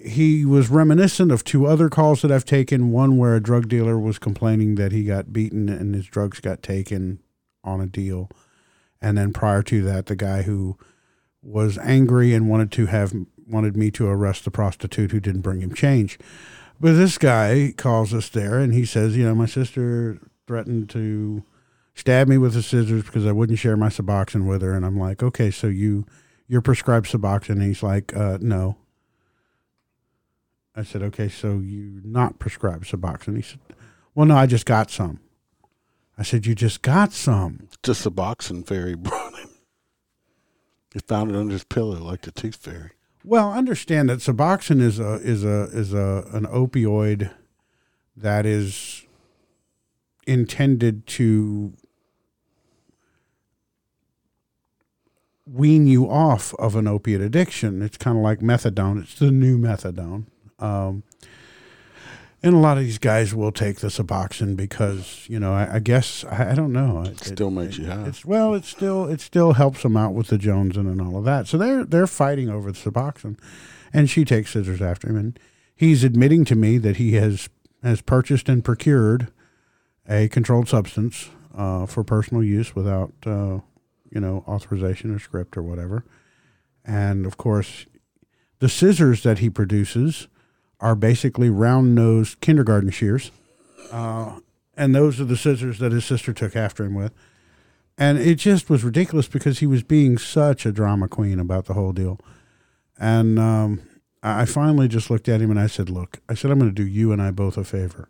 he 0.00 0.44
was 0.44 0.68
reminiscent 0.68 1.32
of 1.32 1.44
two 1.44 1.66
other 1.66 1.88
calls 1.88 2.22
that 2.22 2.32
I've 2.32 2.44
taken. 2.44 2.90
One 2.90 3.16
where 3.16 3.34
a 3.34 3.42
drug 3.42 3.68
dealer 3.68 3.98
was 3.98 4.18
complaining 4.18 4.76
that 4.76 4.92
he 4.92 5.04
got 5.04 5.32
beaten 5.32 5.68
and 5.68 5.94
his 5.94 6.06
drugs 6.06 6.40
got 6.40 6.62
taken 6.62 7.20
on 7.64 7.80
a 7.80 7.86
deal. 7.86 8.30
And 9.00 9.16
then 9.16 9.32
prior 9.32 9.62
to 9.64 9.82
that, 9.82 10.06
the 10.06 10.16
guy 10.16 10.42
who 10.42 10.76
was 11.42 11.78
angry 11.78 12.34
and 12.34 12.48
wanted 12.48 12.72
to 12.72 12.86
have 12.86 13.14
wanted 13.46 13.76
me 13.76 13.90
to 13.90 14.06
arrest 14.06 14.44
the 14.44 14.50
prostitute 14.50 15.10
who 15.10 15.20
didn't 15.20 15.40
bring 15.40 15.60
him 15.60 15.74
change. 15.74 16.18
But 16.80 16.92
this 16.92 17.18
guy 17.18 17.72
calls 17.76 18.12
us 18.12 18.28
there 18.28 18.58
and 18.58 18.72
he 18.72 18.84
says, 18.84 19.16
you 19.16 19.24
know, 19.24 19.34
my 19.34 19.46
sister 19.46 20.18
threatened 20.46 20.90
to 20.90 21.42
stab 21.94 22.28
me 22.28 22.38
with 22.38 22.54
the 22.54 22.62
scissors 22.62 23.04
because 23.04 23.26
I 23.26 23.32
wouldn't 23.32 23.58
share 23.58 23.76
my 23.76 23.88
Suboxone 23.88 24.46
with 24.46 24.62
her. 24.62 24.74
And 24.74 24.84
I'm 24.84 24.98
like, 24.98 25.22
okay, 25.22 25.50
so 25.50 25.66
you 25.66 26.06
you're 26.46 26.62
prescribed 26.62 27.06
Suboxone. 27.06 27.50
And 27.50 27.62
he's 27.62 27.82
like, 27.82 28.16
uh, 28.16 28.38
no. 28.40 28.76
I 30.78 30.84
said, 30.84 31.02
okay, 31.02 31.28
so 31.28 31.58
you're 31.58 32.02
not 32.04 32.38
prescribed 32.38 32.84
Suboxone. 32.84 33.34
He 33.34 33.42
said, 33.42 33.58
well, 34.14 34.26
no, 34.26 34.36
I 34.36 34.46
just 34.46 34.64
got 34.64 34.92
some. 34.92 35.18
I 36.16 36.22
said, 36.22 36.46
you 36.46 36.54
just 36.54 36.82
got 36.82 37.12
some. 37.12 37.68
The 37.82 38.10
boxing 38.12 38.62
fairy 38.62 38.94
brought 38.96 39.36
him. 39.36 39.48
He 40.94 41.00
found 41.00 41.32
it 41.32 41.36
under 41.36 41.52
his 41.52 41.64
pillow 41.64 41.98
like 41.98 42.22
the 42.22 42.30
tooth 42.30 42.54
fairy. 42.54 42.92
Well, 43.24 43.52
understand 43.52 44.08
that 44.08 44.20
Suboxone 44.20 44.80
is 44.80 45.00
a 45.00 45.14
is 45.14 45.44
a 45.44 45.64
is 45.64 45.92
a 45.92 46.24
an 46.32 46.46
opioid 46.46 47.32
that 48.16 48.46
is 48.46 49.04
intended 50.28 51.08
to 51.08 51.72
wean 55.44 55.88
you 55.88 56.08
off 56.08 56.54
of 56.54 56.76
an 56.76 56.86
opiate 56.86 57.20
addiction. 57.20 57.82
It's 57.82 57.96
kind 57.96 58.16
of 58.16 58.22
like 58.22 58.38
methadone. 58.38 59.02
It's 59.02 59.18
the 59.18 59.32
new 59.32 59.58
methadone. 59.58 60.26
Um, 60.58 61.02
and 62.42 62.54
a 62.54 62.58
lot 62.58 62.78
of 62.78 62.84
these 62.84 62.98
guys 62.98 63.34
will 63.34 63.50
take 63.50 63.80
the 63.80 63.88
Suboxone 63.88 64.56
because 64.56 65.26
you 65.28 65.40
know 65.40 65.52
I, 65.52 65.76
I 65.76 65.78
guess 65.80 66.24
I, 66.24 66.52
I 66.52 66.54
don't 66.54 66.72
know. 66.72 67.02
It, 67.02 67.18
Still 67.18 67.50
makes 67.50 67.78
you 67.78 67.86
high. 67.86 68.06
It's 68.06 68.24
well, 68.24 68.54
it 68.54 68.64
still 68.64 69.06
it 69.06 69.20
still 69.20 69.54
helps 69.54 69.82
them 69.82 69.96
out 69.96 70.14
with 70.14 70.28
the 70.28 70.38
Joneson 70.38 70.86
and 70.86 71.00
all 71.00 71.16
of 71.16 71.24
that. 71.24 71.48
So 71.48 71.58
they're 71.58 71.84
they're 71.84 72.06
fighting 72.06 72.48
over 72.48 72.70
the 72.70 72.78
Suboxone, 72.78 73.38
and 73.92 74.08
she 74.08 74.24
takes 74.24 74.52
scissors 74.52 74.80
after 74.80 75.08
him, 75.08 75.16
and 75.16 75.38
he's 75.74 76.04
admitting 76.04 76.44
to 76.46 76.54
me 76.54 76.78
that 76.78 76.96
he 76.96 77.12
has 77.14 77.48
has 77.82 78.00
purchased 78.02 78.48
and 78.48 78.64
procured 78.64 79.32
a 80.08 80.28
controlled 80.28 80.68
substance 80.68 81.30
uh, 81.56 81.86
for 81.86 82.04
personal 82.04 82.42
use 82.42 82.74
without 82.76 83.12
uh, 83.26 83.58
you 84.12 84.20
know 84.20 84.44
authorization 84.46 85.12
or 85.12 85.18
script 85.18 85.56
or 85.56 85.62
whatever, 85.62 86.04
and 86.84 87.26
of 87.26 87.36
course, 87.36 87.86
the 88.60 88.68
scissors 88.68 89.24
that 89.24 89.40
he 89.40 89.50
produces 89.50 90.28
are 90.80 90.94
basically 90.94 91.50
round 91.50 91.94
nosed 91.94 92.40
kindergarten 92.40 92.90
shears. 92.90 93.30
Uh, 93.90 94.40
and 94.76 94.94
those 94.94 95.20
are 95.20 95.24
the 95.24 95.36
scissors 95.36 95.78
that 95.78 95.92
his 95.92 96.04
sister 96.04 96.32
took 96.32 96.54
after 96.54 96.84
him 96.84 96.94
with. 96.94 97.12
And 97.96 98.18
it 98.18 98.36
just 98.36 98.70
was 98.70 98.84
ridiculous 98.84 99.26
because 99.26 99.58
he 99.58 99.66
was 99.66 99.82
being 99.82 100.18
such 100.18 100.64
a 100.64 100.70
drama 100.70 101.08
queen 101.08 101.40
about 101.40 101.64
the 101.64 101.74
whole 101.74 101.92
deal. 101.92 102.20
And 102.96 103.38
um, 103.38 103.82
I 104.22 104.42
I 104.42 104.44
finally 104.44 104.86
just 104.86 105.10
looked 105.10 105.28
at 105.28 105.40
him 105.40 105.50
and 105.50 105.58
I 105.58 105.66
said, 105.66 105.90
Look, 105.90 106.20
I 106.28 106.34
said, 106.34 106.50
I'm 106.50 106.58
going 106.58 106.70
to 106.70 106.74
do 106.74 106.86
you 106.86 107.12
and 107.12 107.20
I 107.20 107.32
both 107.32 107.56
a 107.56 107.64
favor. 107.64 108.08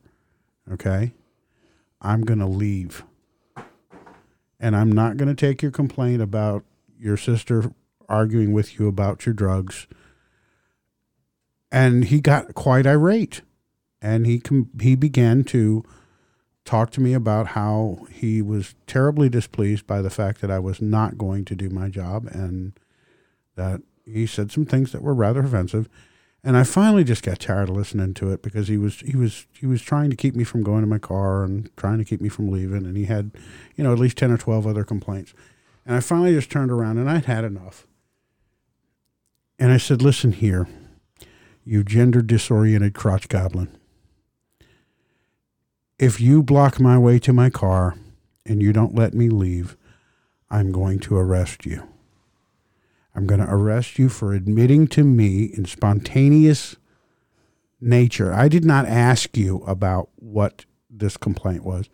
Okay? 0.71 1.13
I'm 2.03 2.23
going 2.23 2.39
to 2.39 2.47
leave. 2.47 3.03
and 4.61 4.77
I'm 4.77 4.93
not 4.93 5.17
going 5.17 5.29
to 5.29 5.35
take 5.35 5.63
your 5.63 5.71
complaint 5.71 6.21
about 6.21 6.65
your 6.99 7.17
sister 7.17 7.73
arguing 8.09 8.53
with 8.53 8.79
you 8.79 8.89
about 8.89 9.25
your 9.25 9.35
drugs. 9.35 9.87
And 11.71 12.07
he 12.07 12.21
got 12.21 12.55
quite 12.55 12.87
irate, 12.87 13.43
and 14.01 14.27
he 14.27 14.41
com- 14.41 14.71
he 14.81 14.97
began 14.97 15.45
to 15.45 15.85
talk 16.65 16.91
to 16.91 17.01
me 17.01 17.15
about 17.15 17.49
how 17.49 18.07
he 18.11 18.41
was 18.43 18.75
terribly 18.87 19.29
displeased 19.29 19.87
by 19.87 20.01
the 20.01 20.11
fact 20.11 20.41
that 20.41 20.51
I 20.51 20.59
was 20.59 20.81
not 20.81 21.19
going 21.19 21.45
to 21.47 21.55
do 21.55 21.69
my 21.69 21.89
job, 21.89 22.27
and 22.27 22.73
that 23.57 23.83
he 24.07 24.27
said 24.27 24.51
some 24.51 24.65
things 24.65 24.93
that 24.93 25.03
were 25.03 25.15
rather 25.15 25.41
offensive. 25.41 25.89
And 26.45 26.57
I 26.57 26.63
finally 26.63 27.05
just 27.05 27.25
got 27.25 27.41
tired 27.41 27.69
of 27.69 27.77
listening 27.77 28.15
to 28.15 28.31
it 28.31 28.43
because 28.43 28.69
he 28.69 28.79
was 28.79 29.01
he 29.01 29.17
was 29.17 29.47
he 29.53 29.67
was 29.67 29.83
trying 29.83 30.09
to 30.09 30.17
keep 30.17 30.35
me 30.35 30.45
from 30.45 30.63
going 30.63 30.83
to 30.83 30.87
my 30.87 30.99
car 30.99 31.45
and 31.45 31.69
trying 31.77 31.99
to 31.99 32.05
keep 32.05 32.21
me 32.21 32.29
from 32.29 32.51
leaving, 32.51 32.87
and 32.87 32.97
he 32.97 33.07
had, 33.07 33.33
you 33.77 33.85
know, 33.85 33.93
at 33.93 33.99
least 33.99 34.17
ten 34.17 34.31
or 34.31 34.39
twelve 34.39 34.67
other 34.67 34.85
complaints. 34.85 35.35
And 35.85 35.97
I 35.97 36.01
finally 36.01 36.35
just 36.35 36.51
turned 36.51 36.71
around 36.71 36.99
and 36.99 37.11
I'd 37.11 37.25
had 37.25 37.45
enough. 37.45 37.87
And 39.59 39.73
I 39.73 39.79
said, 39.79 40.01
"Listen 40.01 40.33
here, 40.33 40.69
you 41.69 41.85
gender 41.85 42.23
disoriented 42.23 42.95
crotch 42.95 43.29
goblin. 43.29 43.69
If 45.99 46.21
you 46.21 46.43
block 46.43 46.81
my 46.81 46.97
way 46.97 47.19
to 47.21 47.33
my 47.33 47.51
car 47.51 47.97
and 48.47 48.63
you 48.63 48.73
don't 48.73 48.95
let 48.95 49.15
me 49.15 49.29
leave, 49.29 49.77
I'm 50.51 50.73
going 50.73 50.99
to 51.01 51.17
arrest 51.17 51.67
you." 51.67 51.83
I'm 53.19 53.27
going 53.27 53.41
to 53.41 53.53
arrest 53.53 53.99
you 53.99 54.09
for 54.09 54.33
admitting 54.33 54.87
to 54.89 55.03
me 55.03 55.47
in 55.47 55.65
spontaneous 55.65 56.77
nature. 57.81 58.33
I 58.33 58.47
did 58.47 58.65
not 58.65 58.87
ask 58.87 59.37
you 59.37 59.65
about 59.67 60.09
what 60.15 60.67
this 60.89 61.17
complaint 61.17 61.65
was. 61.65 61.89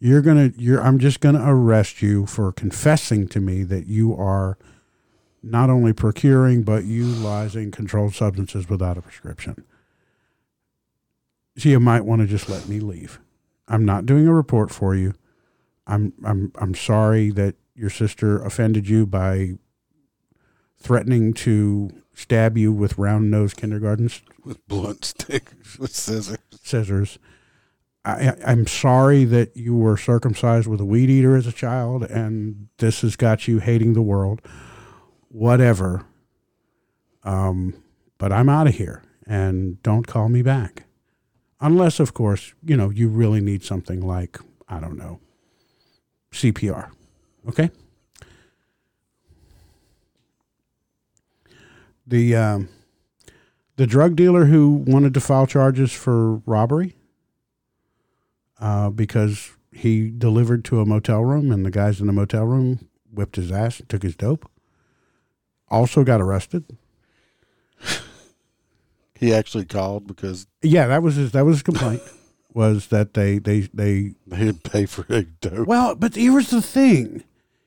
You're 0.00 0.20
going 0.20 0.50
to 0.50 0.60
you're 0.60 0.82
I'm 0.82 0.98
just 0.98 1.20
going 1.20 1.36
to 1.36 1.48
arrest 1.48 2.02
you 2.02 2.26
for 2.26 2.50
confessing 2.50 3.28
to 3.28 3.40
me 3.40 3.62
that 3.62 3.86
you 3.86 4.16
are 4.16 4.58
not 5.44 5.70
only 5.70 5.92
procuring 5.92 6.62
but 6.62 6.84
utilizing 6.84 7.70
controlled 7.70 8.14
substances 8.14 8.68
without 8.68 8.98
a 8.98 9.02
prescription. 9.02 9.64
So 11.56 11.68
you 11.68 11.80
might 11.80 12.04
want 12.04 12.20
to 12.22 12.26
just 12.26 12.48
let 12.48 12.68
me 12.68 12.80
leave. 12.80 13.20
I'm 13.68 13.84
not 13.84 14.06
doing 14.06 14.26
a 14.26 14.34
report 14.34 14.70
for 14.70 14.94
you. 14.94 15.14
I'm 15.86 16.12
I'm 16.24 16.52
I'm 16.56 16.74
sorry 16.74 17.30
that 17.30 17.56
your 17.74 17.90
sister 17.90 18.42
offended 18.42 18.88
you 18.88 19.06
by 19.06 19.54
threatening 20.78 21.32
to 21.32 21.90
stab 22.12 22.56
you 22.56 22.72
with 22.72 22.98
round 22.98 23.30
nosed 23.30 23.56
kindergartens 23.56 24.22
with 24.44 24.66
blunt 24.68 25.04
sticks 25.04 25.78
with 25.78 25.94
scissors. 25.94 26.38
scissors. 26.62 27.18
I, 28.04 28.34
I'm 28.46 28.66
sorry 28.66 29.24
that 29.24 29.56
you 29.56 29.74
were 29.74 29.96
circumcised 29.96 30.66
with 30.66 30.80
a 30.80 30.84
weed 30.84 31.08
eater 31.08 31.36
as 31.36 31.46
a 31.46 31.52
child, 31.52 32.02
and 32.04 32.68
this 32.76 33.00
has 33.00 33.16
got 33.16 33.48
you 33.48 33.60
hating 33.60 33.94
the 33.94 34.02
world. 34.02 34.42
Whatever. 35.34 36.04
Um, 37.24 37.74
but 38.18 38.32
I'm 38.32 38.48
out 38.48 38.66
of 38.66 38.74
here, 38.74 39.02
and 39.26 39.82
don't 39.82 40.06
call 40.06 40.28
me 40.28 40.42
back, 40.42 40.84
unless, 41.60 41.98
of 41.98 42.14
course, 42.14 42.54
you 42.62 42.76
know 42.76 42.90
you 42.90 43.08
really 43.08 43.40
need 43.40 43.64
something 43.64 44.00
like 44.00 44.38
I 44.68 44.78
don't 44.78 44.96
know 44.96 45.20
CPR. 46.32 46.90
Okay. 47.48 47.70
the 52.06 52.36
um, 52.36 52.68
the 53.76 53.86
drug 53.86 54.16
dealer 54.16 54.46
who 54.46 54.84
wanted 54.86 55.14
to 55.14 55.20
file 55.20 55.46
charges 55.46 55.92
for 55.92 56.36
robbery 56.46 56.94
uh, 58.60 58.90
because 58.90 59.52
he 59.72 60.10
delivered 60.10 60.64
to 60.66 60.80
a 60.80 60.86
motel 60.86 61.24
room 61.24 61.50
and 61.50 61.64
the 61.66 61.70
guys 61.70 62.00
in 62.00 62.06
the 62.06 62.12
motel 62.12 62.44
room 62.44 62.88
whipped 63.12 63.36
his 63.36 63.50
ass 63.50 63.80
and 63.80 63.88
took 63.88 64.02
his 64.02 64.16
dope. 64.16 64.48
Also 65.74 66.04
got 66.04 66.20
arrested. 66.20 66.64
He 69.16 69.32
actually 69.32 69.64
called 69.64 70.06
because 70.06 70.48
Yeah, 70.60 70.88
that 70.88 71.02
was 71.02 71.14
his. 71.14 71.32
That 71.32 71.44
was 71.44 71.56
his 71.56 71.62
complaint. 71.62 72.02
was 72.52 72.88
that 72.88 73.14
they 73.14 73.38
they 73.38 73.60
they 73.72 74.14
they 74.26 74.38
didn't 74.38 74.64
pay 74.64 74.86
for 74.86 75.06
a 75.08 75.22
dope. 75.22 75.66
Well, 75.66 75.94
but 75.94 76.14
here's 76.14 76.50
the 76.50 76.60
thing. 76.60 77.24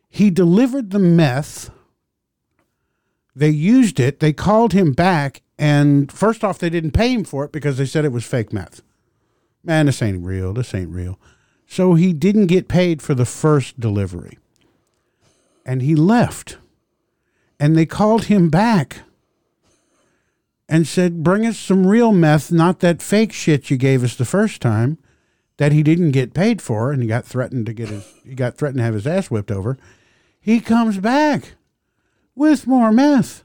He 0.09 0.29
delivered 0.29 0.91
the 0.91 0.99
meth. 0.99 1.69
They 3.35 3.49
used 3.49 3.99
it. 3.99 4.19
They 4.19 4.33
called 4.33 4.73
him 4.73 4.93
back. 4.93 5.41
And 5.57 6.11
first 6.11 6.43
off, 6.43 6.59
they 6.59 6.69
didn't 6.69 6.91
pay 6.91 7.13
him 7.13 7.23
for 7.23 7.43
it 7.43 7.51
because 7.51 7.77
they 7.77 7.85
said 7.85 8.05
it 8.05 8.11
was 8.11 8.25
fake 8.25 8.53
meth. 8.53 8.81
Man, 9.63 9.87
this 9.87 10.01
ain't 10.01 10.23
real. 10.23 10.53
This 10.53 10.73
ain't 10.73 10.91
real. 10.91 11.19
So 11.67 11.95
he 11.95 12.13
didn't 12.13 12.47
get 12.47 12.67
paid 12.67 13.01
for 13.01 13.13
the 13.13 13.25
first 13.25 13.79
delivery. 13.79 14.37
And 15.65 15.81
he 15.81 15.95
left. 15.95 16.57
And 17.59 17.75
they 17.75 17.85
called 17.85 18.25
him 18.25 18.49
back 18.49 18.99
and 20.69 20.87
said, 20.87 21.23
Bring 21.23 21.45
us 21.45 21.57
some 21.57 21.87
real 21.87 22.11
meth, 22.11 22.51
not 22.51 22.79
that 22.79 23.01
fake 23.01 23.33
shit 23.33 23.69
you 23.69 23.77
gave 23.77 24.03
us 24.03 24.15
the 24.15 24.25
first 24.25 24.61
time 24.61 24.97
that 25.57 25.71
he 25.71 25.81
didn't 25.83 26.11
get 26.11 26.33
paid 26.33 26.61
for 26.61 26.91
and 26.91 27.01
he 27.01 27.07
got 27.07 27.25
threatened 27.25 27.65
to 27.65 27.73
get 27.73 27.89
his 27.89 28.13
he 28.23 28.35
got 28.35 28.57
threatened 28.57 28.77
to 28.77 28.83
have 28.83 28.93
his 28.93 29.07
ass 29.07 29.31
whipped 29.31 29.51
over. 29.51 29.77
He 30.39 30.59
comes 30.59 30.97
back 30.99 31.55
with 32.35 32.67
more 32.67 32.91
meth. 32.91 33.43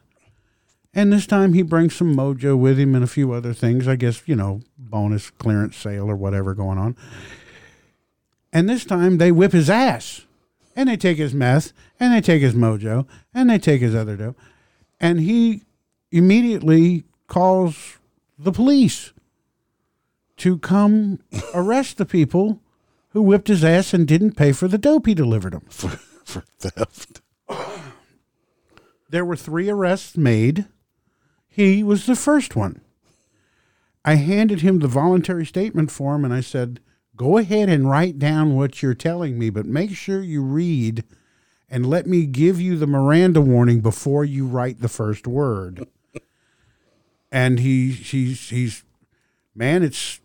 And 0.94 1.10
this 1.10 1.26
time 1.26 1.54
he 1.54 1.62
brings 1.62 1.96
some 1.96 2.14
mojo 2.14 2.56
with 2.56 2.78
him 2.78 2.94
and 2.94 3.02
a 3.02 3.08
few 3.08 3.32
other 3.32 3.54
things, 3.54 3.88
I 3.88 3.96
guess, 3.96 4.22
you 4.26 4.36
know, 4.36 4.60
bonus 4.76 5.30
clearance 5.30 5.76
sale 5.76 6.10
or 6.10 6.16
whatever 6.16 6.54
going 6.54 6.76
on. 6.76 6.96
And 8.52 8.68
this 8.68 8.84
time 8.84 9.16
they 9.16 9.32
whip 9.32 9.52
his 9.52 9.70
ass. 9.70 10.26
And 10.74 10.88
they 10.88 10.96
take 10.96 11.18
his 11.18 11.34
meth 11.34 11.72
and 12.00 12.14
they 12.14 12.20
take 12.20 12.42
his 12.42 12.54
mojo 12.54 13.06
and 13.34 13.50
they 13.50 13.58
take 13.58 13.80
his 13.80 13.94
other 13.94 14.16
dough. 14.16 14.36
And 15.00 15.20
he 15.20 15.62
immediately 16.10 17.04
calls 17.26 17.98
the 18.38 18.52
police 18.52 19.12
to 20.38 20.58
come 20.58 21.20
arrest 21.54 21.98
the 21.98 22.06
people 22.06 22.60
who 23.10 23.22
whipped 23.22 23.48
his 23.48 23.62
ass 23.62 23.92
and 23.92 24.08
didn't 24.08 24.36
pay 24.36 24.52
for 24.52 24.68
the 24.68 24.78
dope 24.78 25.06
he 25.06 25.14
delivered 25.14 25.52
them. 25.52 25.66
for, 25.68 25.88
for 26.24 26.40
theft. 26.58 27.20
There 29.10 29.24
were 29.24 29.36
three 29.36 29.68
arrests 29.68 30.16
made. 30.16 30.66
He 31.48 31.82
was 31.82 32.06
the 32.06 32.16
first 32.16 32.56
one. 32.56 32.80
I 34.04 34.14
handed 34.14 34.62
him 34.62 34.78
the 34.78 34.88
voluntary 34.88 35.44
statement 35.44 35.90
form 35.90 36.24
and 36.24 36.32
I 36.32 36.40
said, 36.40 36.80
Go 37.22 37.38
ahead 37.38 37.68
and 37.68 37.88
write 37.88 38.18
down 38.18 38.56
what 38.56 38.82
you're 38.82 38.94
telling 38.94 39.38
me, 39.38 39.48
but 39.48 39.64
make 39.64 39.94
sure 39.94 40.20
you 40.20 40.42
read 40.42 41.04
and 41.70 41.88
let 41.88 42.04
me 42.04 42.26
give 42.26 42.60
you 42.60 42.76
the 42.76 42.86
Miranda 42.88 43.40
warning 43.40 43.80
before 43.80 44.24
you 44.24 44.44
write 44.44 44.80
the 44.80 44.88
first 44.88 45.28
word. 45.28 45.86
and 47.30 47.60
he 47.60 47.92
he's 47.92 48.50
he's 48.50 48.82
man, 49.54 49.84
it's 49.84 50.18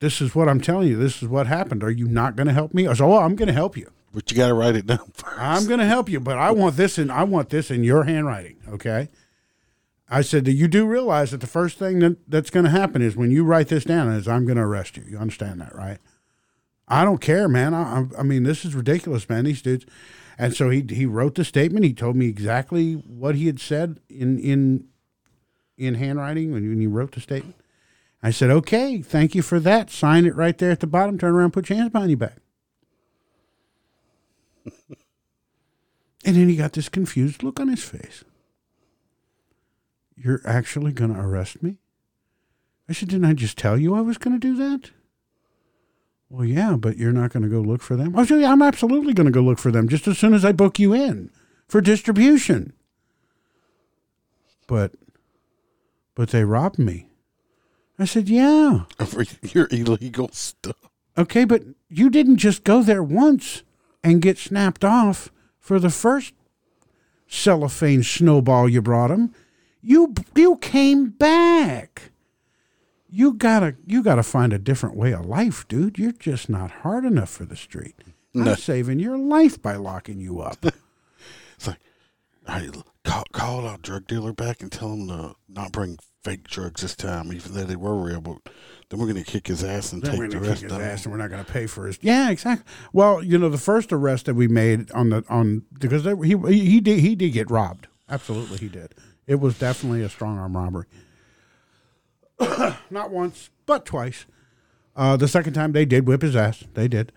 this 0.00 0.20
is 0.20 0.34
what 0.34 0.46
I'm 0.46 0.60
telling 0.60 0.88
you. 0.88 0.98
This 0.98 1.22
is 1.22 1.28
what 1.30 1.46
happened. 1.46 1.82
Are 1.82 1.90
you 1.90 2.06
not 2.06 2.36
going 2.36 2.48
to 2.48 2.52
help 2.52 2.74
me? 2.74 2.86
I 2.86 2.92
said, 2.92 3.04
"Oh, 3.04 3.16
I'm 3.16 3.34
going 3.34 3.48
to 3.48 3.54
help 3.54 3.78
you. 3.78 3.90
But 4.12 4.30
you 4.30 4.36
got 4.36 4.48
to 4.48 4.54
write 4.54 4.76
it 4.76 4.84
down 4.84 5.10
first. 5.14 5.38
I'm 5.38 5.66
going 5.66 5.80
to 5.80 5.86
help 5.86 6.10
you, 6.10 6.20
but 6.20 6.36
I 6.36 6.50
want 6.50 6.76
this 6.76 6.98
in 6.98 7.10
I 7.10 7.24
want 7.24 7.48
this 7.48 7.70
in 7.70 7.82
your 7.82 8.04
handwriting." 8.04 8.58
Okay. 8.68 9.08
I 10.10 10.20
said, 10.20 10.44
Do 10.44 10.50
"You 10.50 10.68
do 10.68 10.84
realize 10.84 11.30
that 11.30 11.40
the 11.40 11.46
first 11.46 11.78
thing 11.78 12.00
that, 12.00 12.18
that's 12.28 12.50
going 12.50 12.64
to 12.64 12.70
happen 12.70 13.00
is 13.00 13.16
when 13.16 13.30
you 13.30 13.42
write 13.42 13.68
this 13.68 13.84
down 13.84 14.12
is 14.12 14.28
I'm 14.28 14.44
going 14.44 14.58
to 14.58 14.64
arrest 14.64 14.98
you. 14.98 15.04
You 15.08 15.16
understand 15.16 15.62
that, 15.62 15.74
right?" 15.74 15.96
I 16.90 17.04
don't 17.04 17.20
care, 17.20 17.48
man. 17.48 17.72
I, 17.72 18.06
I, 18.18 18.22
mean, 18.24 18.42
this 18.42 18.64
is 18.64 18.74
ridiculous, 18.74 19.28
man. 19.28 19.44
These 19.44 19.62
dudes, 19.62 19.86
and 20.36 20.54
so 20.54 20.70
he 20.70 20.84
he 20.88 21.06
wrote 21.06 21.36
the 21.36 21.44
statement. 21.44 21.84
He 21.84 21.94
told 21.94 22.16
me 22.16 22.26
exactly 22.26 22.94
what 22.94 23.36
he 23.36 23.46
had 23.46 23.60
said 23.60 24.00
in 24.08 24.38
in 24.40 24.88
in 25.78 25.94
handwriting 25.94 26.52
when 26.52 26.80
he 26.80 26.86
wrote 26.86 27.12
the 27.12 27.20
statement. 27.20 27.54
I 28.22 28.32
said, 28.32 28.50
"Okay, 28.50 29.00
thank 29.02 29.34
you 29.34 29.42
for 29.42 29.60
that. 29.60 29.90
Sign 29.90 30.26
it 30.26 30.34
right 30.34 30.58
there 30.58 30.72
at 30.72 30.80
the 30.80 30.86
bottom. 30.88 31.16
Turn 31.16 31.32
around, 31.32 31.52
put 31.52 31.70
your 31.70 31.78
hands 31.78 31.92
behind 31.92 32.10
your 32.10 32.18
back." 32.18 32.38
and 36.24 36.36
then 36.36 36.48
he 36.48 36.56
got 36.56 36.72
this 36.72 36.88
confused 36.88 37.42
look 37.42 37.60
on 37.60 37.68
his 37.68 37.84
face. 37.84 38.24
You're 40.16 40.42
actually 40.44 40.92
going 40.92 41.14
to 41.14 41.20
arrest 41.20 41.62
me? 41.62 41.78
I 42.88 42.92
said, 42.92 43.08
Didn't 43.08 43.24
I 43.24 43.32
just 43.32 43.56
tell 43.56 43.78
you 43.78 43.94
I 43.94 44.00
was 44.00 44.18
going 44.18 44.38
to 44.38 44.46
do 44.46 44.56
that? 44.56 44.90
Well, 46.30 46.44
yeah, 46.44 46.76
but 46.76 46.96
you're 46.96 47.12
not 47.12 47.32
going 47.32 47.42
to 47.42 47.48
go 47.48 47.60
look 47.60 47.82
for 47.82 47.96
them. 47.96 48.14
Yeah, 48.16 48.52
I'm 48.52 48.62
absolutely 48.62 49.12
going 49.12 49.26
to 49.26 49.32
go 49.32 49.40
look 49.40 49.58
for 49.58 49.72
them 49.72 49.88
just 49.88 50.06
as 50.06 50.16
soon 50.16 50.32
as 50.32 50.44
I 50.44 50.52
book 50.52 50.78
you 50.78 50.92
in 50.92 51.30
for 51.66 51.80
distribution. 51.80 52.72
But, 54.68 54.92
but 56.14 56.30
they 56.30 56.44
robbed 56.44 56.78
me. 56.78 57.08
I 57.98 58.04
said, 58.04 58.28
yeah. 58.28 58.84
for 59.06 59.24
your 59.42 59.66
illegal 59.72 60.30
stuff. 60.32 60.76
Okay, 61.18 61.44
but 61.44 61.64
you 61.88 62.08
didn't 62.08 62.36
just 62.36 62.62
go 62.62 62.82
there 62.82 63.02
once 63.02 63.64
and 64.04 64.22
get 64.22 64.38
snapped 64.38 64.84
off 64.84 65.30
for 65.58 65.80
the 65.80 65.90
first 65.90 66.32
cellophane 67.26 68.02
snowball 68.02 68.68
you 68.68 68.80
brought 68.80 69.10
him. 69.10 69.34
You 69.82 70.14
you 70.34 70.56
came 70.56 71.10
back. 71.10 72.09
You 73.12 73.34
gotta 73.34 73.76
you 73.86 74.02
gotta 74.02 74.22
find 74.22 74.52
a 74.52 74.58
different 74.58 74.96
way 74.96 75.12
of 75.12 75.26
life, 75.26 75.66
dude. 75.68 75.98
You're 75.98 76.12
just 76.12 76.48
not 76.48 76.70
hard 76.70 77.04
enough 77.04 77.30
for 77.30 77.44
the 77.44 77.56
street. 77.56 77.96
I'm 78.34 78.56
saving 78.56 79.00
your 79.00 79.18
life 79.18 79.60
by 79.60 79.76
locking 79.76 80.20
you 80.20 80.40
up. 80.40 80.64
It's 81.56 81.66
like, 81.66 81.80
hey, 82.48 82.70
call, 83.04 83.24
call 83.32 83.66
our 83.66 83.76
drug 83.76 84.06
dealer 84.06 84.32
back 84.32 84.62
and 84.62 84.72
tell 84.72 84.94
him 84.94 85.08
to 85.08 85.34
not 85.46 85.72
bring 85.72 85.98
fake 86.24 86.44
drugs 86.48 86.80
this 86.80 86.96
time, 86.96 87.34
even 87.34 87.52
though 87.52 87.64
they 87.64 87.76
were 87.76 87.94
real. 87.96 88.22
But 88.22 88.38
then 88.88 88.98
we're 88.98 89.12
going 89.12 89.22
to 89.22 89.30
kick 89.30 89.46
his 89.48 89.62
ass 89.62 89.92
and 89.92 90.02
Then 90.02 90.16
we're 90.16 90.24
take 90.24 90.30
the 90.30 90.36
gonna 90.38 90.48
rest 90.48 90.62
kick 90.62 90.70
his 90.70 90.78
of 90.78 90.82
ass, 90.82 91.04
and 91.04 91.12
we're 91.12 91.18
not 91.18 91.28
going 91.28 91.44
to 91.44 91.52
pay 91.52 91.66
for 91.66 91.86
his. 91.86 91.98
Yeah, 92.00 92.30
exactly. 92.30 92.64
Well, 92.94 93.22
you 93.22 93.36
know, 93.36 93.50
the 93.50 93.58
first 93.58 93.92
arrest 93.92 94.24
that 94.24 94.34
we 94.36 94.48
made 94.48 94.90
on 94.92 95.10
the 95.10 95.22
on 95.28 95.64
because 95.78 96.04
they, 96.04 96.14
he 96.16 96.34
he 96.50 96.80
did 96.80 97.00
he 97.00 97.14
did 97.14 97.34
get 97.34 97.50
robbed. 97.50 97.88
Absolutely, 98.08 98.56
he 98.56 98.68
did. 98.68 98.94
It 99.26 99.34
was 99.34 99.58
definitely 99.58 100.00
a 100.00 100.08
strong 100.08 100.38
arm 100.38 100.56
robbery. 100.56 100.86
not 102.90 103.10
once, 103.10 103.50
but 103.66 103.84
twice. 103.84 104.26
Uh, 104.96 105.16
the 105.16 105.28
second 105.28 105.52
time 105.52 105.72
they 105.72 105.84
did 105.84 106.06
whip 106.06 106.22
his 106.22 106.36
ass. 106.36 106.64
They 106.74 106.88
did. 106.88 107.12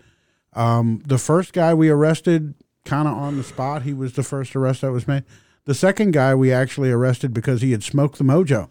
Um, 0.52 1.02
the 1.06 1.18
first 1.18 1.52
guy 1.52 1.74
we 1.74 1.88
arrested, 1.88 2.54
kind 2.84 3.08
of 3.08 3.14
on 3.14 3.36
the 3.36 3.44
spot. 3.44 3.82
He 3.82 3.92
was 3.92 4.12
the 4.12 4.22
first 4.22 4.54
arrest 4.54 4.82
that 4.82 4.92
was 4.92 5.08
made. 5.08 5.24
The 5.64 5.74
second 5.74 6.12
guy 6.12 6.34
we 6.34 6.52
actually 6.52 6.90
arrested 6.90 7.32
because 7.32 7.62
he 7.62 7.72
had 7.72 7.82
smoked 7.82 8.18
the 8.18 8.24
mojo 8.24 8.68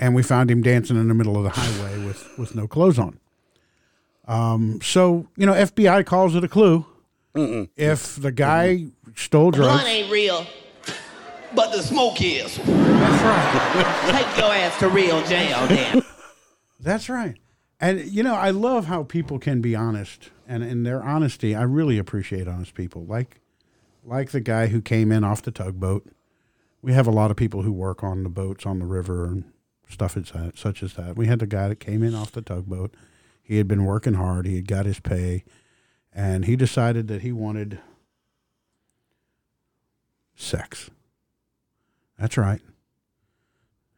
and 0.00 0.14
we 0.14 0.22
found 0.22 0.50
him 0.50 0.62
dancing 0.62 0.96
in 0.96 1.08
the 1.08 1.14
middle 1.14 1.36
of 1.36 1.44
the 1.44 1.50
highway 1.50 2.04
with, 2.04 2.38
with 2.38 2.54
no 2.54 2.66
clothes 2.66 2.98
on. 2.98 3.18
Um, 4.26 4.80
so 4.82 5.26
you 5.36 5.46
know, 5.46 5.54
FBI 5.54 6.04
calls 6.06 6.34
it 6.34 6.44
a 6.44 6.48
clue. 6.48 6.84
If 7.34 8.16
the 8.16 8.32
guy 8.32 8.86
stole 9.14 9.52
drugs, 9.52 9.82
Blunt 9.82 9.88
ain't 9.88 10.10
real, 10.10 10.44
but 11.54 11.72
the 11.72 11.82
smoke 11.82 12.20
is. 12.20 12.56
that's 12.58 13.22
right. 13.22 14.10
Take 14.10 14.38
your 14.38 14.52
ass 14.52 14.78
to 14.78 14.88
real 14.88 15.22
jail, 15.26 15.66
then. 15.66 16.02
That's 16.80 17.08
right. 17.08 17.36
And 17.80 18.00
you 18.00 18.22
know, 18.22 18.34
I 18.34 18.50
love 18.50 18.86
how 18.86 19.02
people 19.02 19.38
can 19.38 19.60
be 19.60 19.74
honest, 19.74 20.30
and 20.46 20.62
in 20.62 20.82
their 20.82 21.02
honesty, 21.02 21.54
I 21.54 21.62
really 21.62 21.98
appreciate 21.98 22.48
honest 22.48 22.74
people. 22.74 23.04
Like, 23.04 23.40
like 24.04 24.30
the 24.30 24.40
guy 24.40 24.68
who 24.68 24.80
came 24.80 25.12
in 25.12 25.24
off 25.24 25.42
the 25.42 25.50
tugboat. 25.50 26.06
We 26.80 26.92
have 26.92 27.06
a 27.08 27.12
lot 27.12 27.30
of 27.30 27.36
people 27.36 27.62
who 27.62 27.72
work 27.72 28.04
on 28.04 28.22
the 28.22 28.28
boats 28.28 28.64
on 28.64 28.78
the 28.78 28.86
river 28.86 29.26
and 29.26 29.44
stuff 29.88 30.16
as 30.16 30.30
that, 30.30 30.56
such 30.56 30.82
as 30.82 30.94
that. 30.94 31.16
We 31.16 31.26
had 31.26 31.40
the 31.40 31.46
guy 31.46 31.68
that 31.68 31.80
came 31.80 32.02
in 32.02 32.14
off 32.14 32.30
the 32.32 32.42
tugboat. 32.42 32.94
He 33.42 33.56
had 33.56 33.66
been 33.66 33.84
working 33.84 34.14
hard. 34.14 34.46
He 34.46 34.56
had 34.56 34.68
got 34.68 34.86
his 34.86 35.00
pay, 35.00 35.44
and 36.12 36.44
he 36.44 36.54
decided 36.54 37.08
that 37.08 37.22
he 37.22 37.32
wanted 37.32 37.80
sex. 40.36 40.90
That's 42.18 42.36
right. 42.36 42.60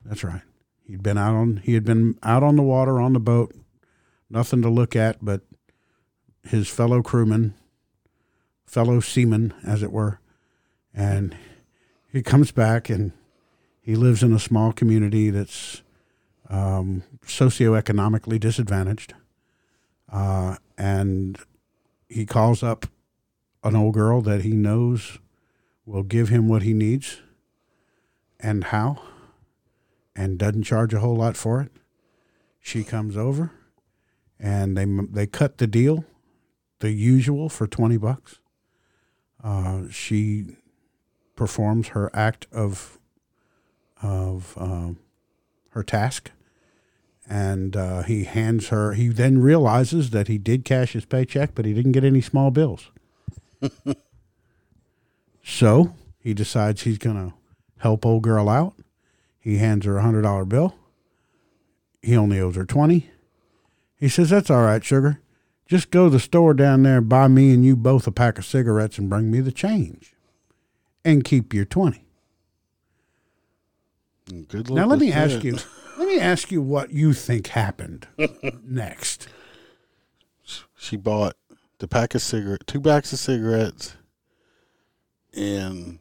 That's 0.04 0.24
right. 0.24 0.42
He'd 0.86 1.02
been 1.02 1.18
out 1.18 1.34
on 1.34 1.58
he 1.58 1.74
had 1.74 1.84
been 1.84 2.18
out 2.22 2.42
on 2.42 2.56
the 2.56 2.62
water 2.62 3.00
on 3.00 3.12
the 3.12 3.20
boat, 3.20 3.54
nothing 4.28 4.62
to 4.62 4.68
look 4.68 4.96
at 4.96 5.24
but 5.24 5.42
his 6.42 6.68
fellow 6.68 7.02
crewmen, 7.02 7.54
fellow 8.66 9.00
seamen, 9.00 9.54
as 9.64 9.82
it 9.82 9.92
were, 9.92 10.20
and 10.92 11.36
he 12.08 12.22
comes 12.22 12.50
back 12.50 12.90
and 12.90 13.12
he 13.80 13.94
lives 13.94 14.22
in 14.22 14.32
a 14.32 14.38
small 14.38 14.72
community 14.72 15.30
that's 15.30 15.82
um, 16.48 17.04
socioeconomically 17.24 18.40
disadvantaged, 18.40 19.14
uh, 20.12 20.56
and 20.76 21.38
he 22.08 22.26
calls 22.26 22.62
up 22.62 22.86
an 23.62 23.76
old 23.76 23.94
girl 23.94 24.20
that 24.22 24.42
he 24.42 24.52
knows 24.52 25.18
will 25.86 26.02
give 26.02 26.28
him 26.28 26.48
what 26.48 26.62
he 26.62 26.72
needs, 26.72 27.20
and 28.42 28.64
how 28.64 29.00
and 30.16 30.38
doesn't 30.38 30.64
charge 30.64 30.92
a 30.92 31.00
whole 31.00 31.16
lot 31.16 31.36
for 31.36 31.60
it. 31.60 31.72
She 32.60 32.84
comes 32.84 33.16
over, 33.16 33.52
and 34.38 34.76
they 34.76 34.84
they 34.84 35.26
cut 35.26 35.58
the 35.58 35.66
deal, 35.66 36.04
the 36.80 36.90
usual 36.90 37.48
for 37.48 37.66
twenty 37.66 37.96
bucks. 37.96 38.38
Uh, 39.42 39.84
she 39.90 40.56
performs 41.36 41.88
her 41.88 42.10
act 42.14 42.46
of 42.52 42.98
of 44.02 44.54
um, 44.58 44.98
her 45.70 45.82
task, 45.82 46.30
and 47.28 47.76
uh, 47.76 48.02
he 48.02 48.24
hands 48.24 48.68
her. 48.68 48.92
He 48.92 49.08
then 49.08 49.38
realizes 49.38 50.10
that 50.10 50.28
he 50.28 50.36
did 50.36 50.66
cash 50.66 50.92
his 50.92 51.06
paycheck, 51.06 51.54
but 51.54 51.64
he 51.64 51.72
didn't 51.72 51.92
get 51.92 52.04
any 52.04 52.20
small 52.20 52.50
bills. 52.50 52.90
so 55.42 55.94
he 56.18 56.34
decides 56.34 56.82
he's 56.82 56.98
gonna 56.98 57.32
help 57.80 58.06
old 58.06 58.22
girl 58.22 58.48
out. 58.48 58.74
He 59.38 59.58
hands 59.58 59.84
her 59.86 59.98
a 59.98 60.02
hundred 60.02 60.22
dollar 60.22 60.44
bill. 60.44 60.76
He 62.02 62.16
only 62.16 62.40
owes 62.40 62.56
her 62.56 62.64
twenty. 62.64 63.10
He 63.96 64.08
says, 64.08 64.30
That's 64.30 64.50
all 64.50 64.62
right, 64.62 64.82
sugar. 64.82 65.20
Just 65.66 65.90
go 65.90 66.04
to 66.04 66.10
the 66.10 66.18
store 66.18 66.54
down 66.54 66.82
there 66.82 66.98
and 66.98 67.08
buy 67.08 67.28
me 67.28 67.52
and 67.54 67.64
you 67.64 67.76
both 67.76 68.06
a 68.06 68.10
pack 68.12 68.38
of 68.38 68.44
cigarettes 68.44 68.98
and 68.98 69.08
bring 69.08 69.30
me 69.30 69.40
the 69.40 69.52
change. 69.52 70.14
And 71.04 71.22
keep 71.22 71.54
your 71.54 71.64
twenty. 71.64 72.04
Good 74.48 74.70
luck 74.70 74.76
Now 74.76 74.86
let 74.86 74.98
me 74.98 75.12
ask 75.12 75.44
you 75.44 75.58
let 75.98 76.08
me 76.08 76.18
ask 76.18 76.50
you 76.50 76.62
what 76.62 76.90
you 76.90 77.12
think 77.12 77.48
happened 77.48 78.06
next. 78.64 79.28
She 80.76 80.96
bought 80.96 81.36
the 81.78 81.86
pack 81.86 82.14
of 82.14 82.22
cigarette, 82.22 82.66
two 82.66 82.80
packs 82.80 83.12
of 83.12 83.18
cigarettes, 83.18 83.94
and 85.34 85.99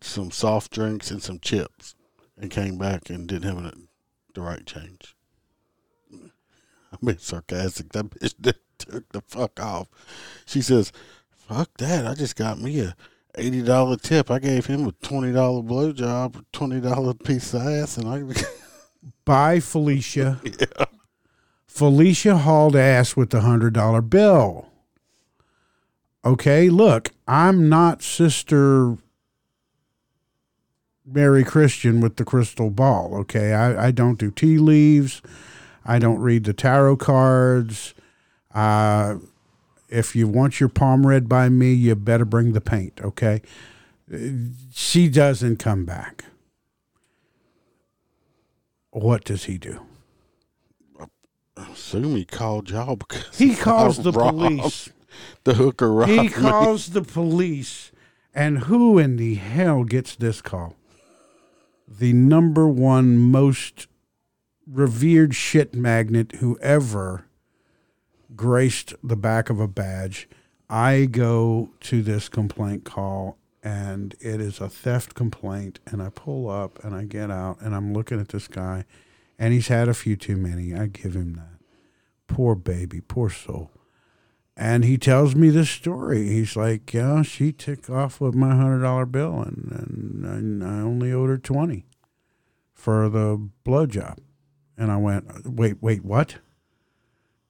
some 0.00 0.30
soft 0.30 0.72
drinks 0.72 1.10
and 1.10 1.22
some 1.22 1.38
chips, 1.38 1.94
and 2.38 2.50
came 2.50 2.78
back 2.78 3.10
and 3.10 3.26
didn't 3.28 3.54
have 3.54 3.74
the 4.34 4.40
right 4.40 4.64
change. 4.66 5.14
I'm 6.12 6.98
being 7.04 7.18
sarcastic. 7.18 7.92
That 7.92 8.10
bitch 8.10 8.54
took 8.78 9.10
the 9.12 9.22
fuck 9.22 9.60
off. 9.60 9.88
She 10.46 10.62
says, 10.62 10.92
"Fuck 11.30 11.76
that! 11.78 12.06
I 12.06 12.14
just 12.14 12.36
got 12.36 12.60
me 12.60 12.80
a." 12.80 12.96
Eighty 13.36 13.62
dollar 13.62 13.96
tip. 13.96 14.28
I 14.28 14.40
gave 14.40 14.66
him 14.66 14.88
a 14.88 14.92
twenty 14.92 15.32
dollar 15.32 15.62
blowjob, 15.62 16.44
twenty 16.52 16.80
dollar 16.80 17.14
piece 17.14 17.54
of 17.54 17.62
ass, 17.62 17.96
and 17.96 18.08
I 18.08 18.24
Bye, 19.24 19.60
Felicia. 19.60 20.40
Felicia 21.66 22.38
hauled 22.38 22.76
ass 22.76 23.16
with 23.16 23.30
the 23.30 23.42
hundred 23.42 23.74
dollar 23.74 24.02
bill. 24.02 24.66
Okay, 26.24 26.68
look, 26.68 27.12
I'm 27.26 27.68
not 27.68 28.02
Sister 28.02 28.98
Mary 31.12 31.44
Christian 31.44 32.00
with 32.00 32.16
the 32.16 32.24
crystal 32.24 32.70
ball. 32.70 33.14
Okay, 33.20 33.52
I, 33.52 33.86
I 33.88 33.90
don't 33.90 34.18
do 34.18 34.30
tea 34.30 34.58
leaves. 34.58 35.22
I 35.84 35.98
don't 35.98 36.20
read 36.20 36.44
the 36.44 36.52
tarot 36.52 36.96
cards. 36.96 37.94
Uh, 38.54 39.16
if 39.88 40.14
you 40.14 40.28
want 40.28 40.60
your 40.60 40.68
palm 40.68 41.06
read 41.06 41.28
by 41.28 41.48
me, 41.48 41.72
you 41.72 41.94
better 41.96 42.24
bring 42.24 42.52
the 42.52 42.60
paint. 42.60 43.00
Okay, 43.02 43.42
she 44.72 45.08
doesn't 45.08 45.56
come 45.58 45.84
back. 45.84 46.24
What 48.90 49.24
does 49.24 49.44
he 49.44 49.56
do? 49.58 49.82
I 51.56 51.72
assume 51.72 52.16
he 52.16 52.24
called 52.24 52.70
y'all 52.70 52.96
because 52.96 53.36
He 53.38 53.54
calls 53.56 53.98
the 53.98 54.12
police. 54.12 54.90
The 55.44 55.54
hooker 55.54 55.92
robbed 55.92 56.10
He 56.10 56.20
me. 56.22 56.28
calls 56.28 56.90
the 56.90 57.02
police. 57.02 57.92
And 58.34 58.60
who 58.60 58.98
in 58.98 59.16
the 59.16 59.34
hell 59.34 59.84
gets 59.84 60.14
this 60.14 60.40
call? 60.40 60.76
The 61.90 62.12
number 62.12 62.68
one 62.68 63.18
most 63.18 63.88
revered 64.66 65.34
shit 65.34 65.74
magnet 65.74 66.36
who 66.36 66.56
ever 66.60 67.26
graced 68.36 68.94
the 69.02 69.16
back 69.16 69.50
of 69.50 69.58
a 69.58 69.66
badge. 69.66 70.28
I 70.68 71.06
go 71.06 71.70
to 71.80 72.00
this 72.00 72.28
complaint 72.28 72.84
call 72.84 73.36
and 73.62 74.14
it 74.20 74.40
is 74.40 74.60
a 74.60 74.68
theft 74.68 75.14
complaint 75.14 75.80
and 75.84 76.00
I 76.00 76.10
pull 76.10 76.48
up 76.48 76.82
and 76.84 76.94
I 76.94 77.04
get 77.04 77.30
out 77.30 77.60
and 77.60 77.74
I'm 77.74 77.92
looking 77.92 78.20
at 78.20 78.28
this 78.28 78.46
guy 78.46 78.84
and 79.36 79.52
he's 79.52 79.68
had 79.68 79.88
a 79.88 79.94
few 79.94 80.14
too 80.14 80.36
many. 80.36 80.72
I 80.74 80.86
give 80.86 81.14
him 81.14 81.34
that. 81.34 81.58
Poor 82.28 82.54
baby, 82.54 83.00
poor 83.00 83.30
soul. 83.30 83.72
And 84.60 84.84
he 84.84 84.98
tells 84.98 85.34
me 85.34 85.48
this 85.48 85.70
story. 85.70 86.28
He's 86.28 86.54
like, 86.54 86.92
"Yeah, 86.92 87.22
she 87.22 87.50
took 87.50 87.88
off 87.88 88.20
with 88.20 88.34
my 88.34 88.54
hundred 88.54 88.82
dollar 88.82 89.06
bill, 89.06 89.40
and, 89.40 90.22
and 90.22 90.62
I 90.62 90.82
only 90.82 91.10
owed 91.10 91.30
her 91.30 91.38
twenty 91.38 91.86
for 92.74 93.08
the 93.08 93.48
blowjob." 93.64 94.18
And 94.76 94.92
I 94.92 94.98
went, 94.98 95.48
"Wait, 95.48 95.82
wait, 95.82 96.04
what?" 96.04 96.40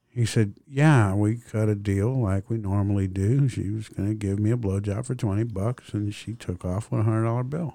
He 0.08 0.24
said, 0.24 0.54
"Yeah, 0.68 1.12
we 1.14 1.38
cut 1.38 1.68
a 1.68 1.74
deal 1.74 2.16
like 2.16 2.48
we 2.48 2.58
normally 2.58 3.08
do. 3.08 3.48
She 3.48 3.70
was 3.70 3.88
going 3.88 4.08
to 4.08 4.14
give 4.14 4.38
me 4.38 4.52
a 4.52 4.56
blowjob 4.56 5.04
for 5.04 5.16
twenty 5.16 5.42
bucks, 5.42 5.92
and 5.92 6.14
she 6.14 6.34
took 6.34 6.64
off 6.64 6.92
with 6.92 7.00
a 7.00 7.04
hundred 7.04 7.24
dollar 7.24 7.42
bill." 7.42 7.74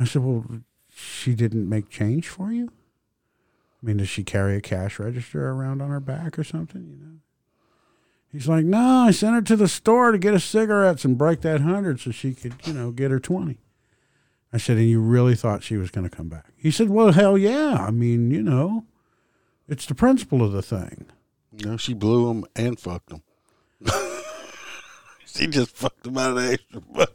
I 0.00 0.06
said, 0.06 0.22
"Well, 0.22 0.44
she 0.92 1.36
didn't 1.36 1.68
make 1.68 1.88
change 1.88 2.26
for 2.26 2.50
you? 2.50 2.72
I 3.80 3.86
mean, 3.86 3.98
does 3.98 4.08
she 4.08 4.24
carry 4.24 4.56
a 4.56 4.60
cash 4.60 4.98
register 4.98 5.50
around 5.50 5.80
on 5.80 5.90
her 5.90 6.00
back 6.00 6.36
or 6.36 6.42
something? 6.42 6.82
You 6.82 6.96
know?" 6.96 7.21
He's 8.32 8.48
like, 8.48 8.64
no, 8.64 9.04
I 9.06 9.10
sent 9.10 9.34
her 9.34 9.42
to 9.42 9.56
the 9.56 9.68
store 9.68 10.10
to 10.10 10.18
get 10.18 10.32
us 10.32 10.42
cigarettes 10.42 11.04
and 11.04 11.18
break 11.18 11.42
that 11.42 11.60
hundred 11.60 12.00
so 12.00 12.10
she 12.10 12.32
could, 12.32 12.54
you 12.64 12.72
know, 12.72 12.90
get 12.90 13.10
her 13.10 13.20
20. 13.20 13.58
I 14.54 14.56
said, 14.56 14.78
and 14.78 14.88
you 14.88 15.00
really 15.00 15.34
thought 15.34 15.62
she 15.62 15.76
was 15.76 15.90
going 15.90 16.08
to 16.08 16.14
come 16.14 16.28
back? 16.28 16.46
He 16.56 16.70
said, 16.70 16.88
well, 16.88 17.12
hell 17.12 17.36
yeah. 17.36 17.84
I 17.86 17.90
mean, 17.90 18.30
you 18.30 18.42
know, 18.42 18.86
it's 19.68 19.84
the 19.84 19.94
principle 19.94 20.42
of 20.42 20.52
the 20.52 20.62
thing. 20.62 21.06
No, 21.52 21.76
she 21.76 21.92
blew 21.92 22.30
him 22.30 22.46
and 22.56 22.80
fucked 22.80 23.12
him. 23.12 23.22
she 25.26 25.46
just 25.46 25.76
fucked 25.76 26.06
him 26.06 26.16
out 26.16 26.30
of 26.30 26.36
the 26.36 26.52
extra 26.52 26.82
money. 26.90 27.08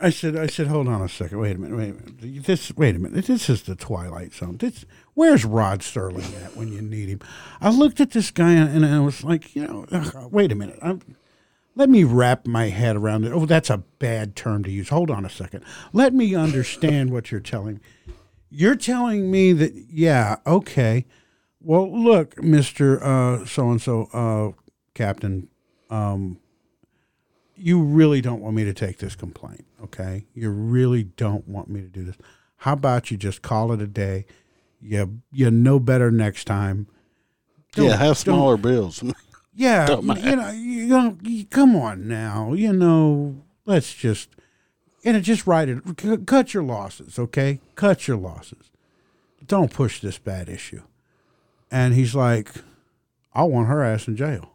I 0.00 0.10
said, 0.10 0.36
I 0.36 0.46
said, 0.46 0.66
hold 0.66 0.88
on 0.88 1.00
a 1.00 1.08
second. 1.08 1.38
Wait 1.38 1.56
a 1.56 1.58
minute. 1.58 1.76
Wait 1.76 1.90
a 1.90 1.94
minute. 1.94 2.44
This, 2.44 2.74
wait 2.76 2.96
a 2.96 2.98
minute. 2.98 3.24
This 3.26 3.48
is 3.48 3.62
the 3.62 3.76
Twilight 3.76 4.34
Zone. 4.34 4.56
This, 4.56 4.84
where's 5.14 5.44
Rod 5.44 5.82
Sterling 5.82 6.34
at 6.42 6.56
when 6.56 6.72
you 6.72 6.82
need 6.82 7.08
him? 7.08 7.20
I 7.60 7.70
looked 7.70 8.00
at 8.00 8.10
this 8.10 8.30
guy 8.30 8.52
and 8.52 8.84
I 8.84 8.98
was 9.00 9.22
like, 9.22 9.54
you 9.54 9.66
know, 9.66 9.86
ugh, 9.92 10.32
wait 10.32 10.50
a 10.50 10.56
minute. 10.56 10.78
I'm, 10.82 11.00
let 11.76 11.88
me 11.88 12.04
wrap 12.04 12.46
my 12.46 12.68
head 12.70 12.96
around 12.96 13.24
it. 13.24 13.32
Oh, 13.32 13.46
that's 13.46 13.70
a 13.70 13.78
bad 13.78 14.36
term 14.36 14.64
to 14.64 14.70
use. 14.70 14.88
Hold 14.88 15.10
on 15.10 15.24
a 15.24 15.30
second. 15.30 15.64
Let 15.92 16.12
me 16.12 16.34
understand 16.34 17.10
what 17.10 17.30
you're 17.30 17.40
telling 17.40 17.74
me. 17.74 18.14
You're 18.50 18.76
telling 18.76 19.30
me 19.30 19.52
that, 19.54 19.72
yeah, 19.74 20.36
okay. 20.46 21.06
Well, 21.60 21.90
look, 21.90 22.42
Mister 22.42 22.98
So 23.46 23.70
and 23.70 23.80
So, 23.80 24.54
Captain. 24.94 25.48
Um, 25.90 26.40
you 27.56 27.80
really 27.82 28.20
don't 28.20 28.40
want 28.40 28.56
me 28.56 28.64
to 28.64 28.74
take 28.74 28.98
this 28.98 29.14
complaint, 29.14 29.64
okay? 29.82 30.26
You 30.34 30.50
really 30.50 31.04
don't 31.04 31.46
want 31.48 31.68
me 31.68 31.80
to 31.80 31.86
do 31.88 32.04
this. 32.04 32.16
How 32.58 32.72
about 32.74 33.10
you 33.10 33.16
just 33.16 33.42
call 33.42 33.72
it 33.72 33.80
a 33.80 33.86
day? 33.86 34.26
You 34.80 35.20
you 35.32 35.50
know 35.50 35.78
better 35.78 36.10
next 36.10 36.44
time. 36.46 36.86
Don't- 37.72 37.86
yeah, 37.88 37.96
have 37.96 38.18
smaller 38.18 38.56
bills. 38.56 39.02
Yeah, 39.54 39.98
you 40.00 40.36
know, 40.36 40.50
you 40.50 40.86
know, 40.86 41.18
you- 41.22 41.44
come 41.46 41.74
on 41.76 42.06
now. 42.08 42.52
You 42.52 42.72
know, 42.72 43.42
let's 43.66 43.92
just, 43.94 44.28
you 45.02 45.12
know, 45.12 45.20
just 45.20 45.46
write 45.46 45.68
it. 45.68 45.78
C- 46.00 46.16
cut 46.18 46.54
your 46.54 46.62
losses, 46.64 47.18
okay? 47.18 47.60
Cut 47.76 48.06
your 48.08 48.16
losses. 48.16 48.70
Don't 49.46 49.72
push 49.72 50.00
this 50.00 50.18
bad 50.18 50.48
issue. 50.48 50.82
And 51.70 51.94
he's 51.94 52.14
like, 52.14 52.50
I 53.32 53.42
want 53.44 53.68
her 53.68 53.82
ass 53.82 54.06
in 54.08 54.16
jail. 54.16 54.50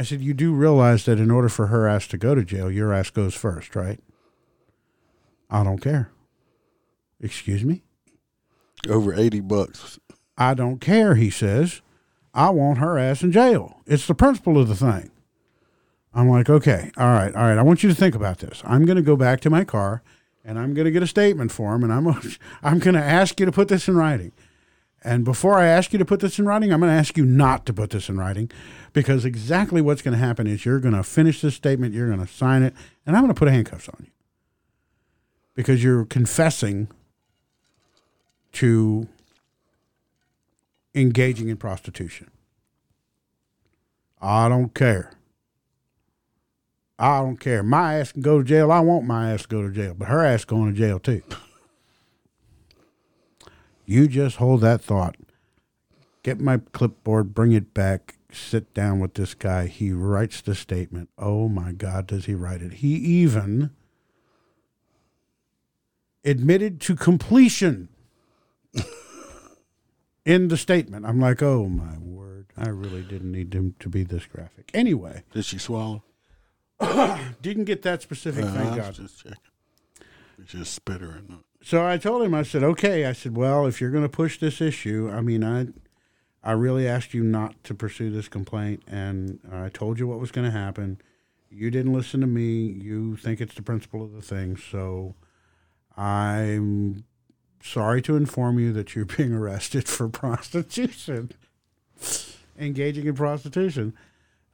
I 0.00 0.02
said, 0.02 0.22
You 0.22 0.32
do 0.32 0.54
realize 0.54 1.04
that 1.04 1.20
in 1.20 1.30
order 1.30 1.50
for 1.50 1.66
her 1.66 1.86
ass 1.86 2.06
to 2.06 2.16
go 2.16 2.34
to 2.34 2.42
jail, 2.42 2.70
your 2.70 2.90
ass 2.90 3.10
goes 3.10 3.34
first, 3.34 3.76
right? 3.76 4.00
I 5.50 5.62
don't 5.62 5.78
care. 5.78 6.10
Excuse 7.20 7.66
me? 7.66 7.82
Over 8.88 9.12
80 9.12 9.40
bucks. 9.40 10.00
I 10.38 10.54
don't 10.54 10.80
care, 10.80 11.16
he 11.16 11.28
says. 11.28 11.82
I 12.32 12.48
want 12.48 12.78
her 12.78 12.96
ass 12.96 13.22
in 13.22 13.30
jail. 13.30 13.82
It's 13.86 14.06
the 14.06 14.14
principle 14.14 14.56
of 14.56 14.68
the 14.68 14.74
thing. 14.74 15.10
I'm 16.14 16.30
like, 16.30 16.48
okay, 16.48 16.90
all 16.96 17.12
right, 17.12 17.34
all 17.34 17.42
right. 17.42 17.58
I 17.58 17.62
want 17.62 17.82
you 17.82 17.90
to 17.90 17.94
think 17.94 18.14
about 18.14 18.38
this. 18.38 18.62
I'm 18.64 18.86
going 18.86 18.96
to 18.96 19.02
go 19.02 19.16
back 19.16 19.40
to 19.40 19.50
my 19.50 19.64
car 19.64 20.02
and 20.42 20.58
I'm 20.58 20.72
going 20.72 20.86
to 20.86 20.90
get 20.90 21.02
a 21.02 21.06
statement 21.06 21.52
for 21.52 21.74
him 21.74 21.84
and 21.84 21.92
I'm 21.92 22.08
I'm 22.62 22.78
going 22.78 22.94
to 22.94 23.04
ask 23.04 23.38
you 23.38 23.44
to 23.44 23.52
put 23.52 23.68
this 23.68 23.86
in 23.86 23.96
writing. 23.96 24.32
And 25.02 25.24
before 25.24 25.58
I 25.58 25.66
ask 25.66 25.92
you 25.92 25.98
to 25.98 26.04
put 26.04 26.20
this 26.20 26.38
in 26.38 26.44
writing, 26.44 26.72
I'm 26.72 26.80
going 26.80 26.92
to 26.92 26.98
ask 26.98 27.16
you 27.16 27.24
not 27.24 27.64
to 27.66 27.72
put 27.72 27.90
this 27.90 28.08
in 28.08 28.18
writing 28.18 28.50
because 28.92 29.24
exactly 29.24 29.80
what's 29.80 30.02
going 30.02 30.12
to 30.12 30.24
happen 30.24 30.46
is 30.46 30.66
you're 30.66 30.80
going 30.80 30.94
to 30.94 31.02
finish 31.02 31.40
this 31.40 31.54
statement, 31.54 31.94
you're 31.94 32.08
going 32.08 32.24
to 32.24 32.30
sign 32.30 32.62
it, 32.62 32.74
and 33.06 33.16
I'm 33.16 33.22
going 33.22 33.34
to 33.34 33.38
put 33.38 33.48
handcuffs 33.48 33.88
on 33.88 33.96
you 34.00 34.12
because 35.54 35.82
you're 35.82 36.04
confessing 36.04 36.88
to 38.52 39.08
engaging 40.94 41.48
in 41.48 41.56
prostitution. 41.56 42.30
I 44.20 44.48
don't 44.48 44.74
care. 44.74 45.12
I 46.98 47.20
don't 47.20 47.38
care. 47.38 47.62
My 47.62 47.94
ass 47.94 48.12
can 48.12 48.20
go 48.20 48.38
to 48.38 48.44
jail. 48.44 48.70
I 48.70 48.80
want 48.80 49.06
my 49.06 49.32
ass 49.32 49.42
to 49.42 49.48
go 49.48 49.62
to 49.62 49.72
jail, 49.72 49.94
but 49.96 50.08
her 50.08 50.22
ass 50.22 50.44
going 50.44 50.74
to 50.74 50.78
jail 50.78 50.98
too. 50.98 51.22
You 53.90 54.06
just 54.06 54.36
hold 54.36 54.60
that 54.60 54.80
thought. 54.80 55.16
Get 56.22 56.38
my 56.38 56.58
clipboard, 56.58 57.34
bring 57.34 57.50
it 57.50 57.74
back, 57.74 58.18
sit 58.32 58.72
down 58.72 59.00
with 59.00 59.14
this 59.14 59.34
guy. 59.34 59.66
He 59.66 59.90
writes 59.90 60.40
the 60.40 60.54
statement. 60.54 61.08
Oh 61.18 61.48
my 61.48 61.72
God, 61.72 62.06
does 62.06 62.26
he 62.26 62.34
write 62.34 62.62
it? 62.62 62.74
He 62.74 62.94
even 62.94 63.70
admitted 66.24 66.80
to 66.82 66.94
completion 66.94 67.88
in 70.24 70.46
the 70.46 70.56
statement. 70.56 71.04
I'm 71.04 71.18
like, 71.18 71.42
oh 71.42 71.66
my 71.66 71.98
word. 71.98 72.46
I 72.56 72.68
really 72.68 73.02
didn't 73.02 73.32
need 73.32 73.52
him 73.52 73.74
to 73.80 73.88
be 73.88 74.04
this 74.04 74.24
graphic. 74.26 74.70
Anyway, 74.72 75.24
Did 75.32 75.44
she 75.46 75.58
swallow? 75.58 76.04
didn't 77.42 77.64
get 77.64 77.82
that 77.82 78.02
specific, 78.02 78.44
Uh, 78.44 78.52
thank 78.52 78.72
I 78.72 78.76
God. 78.76 78.98
was 78.98 79.12
just 79.22 79.26
just 80.46 80.74
spit 80.74 81.00
her 81.00 81.16
in 81.16 81.26
the. 81.26 81.38
So 81.62 81.86
I 81.86 81.98
told 81.98 82.22
him, 82.22 82.34
I 82.34 82.42
said, 82.42 82.62
okay. 82.62 83.04
I 83.04 83.12
said, 83.12 83.36
well, 83.36 83.66
if 83.66 83.80
you're 83.80 83.90
going 83.90 84.02
to 84.04 84.08
push 84.08 84.38
this 84.38 84.60
issue, 84.60 85.10
I 85.12 85.20
mean, 85.20 85.44
I, 85.44 85.68
I 86.42 86.52
really 86.52 86.88
asked 86.88 87.12
you 87.12 87.22
not 87.22 87.62
to 87.64 87.74
pursue 87.74 88.10
this 88.10 88.28
complaint, 88.28 88.82
and 88.86 89.40
I 89.52 89.68
told 89.68 89.98
you 89.98 90.06
what 90.06 90.20
was 90.20 90.30
going 90.30 90.50
to 90.50 90.58
happen. 90.58 91.00
You 91.50 91.70
didn't 91.70 91.92
listen 91.92 92.20
to 92.20 92.26
me. 92.26 92.64
You 92.66 93.16
think 93.16 93.40
it's 93.40 93.54
the 93.54 93.62
principle 93.62 94.02
of 94.02 94.12
the 94.12 94.22
thing. 94.22 94.56
So 94.56 95.16
I'm 95.96 97.04
sorry 97.62 98.00
to 98.02 98.16
inform 98.16 98.58
you 98.58 98.72
that 98.72 98.94
you're 98.94 99.04
being 99.16 99.34
arrested 99.34 99.86
for 99.86 100.08
prostitution, 100.10 101.32
engaging 102.58 103.06
in 103.06 103.14
prostitution. 103.14 103.94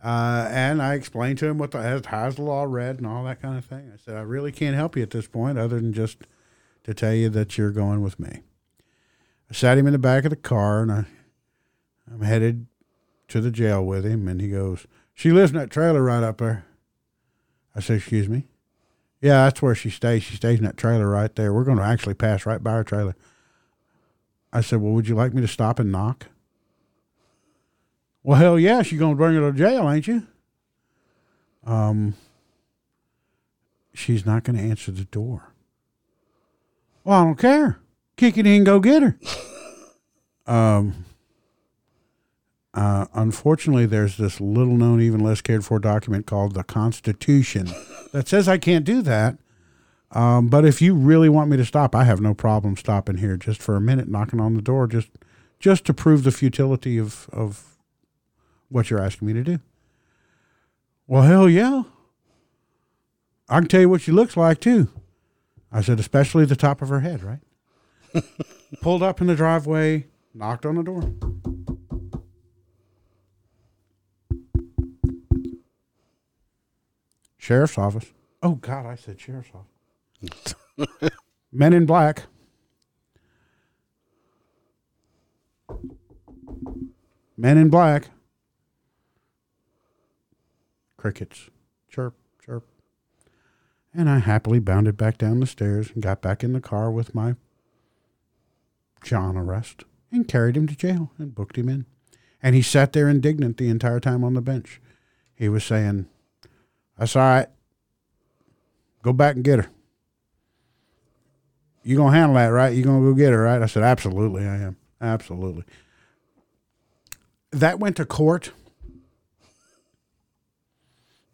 Uh, 0.03 0.49
and 0.51 0.83
I 0.83 0.95
explained 0.95 1.39
to 1.39 1.47
him 1.47 1.59
what 1.59 1.71
the 1.71 2.03
how's- 2.07 2.35
the 2.37 2.43
law 2.43 2.65
read 2.65 2.99
and 2.99 3.07
all 3.07 3.25
that 3.25 3.41
kind 3.41 3.57
of 3.57 3.65
thing. 3.65 3.91
I 3.93 3.97
said 3.97 4.17
I 4.17 4.21
really 4.21 4.53
can't 4.53 4.77
help 4.77 4.97
you 4.97 5.03
at 5.03 5.11
this 5.11 5.27
point, 5.27 5.59
other 5.59 5.77
than 5.81 5.93
just 5.93 6.19
to 6.87 6.95
tell 6.95 7.13
you 7.13 7.29
that 7.29 7.59
you're 7.59 7.73
going 7.73 8.01
with 8.01 8.21
me. 8.21 8.43
I 9.51 9.55
sat 9.55 9.77
him 9.77 9.89
in 9.89 9.93
the 9.93 9.99
back 9.99 10.25
of 10.25 10.31
the 10.31 10.37
car, 10.37 10.83
and 10.83 10.93
I, 10.93 11.05
I'm 12.11 12.21
headed 12.21 12.67
to 13.27 13.41
the 13.41 13.51
jail 13.51 13.85
with 13.85 14.07
him. 14.07 14.29
And 14.29 14.41
he 14.41 14.49
goes, 14.49 14.87
"She 15.13 15.33
lives 15.33 15.51
in 15.51 15.59
that 15.59 15.71
trailer 15.71 16.03
right 16.03 16.23
up 16.23 16.39
there." 16.39 16.65
I 17.75 17.81
said, 17.81 17.97
"Excuse 17.97 18.29
me." 18.29 18.47
Yeah, 19.21 19.45
that's 19.45 19.61
where 19.61 19.75
she 19.75 19.91
stays. 19.91 20.23
She 20.23 20.37
stays 20.37 20.59
in 20.59 20.65
that 20.65 20.77
trailer 20.77 21.09
right 21.09 21.35
there. 21.35 21.53
We're 21.53 21.65
going 21.65 21.79
to 21.79 21.85
actually 21.85 22.15
pass 22.15 22.47
right 22.47 22.63
by 22.63 22.75
her 22.75 22.85
trailer. 22.85 23.17
I 24.53 24.61
said, 24.61 24.81
"Well, 24.81 24.93
would 24.93 25.09
you 25.09 25.17
like 25.17 25.35
me 25.35 25.43
to 25.43 25.49
stop 25.49 25.81
and 25.81 25.91
knock?" 25.91 26.29
Well, 28.23 28.39
hell 28.39 28.59
yeah, 28.61 28.83
she's 28.83 29.01
going 29.01 29.13
to 29.13 29.17
bring 29.17 29.35
her 29.35 29.51
to 29.51 29.59
jail, 29.59 29.91
ain't 29.91 30.07
you? 30.07 30.25
Um, 31.65 32.15
she's 33.93 34.25
not 34.25 34.45
going 34.45 34.57
to 34.57 34.63
answer 34.63 34.93
the 34.93 35.05
door. 35.05 35.53
Well, 37.07 37.21
I 37.21 37.25
don't 37.25 37.39
care. 37.39 37.79
Kick 38.17 38.37
it 38.37 38.49
in, 38.49 38.65
go 38.65 38.81
get 38.81 39.01
her. 39.01 39.17
um, 40.53 41.05
uh, 42.75 43.07
unfortunately, 43.15 43.87
there's 43.87 44.17
this 44.17 44.41
little 44.41 44.77
known, 44.77 45.01
even 45.01 45.21
less 45.21 45.41
cared 45.41 45.65
for 45.65 45.79
document 45.79 46.27
called 46.27 46.55
the 46.55 46.65
Constitution 46.65 47.71
that 48.13 48.27
says 48.27 48.49
I 48.49 48.59
can't 48.59 48.85
do 48.85 49.03
that. 49.03 49.39
Um, 50.11 50.49
but 50.49 50.65
if 50.65 50.83
you 50.83 50.97
really 50.97 51.29
want 51.29 51.49
me 51.49 51.57
to 51.57 51.65
stop, 51.65 51.95
I 51.95 52.03
have 52.03 52.21
no 52.21 52.35
problem 52.35 52.77
stopping 52.77 53.19
here 53.19 53.37
just 53.37 53.63
for 53.63 53.77
a 53.77 53.81
minute, 53.81 54.09
knocking 54.09 54.41
on 54.41 54.55
the 54.55 54.63
door, 54.63 54.89
just 54.89 55.11
just 55.61 55.85
to 55.85 55.95
prove 55.95 56.25
the 56.25 56.33
futility 56.33 56.99
of 56.99 57.29
of 57.33 57.77
what 58.69 58.91
you're 58.91 59.01
asking 59.01 59.29
me 59.29 59.33
to 59.35 59.45
do. 59.45 59.61
Well, 61.07 61.23
hell 61.23 61.49
yeah. 61.49 61.85
I 63.49 63.61
can 63.61 63.69
tell 63.69 63.83
you 63.83 63.89
what 63.89 64.01
she 64.01 64.11
looks 64.11 64.37
like 64.37 64.59
too. 64.59 64.89
I 65.77 65.83
said, 65.83 66.01
especially 66.01 66.47
the 66.47 66.57
top 66.57 66.81
of 66.81 66.89
her 66.89 67.01
head, 67.01 67.23
right? 67.23 67.41
Pulled 68.81 69.03
up 69.03 69.21
in 69.21 69.27
the 69.27 69.35
driveway, 69.35 70.07
knocked 70.33 70.65
on 70.65 70.77
the 70.77 70.83
door. 70.83 71.13
Sheriff's 77.37 77.77
office. 77.77 78.07
Oh 78.43 78.55
God, 78.55 78.87
I 78.87 78.95
said 78.95 79.21
sheriff's 79.21 79.51
office. 79.53 80.55
Men 81.53 81.75
in 81.75 81.85
black. 81.85 82.23
Men 87.37 87.59
in 87.59 87.69
black. 87.69 88.09
Crickets. 90.97 91.51
Chirp. 91.91 92.15
And 93.97 94.11
I 94.11 94.19
happily 94.19 94.59
bounded 94.59 94.99
back 94.99 95.17
down 95.17 95.41
the 95.41 95.47
stairs 95.47 95.91
and 95.95 96.03
got 96.03 96.21
back 96.21 96.45
in 96.45 96.53
the 96.53 96.61
car 96.61 96.91
with 96.91 97.15
my 97.15 97.35
John 99.03 99.39
arrest 99.39 99.85
and 100.13 100.29
carried 100.29 100.55
him 100.55 100.67
to 100.67 100.77
jail 100.77 101.13
and 101.17 101.35
booked 101.35 101.57
him 101.57 101.71
in. 101.71 101.87
And 102.43 102.55
he 102.55 102.61
sat 102.61 102.93
there 102.93 103.09
indignant 103.09 103.57
the 103.57 103.71
entire 103.71 103.99
time 103.99 104.23
on 104.23 104.35
the 104.35 104.43
bench. 104.43 104.83
He 105.35 105.49
was 105.49 105.65
saying, 105.65 106.09
That's 106.99 107.17
all 107.17 107.23
right. 107.23 107.47
Go 109.03 109.15
back 109.15 109.37
and 109.37 109.45
get 109.45 109.61
her. 109.61 109.71
You 111.83 111.97
gonna 111.97 112.15
handle 112.15 112.35
that, 112.35 112.49
right? 112.49 112.75
You 112.75 112.83
gonna 112.83 113.01
go 113.01 113.15
get 113.15 113.33
her, 113.33 113.45
right? 113.45 113.63
I 113.63 113.67
said, 113.67 113.83
Absolutely, 113.83 114.45
I 114.45 114.57
am. 114.57 114.77
Absolutely. 115.01 115.65
That 117.51 117.79
went 117.79 117.97
to 117.97 118.05
court. 118.05 118.53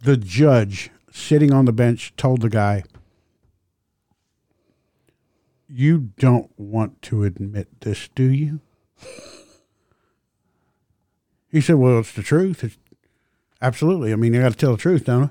The 0.03 0.17
judge 0.17 0.91
sitting 1.13 1.53
on 1.53 1.67
the 1.67 1.73
bench 1.73 2.15
told 2.17 2.41
the 2.41 2.49
guy, 2.49 2.83
You 5.69 6.11
don't 6.19 6.51
want 6.59 7.01
to 7.03 7.25
admit 7.25 7.69
this, 7.81 8.09
do 8.15 8.25
you? 8.25 8.61
He 11.51 11.61
said, 11.61 11.77
Well, 11.77 12.01
it's 12.01 12.13
the 12.13 12.23
truth. 12.23 12.65
It's, 12.65 12.79
absolutely. 13.61 14.13
I 14.13 14.17
mean, 14.17 14.35
you 14.35 14.41
got 14.41 14.53
to 14.53 14.59
tell 14.59 14.73
the 14.73 14.79
truth, 14.79 15.05
don't 15.05 15.25
you? 15.25 15.31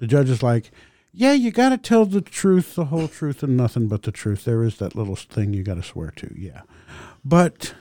The 0.00 0.06
judge 0.08 0.28
is 0.28 0.42
like, 0.42 0.70
Yeah, 1.12 1.32
you 1.32 1.52
got 1.52 1.70
to 1.70 1.78
tell 1.78 2.04
the 2.04 2.20
truth, 2.20 2.74
the 2.74 2.86
whole 2.86 3.08
truth, 3.08 3.42
and 3.42 3.56
nothing 3.56 3.86
but 3.86 4.02
the 4.02 4.12
truth. 4.12 4.44
There 4.44 4.64
is 4.64 4.78
that 4.78 4.96
little 4.96 5.16
thing 5.16 5.54
you 5.54 5.62
got 5.62 5.76
to 5.76 5.82
swear 5.82 6.10
to. 6.16 6.34
Yeah. 6.36 6.62
But 7.24 7.74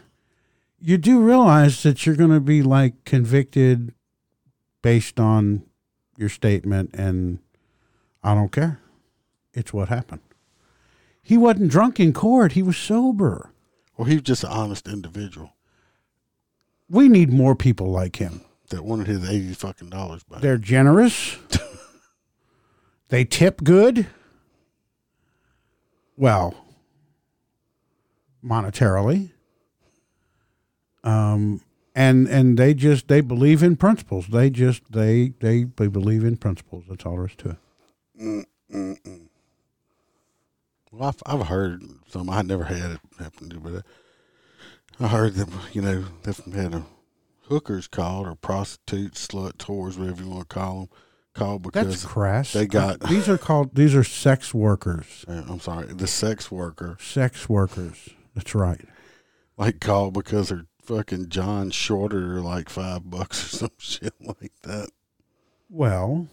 you 0.80 0.98
do 0.98 1.20
realize 1.20 1.82
that 1.84 2.06
you're 2.06 2.16
going 2.16 2.32
to 2.32 2.40
be 2.40 2.62
like 2.62 3.04
convicted 3.04 3.94
based 4.82 5.20
on 5.20 5.64
your 6.22 6.30
statement, 6.30 6.92
and 6.94 7.40
I 8.24 8.34
don't 8.34 8.52
care. 8.52 8.80
It's 9.54 9.74
what 9.74 9.90
happened. 9.90 10.22
He 11.22 11.38
wasn't 11.38 11.70
drunk 11.72 12.00
in 12.00 12.14
court, 12.14 12.54
he 12.54 12.64
was 12.64 12.78
sober. 12.78 13.50
Well, 13.98 14.08
he 14.08 14.16
was 14.16 14.24
just 14.24 14.44
an 14.46 14.50
honest 14.52 14.88
individual 14.88 15.54
We 16.90 17.10
need 17.10 17.32
more 17.32 17.56
people 17.56 17.92
like 17.92 18.16
him. 18.16 18.42
that 18.70 18.86
wanted 18.86 19.08
his 19.08 19.30
eighty 19.30 19.54
fucking 19.54 19.90
dollars 19.90 20.24
back. 20.24 20.40
They're 20.42 20.58
generous. 20.58 21.38
they 23.10 23.26
tip 23.26 23.64
good. 23.64 24.08
Well, 26.18 26.56
monetarily. 28.44 29.32
Um 31.04 31.62
and 31.96 32.28
and 32.28 32.58
they 32.58 32.74
just 32.74 33.08
they 33.08 33.22
believe 33.22 33.62
in 33.64 33.76
principles. 33.76 34.28
They 34.28 34.50
just 34.50 34.84
they 34.92 35.34
they, 35.40 35.66
they 35.76 35.88
believe 35.88 36.24
in 36.24 36.38
principles. 36.38 36.86
That's 36.90 37.06
all 37.06 37.18
there 37.18 37.26
is 37.28 37.36
to 37.38 37.50
it. 37.52 37.58
Mm-mm-mm. 38.22 39.28
Well, 40.92 41.10
I've, 41.10 41.24
I've 41.42 41.48
heard 41.48 41.84
some. 42.08 42.30
I 42.30 42.42
never 42.42 42.66
had 42.66 42.92
it 42.92 43.00
happen 43.20 43.50
to, 43.50 43.60
but 43.60 43.84
I 45.00 45.08
heard 45.08 45.36
that 45.36 45.50
you 45.74 45.82
know 45.82 46.06
they've 46.24 46.54
had 46.54 46.74
a 46.74 46.86
hookers 47.44 47.88
called 47.88 48.28
or 48.28 48.36
prostitutes, 48.36 49.28
sluts, 49.28 49.58
whores, 49.58 49.98
whatever 49.98 50.24
you 50.24 50.30
want 50.30 50.50
to 50.50 50.54
call 50.54 50.80
them, 50.80 50.90
called 51.34 51.62
because 51.64 51.88
That's 51.88 52.06
crass. 52.06 52.54
they 52.54 52.66
got. 52.66 53.00
These 53.02 53.30
are 53.30 53.38
called 53.38 53.74
these 53.76 53.96
are 53.96 54.04
sex 54.04 54.54
workers. 54.54 55.26
uh, 55.28 55.44
I'm 55.48 55.60
sorry, 55.60 55.88
the 55.88 56.08
sex 56.08 56.52
worker 56.52 56.98
Sex 57.00 57.48
workers. 57.50 58.10
That's 58.36 58.54
right. 58.56 58.86
like 59.58 59.80
called 59.80 60.14
because 60.14 60.50
they're 60.50 60.66
fucking 60.84 61.30
John 61.30 61.72
shorter 61.72 62.42
like 62.42 62.70
five 62.70 63.10
bucks 63.10 63.44
or 63.54 63.58
some 63.58 63.72
shit 63.78 64.14
like 64.22 64.54
that. 64.64 64.90
Well, 65.70 66.28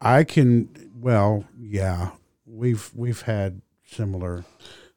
I 0.00 0.24
can. 0.24 0.90
Well, 0.94 1.44
yeah, 1.58 2.10
we've 2.46 2.90
we've 2.94 3.22
had 3.22 3.62
similar. 3.86 4.44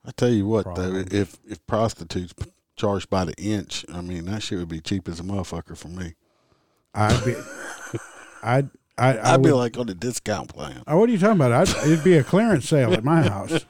I 0.06 0.12
tell 0.12 0.30
you 0.30 0.46
what 0.46 0.66
Problems. 0.66 1.06
though, 1.06 1.18
if 1.18 1.38
if 1.48 1.66
prostitutes 1.68 2.34
charged 2.76 3.10
by 3.10 3.26
the 3.26 3.36
inch, 3.42 3.86
I 3.94 4.02
mean 4.02 4.26
that 4.26 4.44
shit 4.44 4.60
would 4.60 4.70
be 4.70 4.82
cheap 4.82 5.08
as 5.08 5.20
a 5.20 5.24
motherfucker 5.24 5.78
for 5.78 5.88
me. 5.90 6.16
I'd 6.94 7.24
be. 7.26 7.36
I'd. 8.44 8.70
I, 8.96 9.18
I 9.18 9.34
I'd 9.34 9.42
be 9.42 9.52
like 9.52 9.78
on 9.78 9.88
the 9.88 9.96
discount 9.96 10.54
plan. 10.54 10.84
Oh, 10.86 11.00
what 11.00 11.10
are 11.10 11.12
you 11.12 11.18
talking 11.18 11.42
about? 11.42 11.52
I'd, 11.52 11.88
it'd 11.88 12.04
be 12.04 12.18
a 12.18 12.24
clearance 12.24 12.70
sale 12.70 12.94
at 12.94 13.04
my 13.04 13.24
house. 13.28 13.66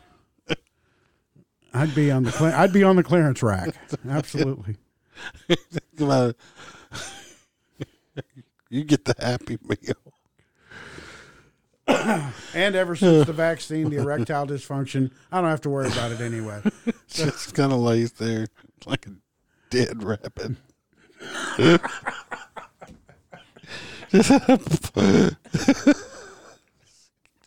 I'd 1.73 1.95
be 1.95 2.11
on 2.11 2.23
the 2.23 2.31
cle- 2.31 2.53
I'd 2.53 2.73
be 2.73 2.83
on 2.83 2.95
the 2.95 3.03
clearance 3.03 3.41
rack. 3.41 3.75
Absolutely. 4.09 4.77
Come 5.97 6.09
on. 6.09 6.35
you 8.69 8.83
get 8.83 9.05
the 9.05 9.15
happy 9.19 9.57
meal. 9.63 9.95
And 12.55 12.75
ever 12.75 12.95
since 12.95 13.25
the 13.27 13.33
vaccine, 13.33 13.89
the 13.89 13.97
erectile 13.97 14.45
dysfunction, 14.47 15.11
I 15.31 15.41
don't 15.41 15.49
have 15.49 15.61
to 15.61 15.69
worry 15.69 15.87
about 15.87 16.11
it 16.11 16.21
anyway. 16.21 16.61
Just 17.07 17.53
kind 17.55 17.73
of 17.73 17.79
lays 17.79 18.13
there 18.13 18.47
like 18.85 19.05
a 19.07 19.11
dead 19.69 20.03
rabbit. 20.03 20.55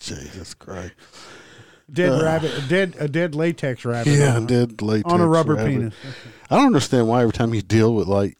Jesus 0.00 0.54
Christ. 0.54 0.94
Dead 1.90 2.10
uh, 2.10 2.24
rabbit, 2.24 2.52
a 2.58 2.68
dead 2.68 2.96
a 2.98 3.08
dead 3.08 3.34
latex 3.34 3.84
rabbit. 3.84 4.12
Yeah, 4.12 4.36
on, 4.36 4.46
dead 4.46 4.82
latex 4.82 5.12
on 5.12 5.20
a 5.20 5.26
rubber 5.26 5.54
rabbit. 5.54 5.70
penis. 5.70 5.94
I 6.50 6.56
don't 6.56 6.66
understand 6.66 7.06
why 7.08 7.20
every 7.22 7.32
time 7.32 7.54
you 7.54 7.62
deal 7.62 7.94
with 7.94 8.08
like 8.08 8.36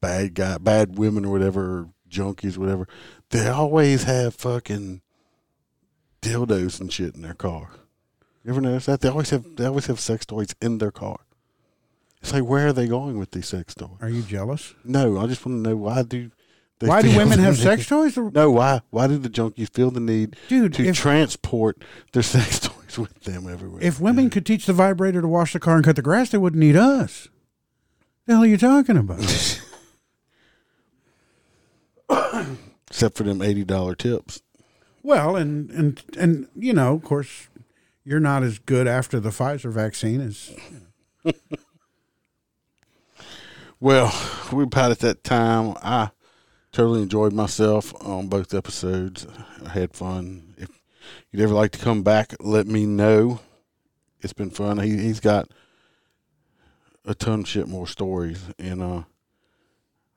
bad 0.00 0.34
guy, 0.34 0.58
bad 0.58 0.98
women 0.98 1.24
or 1.24 1.30
whatever, 1.30 1.60
or 1.60 1.88
junkies, 2.10 2.58
whatever, 2.58 2.88
they 3.30 3.46
always 3.48 4.02
have 4.04 4.34
fucking 4.34 5.00
dildos 6.22 6.80
and 6.80 6.92
shit 6.92 7.14
in 7.14 7.22
their 7.22 7.34
car. 7.34 7.70
You 8.44 8.50
ever 8.50 8.60
notice 8.60 8.86
that? 8.86 9.00
They 9.00 9.08
always 9.08 9.30
have 9.30 9.56
they 9.56 9.66
always 9.66 9.86
have 9.86 10.00
sex 10.00 10.26
toys 10.26 10.54
in 10.60 10.78
their 10.78 10.90
car. 10.90 11.20
It's 12.20 12.32
like 12.32 12.44
where 12.44 12.68
are 12.68 12.72
they 12.72 12.88
going 12.88 13.18
with 13.18 13.30
these 13.30 13.48
sex 13.48 13.74
toys? 13.74 13.96
Are 14.00 14.08
you 14.08 14.22
jealous? 14.22 14.74
No, 14.84 15.18
I 15.18 15.26
just 15.26 15.46
want 15.46 15.62
to 15.62 15.70
know 15.70 15.76
why 15.76 16.02
do 16.02 16.30
they 16.80 16.88
Why 16.88 17.02
do 17.02 17.16
women 17.16 17.38
have 17.38 17.56
sex 17.68 17.86
toys? 17.86 18.16
No, 18.16 18.50
why 18.50 18.80
why 18.90 19.06
do 19.06 19.16
the 19.18 19.28
junkies 19.30 19.70
feel 19.72 19.90
the 19.90 20.00
need 20.00 20.36
Dude, 20.48 20.74
to 20.74 20.86
if- 20.88 20.96
transport 20.96 21.82
their 22.12 22.22
sex 22.24 22.58
toys 22.60 22.98
with 22.98 23.20
them 23.20 23.48
everywhere? 23.48 23.80
If 23.82 24.00
women 24.00 24.30
could 24.30 24.44
teach 24.46 24.66
the 24.66 24.72
vibrator 24.72 25.20
to 25.20 25.28
wash 25.28 25.52
the 25.52 25.60
car 25.60 25.76
and 25.76 25.84
cut 25.84 25.96
the 25.96 26.02
grass, 26.02 26.30
they 26.30 26.38
wouldn't 26.38 26.60
need 26.60 26.76
us. 26.76 27.28
The 28.26 28.32
hell 28.34 28.42
are 28.42 28.46
you 28.46 28.56
talking 28.58 28.96
about? 28.96 29.20
Except 32.90 33.16
for 33.16 33.22
them 33.22 33.40
eighty 33.42 33.64
dollar 33.64 33.94
tips. 33.94 34.42
well, 35.02 35.36
and 35.36 35.70
and 35.70 36.02
and 36.18 36.48
you 36.56 36.72
know, 36.72 36.94
of 36.94 37.04
course, 37.04 37.48
you're 38.04 38.18
not 38.20 38.42
as 38.42 38.58
good 38.58 38.88
after 38.88 39.20
the 39.20 39.30
Pfizer 39.30 39.70
vaccine 39.72 40.20
as 40.20 40.50
Well, 43.78 44.12
we're 44.52 44.64
about 44.64 44.90
at 44.90 44.98
that 45.00 45.22
time. 45.24 45.74
I 45.82 46.10
totally 46.72 47.02
enjoyed 47.02 47.32
myself 47.32 47.92
on 48.04 48.28
both 48.28 48.54
episodes. 48.54 49.26
I 49.64 49.70
had 49.70 49.94
fun. 49.94 50.54
If 50.56 50.68
you'd 51.30 51.42
ever 51.42 51.54
like 51.54 51.72
to 51.72 51.78
come 51.78 52.02
back, 52.02 52.34
let 52.40 52.66
me 52.66 52.86
know. 52.86 53.40
It's 54.20 54.32
been 54.32 54.50
fun. 54.50 54.78
He, 54.78 54.96
he's 54.98 55.20
got 55.20 55.48
a 57.06 57.14
ton 57.14 57.40
of 57.40 57.48
shit 57.48 57.66
more 57.66 57.86
stories, 57.86 58.42
and 58.58 58.82
uh, 58.82 59.02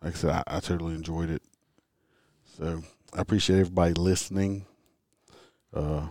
like 0.02 0.14
I 0.14 0.18
said, 0.18 0.30
I, 0.32 0.44
I 0.48 0.60
totally 0.60 0.96
enjoyed 0.96 1.30
it. 1.30 1.42
So 2.58 2.84
I 3.14 3.22
appreciate 3.22 3.60
everybody 3.60 3.94
listening. 3.94 4.66
Uh, 5.74 6.08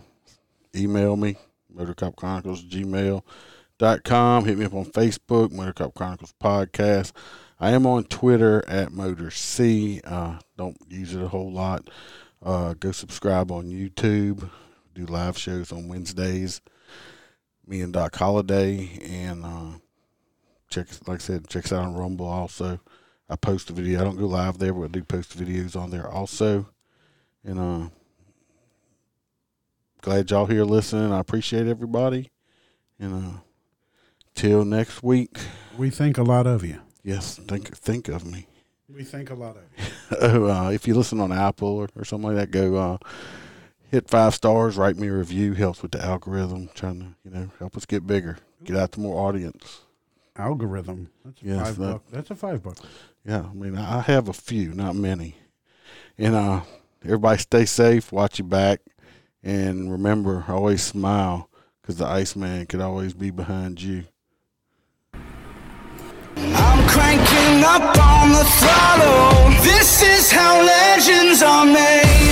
email 0.75 1.15
me, 1.15 1.37
Motorcop 1.73 2.15
Chronicles, 2.15 2.63
gmail.com. 2.63 4.45
Hit 4.45 4.57
me 4.57 4.65
up 4.65 4.73
on 4.73 4.85
Facebook, 4.85 5.49
Motorcop 5.53 5.93
Chronicles 5.93 6.33
Podcast. 6.41 7.13
I 7.59 7.71
am 7.71 7.85
on 7.85 8.05
Twitter 8.05 8.63
at 8.67 8.91
Motor 8.91 9.31
C. 9.31 10.01
Uh, 10.03 10.39
don't 10.57 10.77
use 10.89 11.13
it 11.13 11.21
a 11.21 11.27
whole 11.27 11.51
lot. 11.51 11.89
Uh, 12.41 12.73
go 12.73 12.91
subscribe 12.91 13.51
on 13.51 13.65
YouTube. 13.65 14.49
Do 14.93 15.05
live 15.05 15.37
shows 15.37 15.71
on 15.71 15.87
Wednesdays. 15.87 16.61
Me 17.65 17.81
and 17.81 17.93
Doc 17.93 18.15
Holiday, 18.15 18.99
and 19.03 19.45
uh, 19.45 19.77
check 20.69 20.87
like 21.07 21.19
I 21.19 21.23
said, 21.23 21.47
check 21.47 21.65
us 21.65 21.71
out 21.71 21.85
on 21.85 21.95
Rumble 21.95 22.27
also. 22.27 22.79
I 23.29 23.37
post 23.37 23.69
a 23.69 23.73
video. 23.73 24.01
I 24.01 24.03
don't 24.03 24.17
go 24.17 24.25
live 24.25 24.57
there, 24.57 24.73
but 24.73 24.83
I 24.83 24.87
do 24.87 25.03
post 25.03 25.37
videos 25.37 25.75
on 25.75 25.89
there 25.89 26.07
also. 26.07 26.69
And 27.45 27.59
uh, 27.59 27.89
glad 30.01 30.29
y'all 30.29 30.45
here 30.45 30.65
listening. 30.65 31.11
I 31.11 31.19
appreciate 31.19 31.67
everybody. 31.67 32.31
And 32.99 33.13
uh, 33.13 33.37
till 34.35 34.65
next 34.65 35.01
week. 35.01 35.37
we 35.77 35.89
think 35.89 36.17
a 36.17 36.23
lot 36.23 36.45
of 36.45 36.63
you. 36.63 36.79
Yes, 37.03 37.35
think 37.37 37.75
think 37.75 38.07
of 38.07 38.25
me. 38.25 38.47
We 38.93 39.03
think 39.03 39.29
a 39.29 39.33
lot 39.35 39.57
of 39.57 39.63
you. 39.77 39.85
Oh, 40.21 40.45
uh, 40.49 40.69
if 40.69 40.87
you 40.87 40.93
listen 40.93 41.19
on 41.19 41.31
Apple 41.31 41.67
or, 41.69 41.89
or 41.95 42.05
something 42.05 42.27
like 42.29 42.35
that, 42.37 42.51
go 42.51 42.75
uh, 42.75 42.97
hit 43.89 44.07
five 44.09 44.35
stars, 44.35 44.77
write 44.77 44.95
me 44.97 45.07
a 45.07 45.13
review. 45.13 45.53
Helps 45.53 45.81
with 45.81 45.91
the 45.91 46.03
algorithm, 46.03 46.69
trying 46.75 46.99
to 46.99 47.07
you 47.25 47.31
know 47.31 47.49
help 47.59 47.75
us 47.75 47.85
get 47.85 48.05
bigger, 48.05 48.37
get 48.63 48.77
out 48.77 48.91
to 48.93 48.99
more 48.99 49.27
audience. 49.27 49.81
Algorithm. 50.35 51.09
That's 51.25 51.41
a 51.41 51.45
Yes, 51.45 51.65
five 51.67 51.77
that- 51.77 51.91
buck. 51.93 52.03
That's 52.11 52.31
a 52.31 52.35
five 52.35 52.63
buck. 52.63 52.77
Yeah, 53.25 53.45
I 53.49 53.53
mean 53.53 53.77
I 53.77 54.01
have 54.01 54.29
a 54.29 54.33
few, 54.33 54.73
not 54.73 54.95
many. 54.95 55.35
And 56.17 56.35
uh, 56.35 56.61
everybody 57.03 57.39
stay 57.39 57.65
safe, 57.65 58.11
watch 58.11 58.37
your 58.39 58.47
back, 58.47 58.81
and 59.41 59.91
remember 59.91 60.45
always 60.47 60.83
smile 60.83 61.49
because 61.81 61.97
the 61.97 62.05
Iceman 62.05 62.65
could 62.67 62.81
always 62.81 63.13
be 63.13 63.31
behind 63.31 63.81
you. 63.81 64.03
I'm 66.37 66.87
cranking 66.87 67.63
up 67.63 67.97
on 67.97 68.29
the 68.31 68.43
throttle. 68.59 69.63
This 69.63 70.01
is 70.01 70.31
how 70.31 70.61
legends 70.61 71.41
are 71.43 71.65
made. 71.65 72.22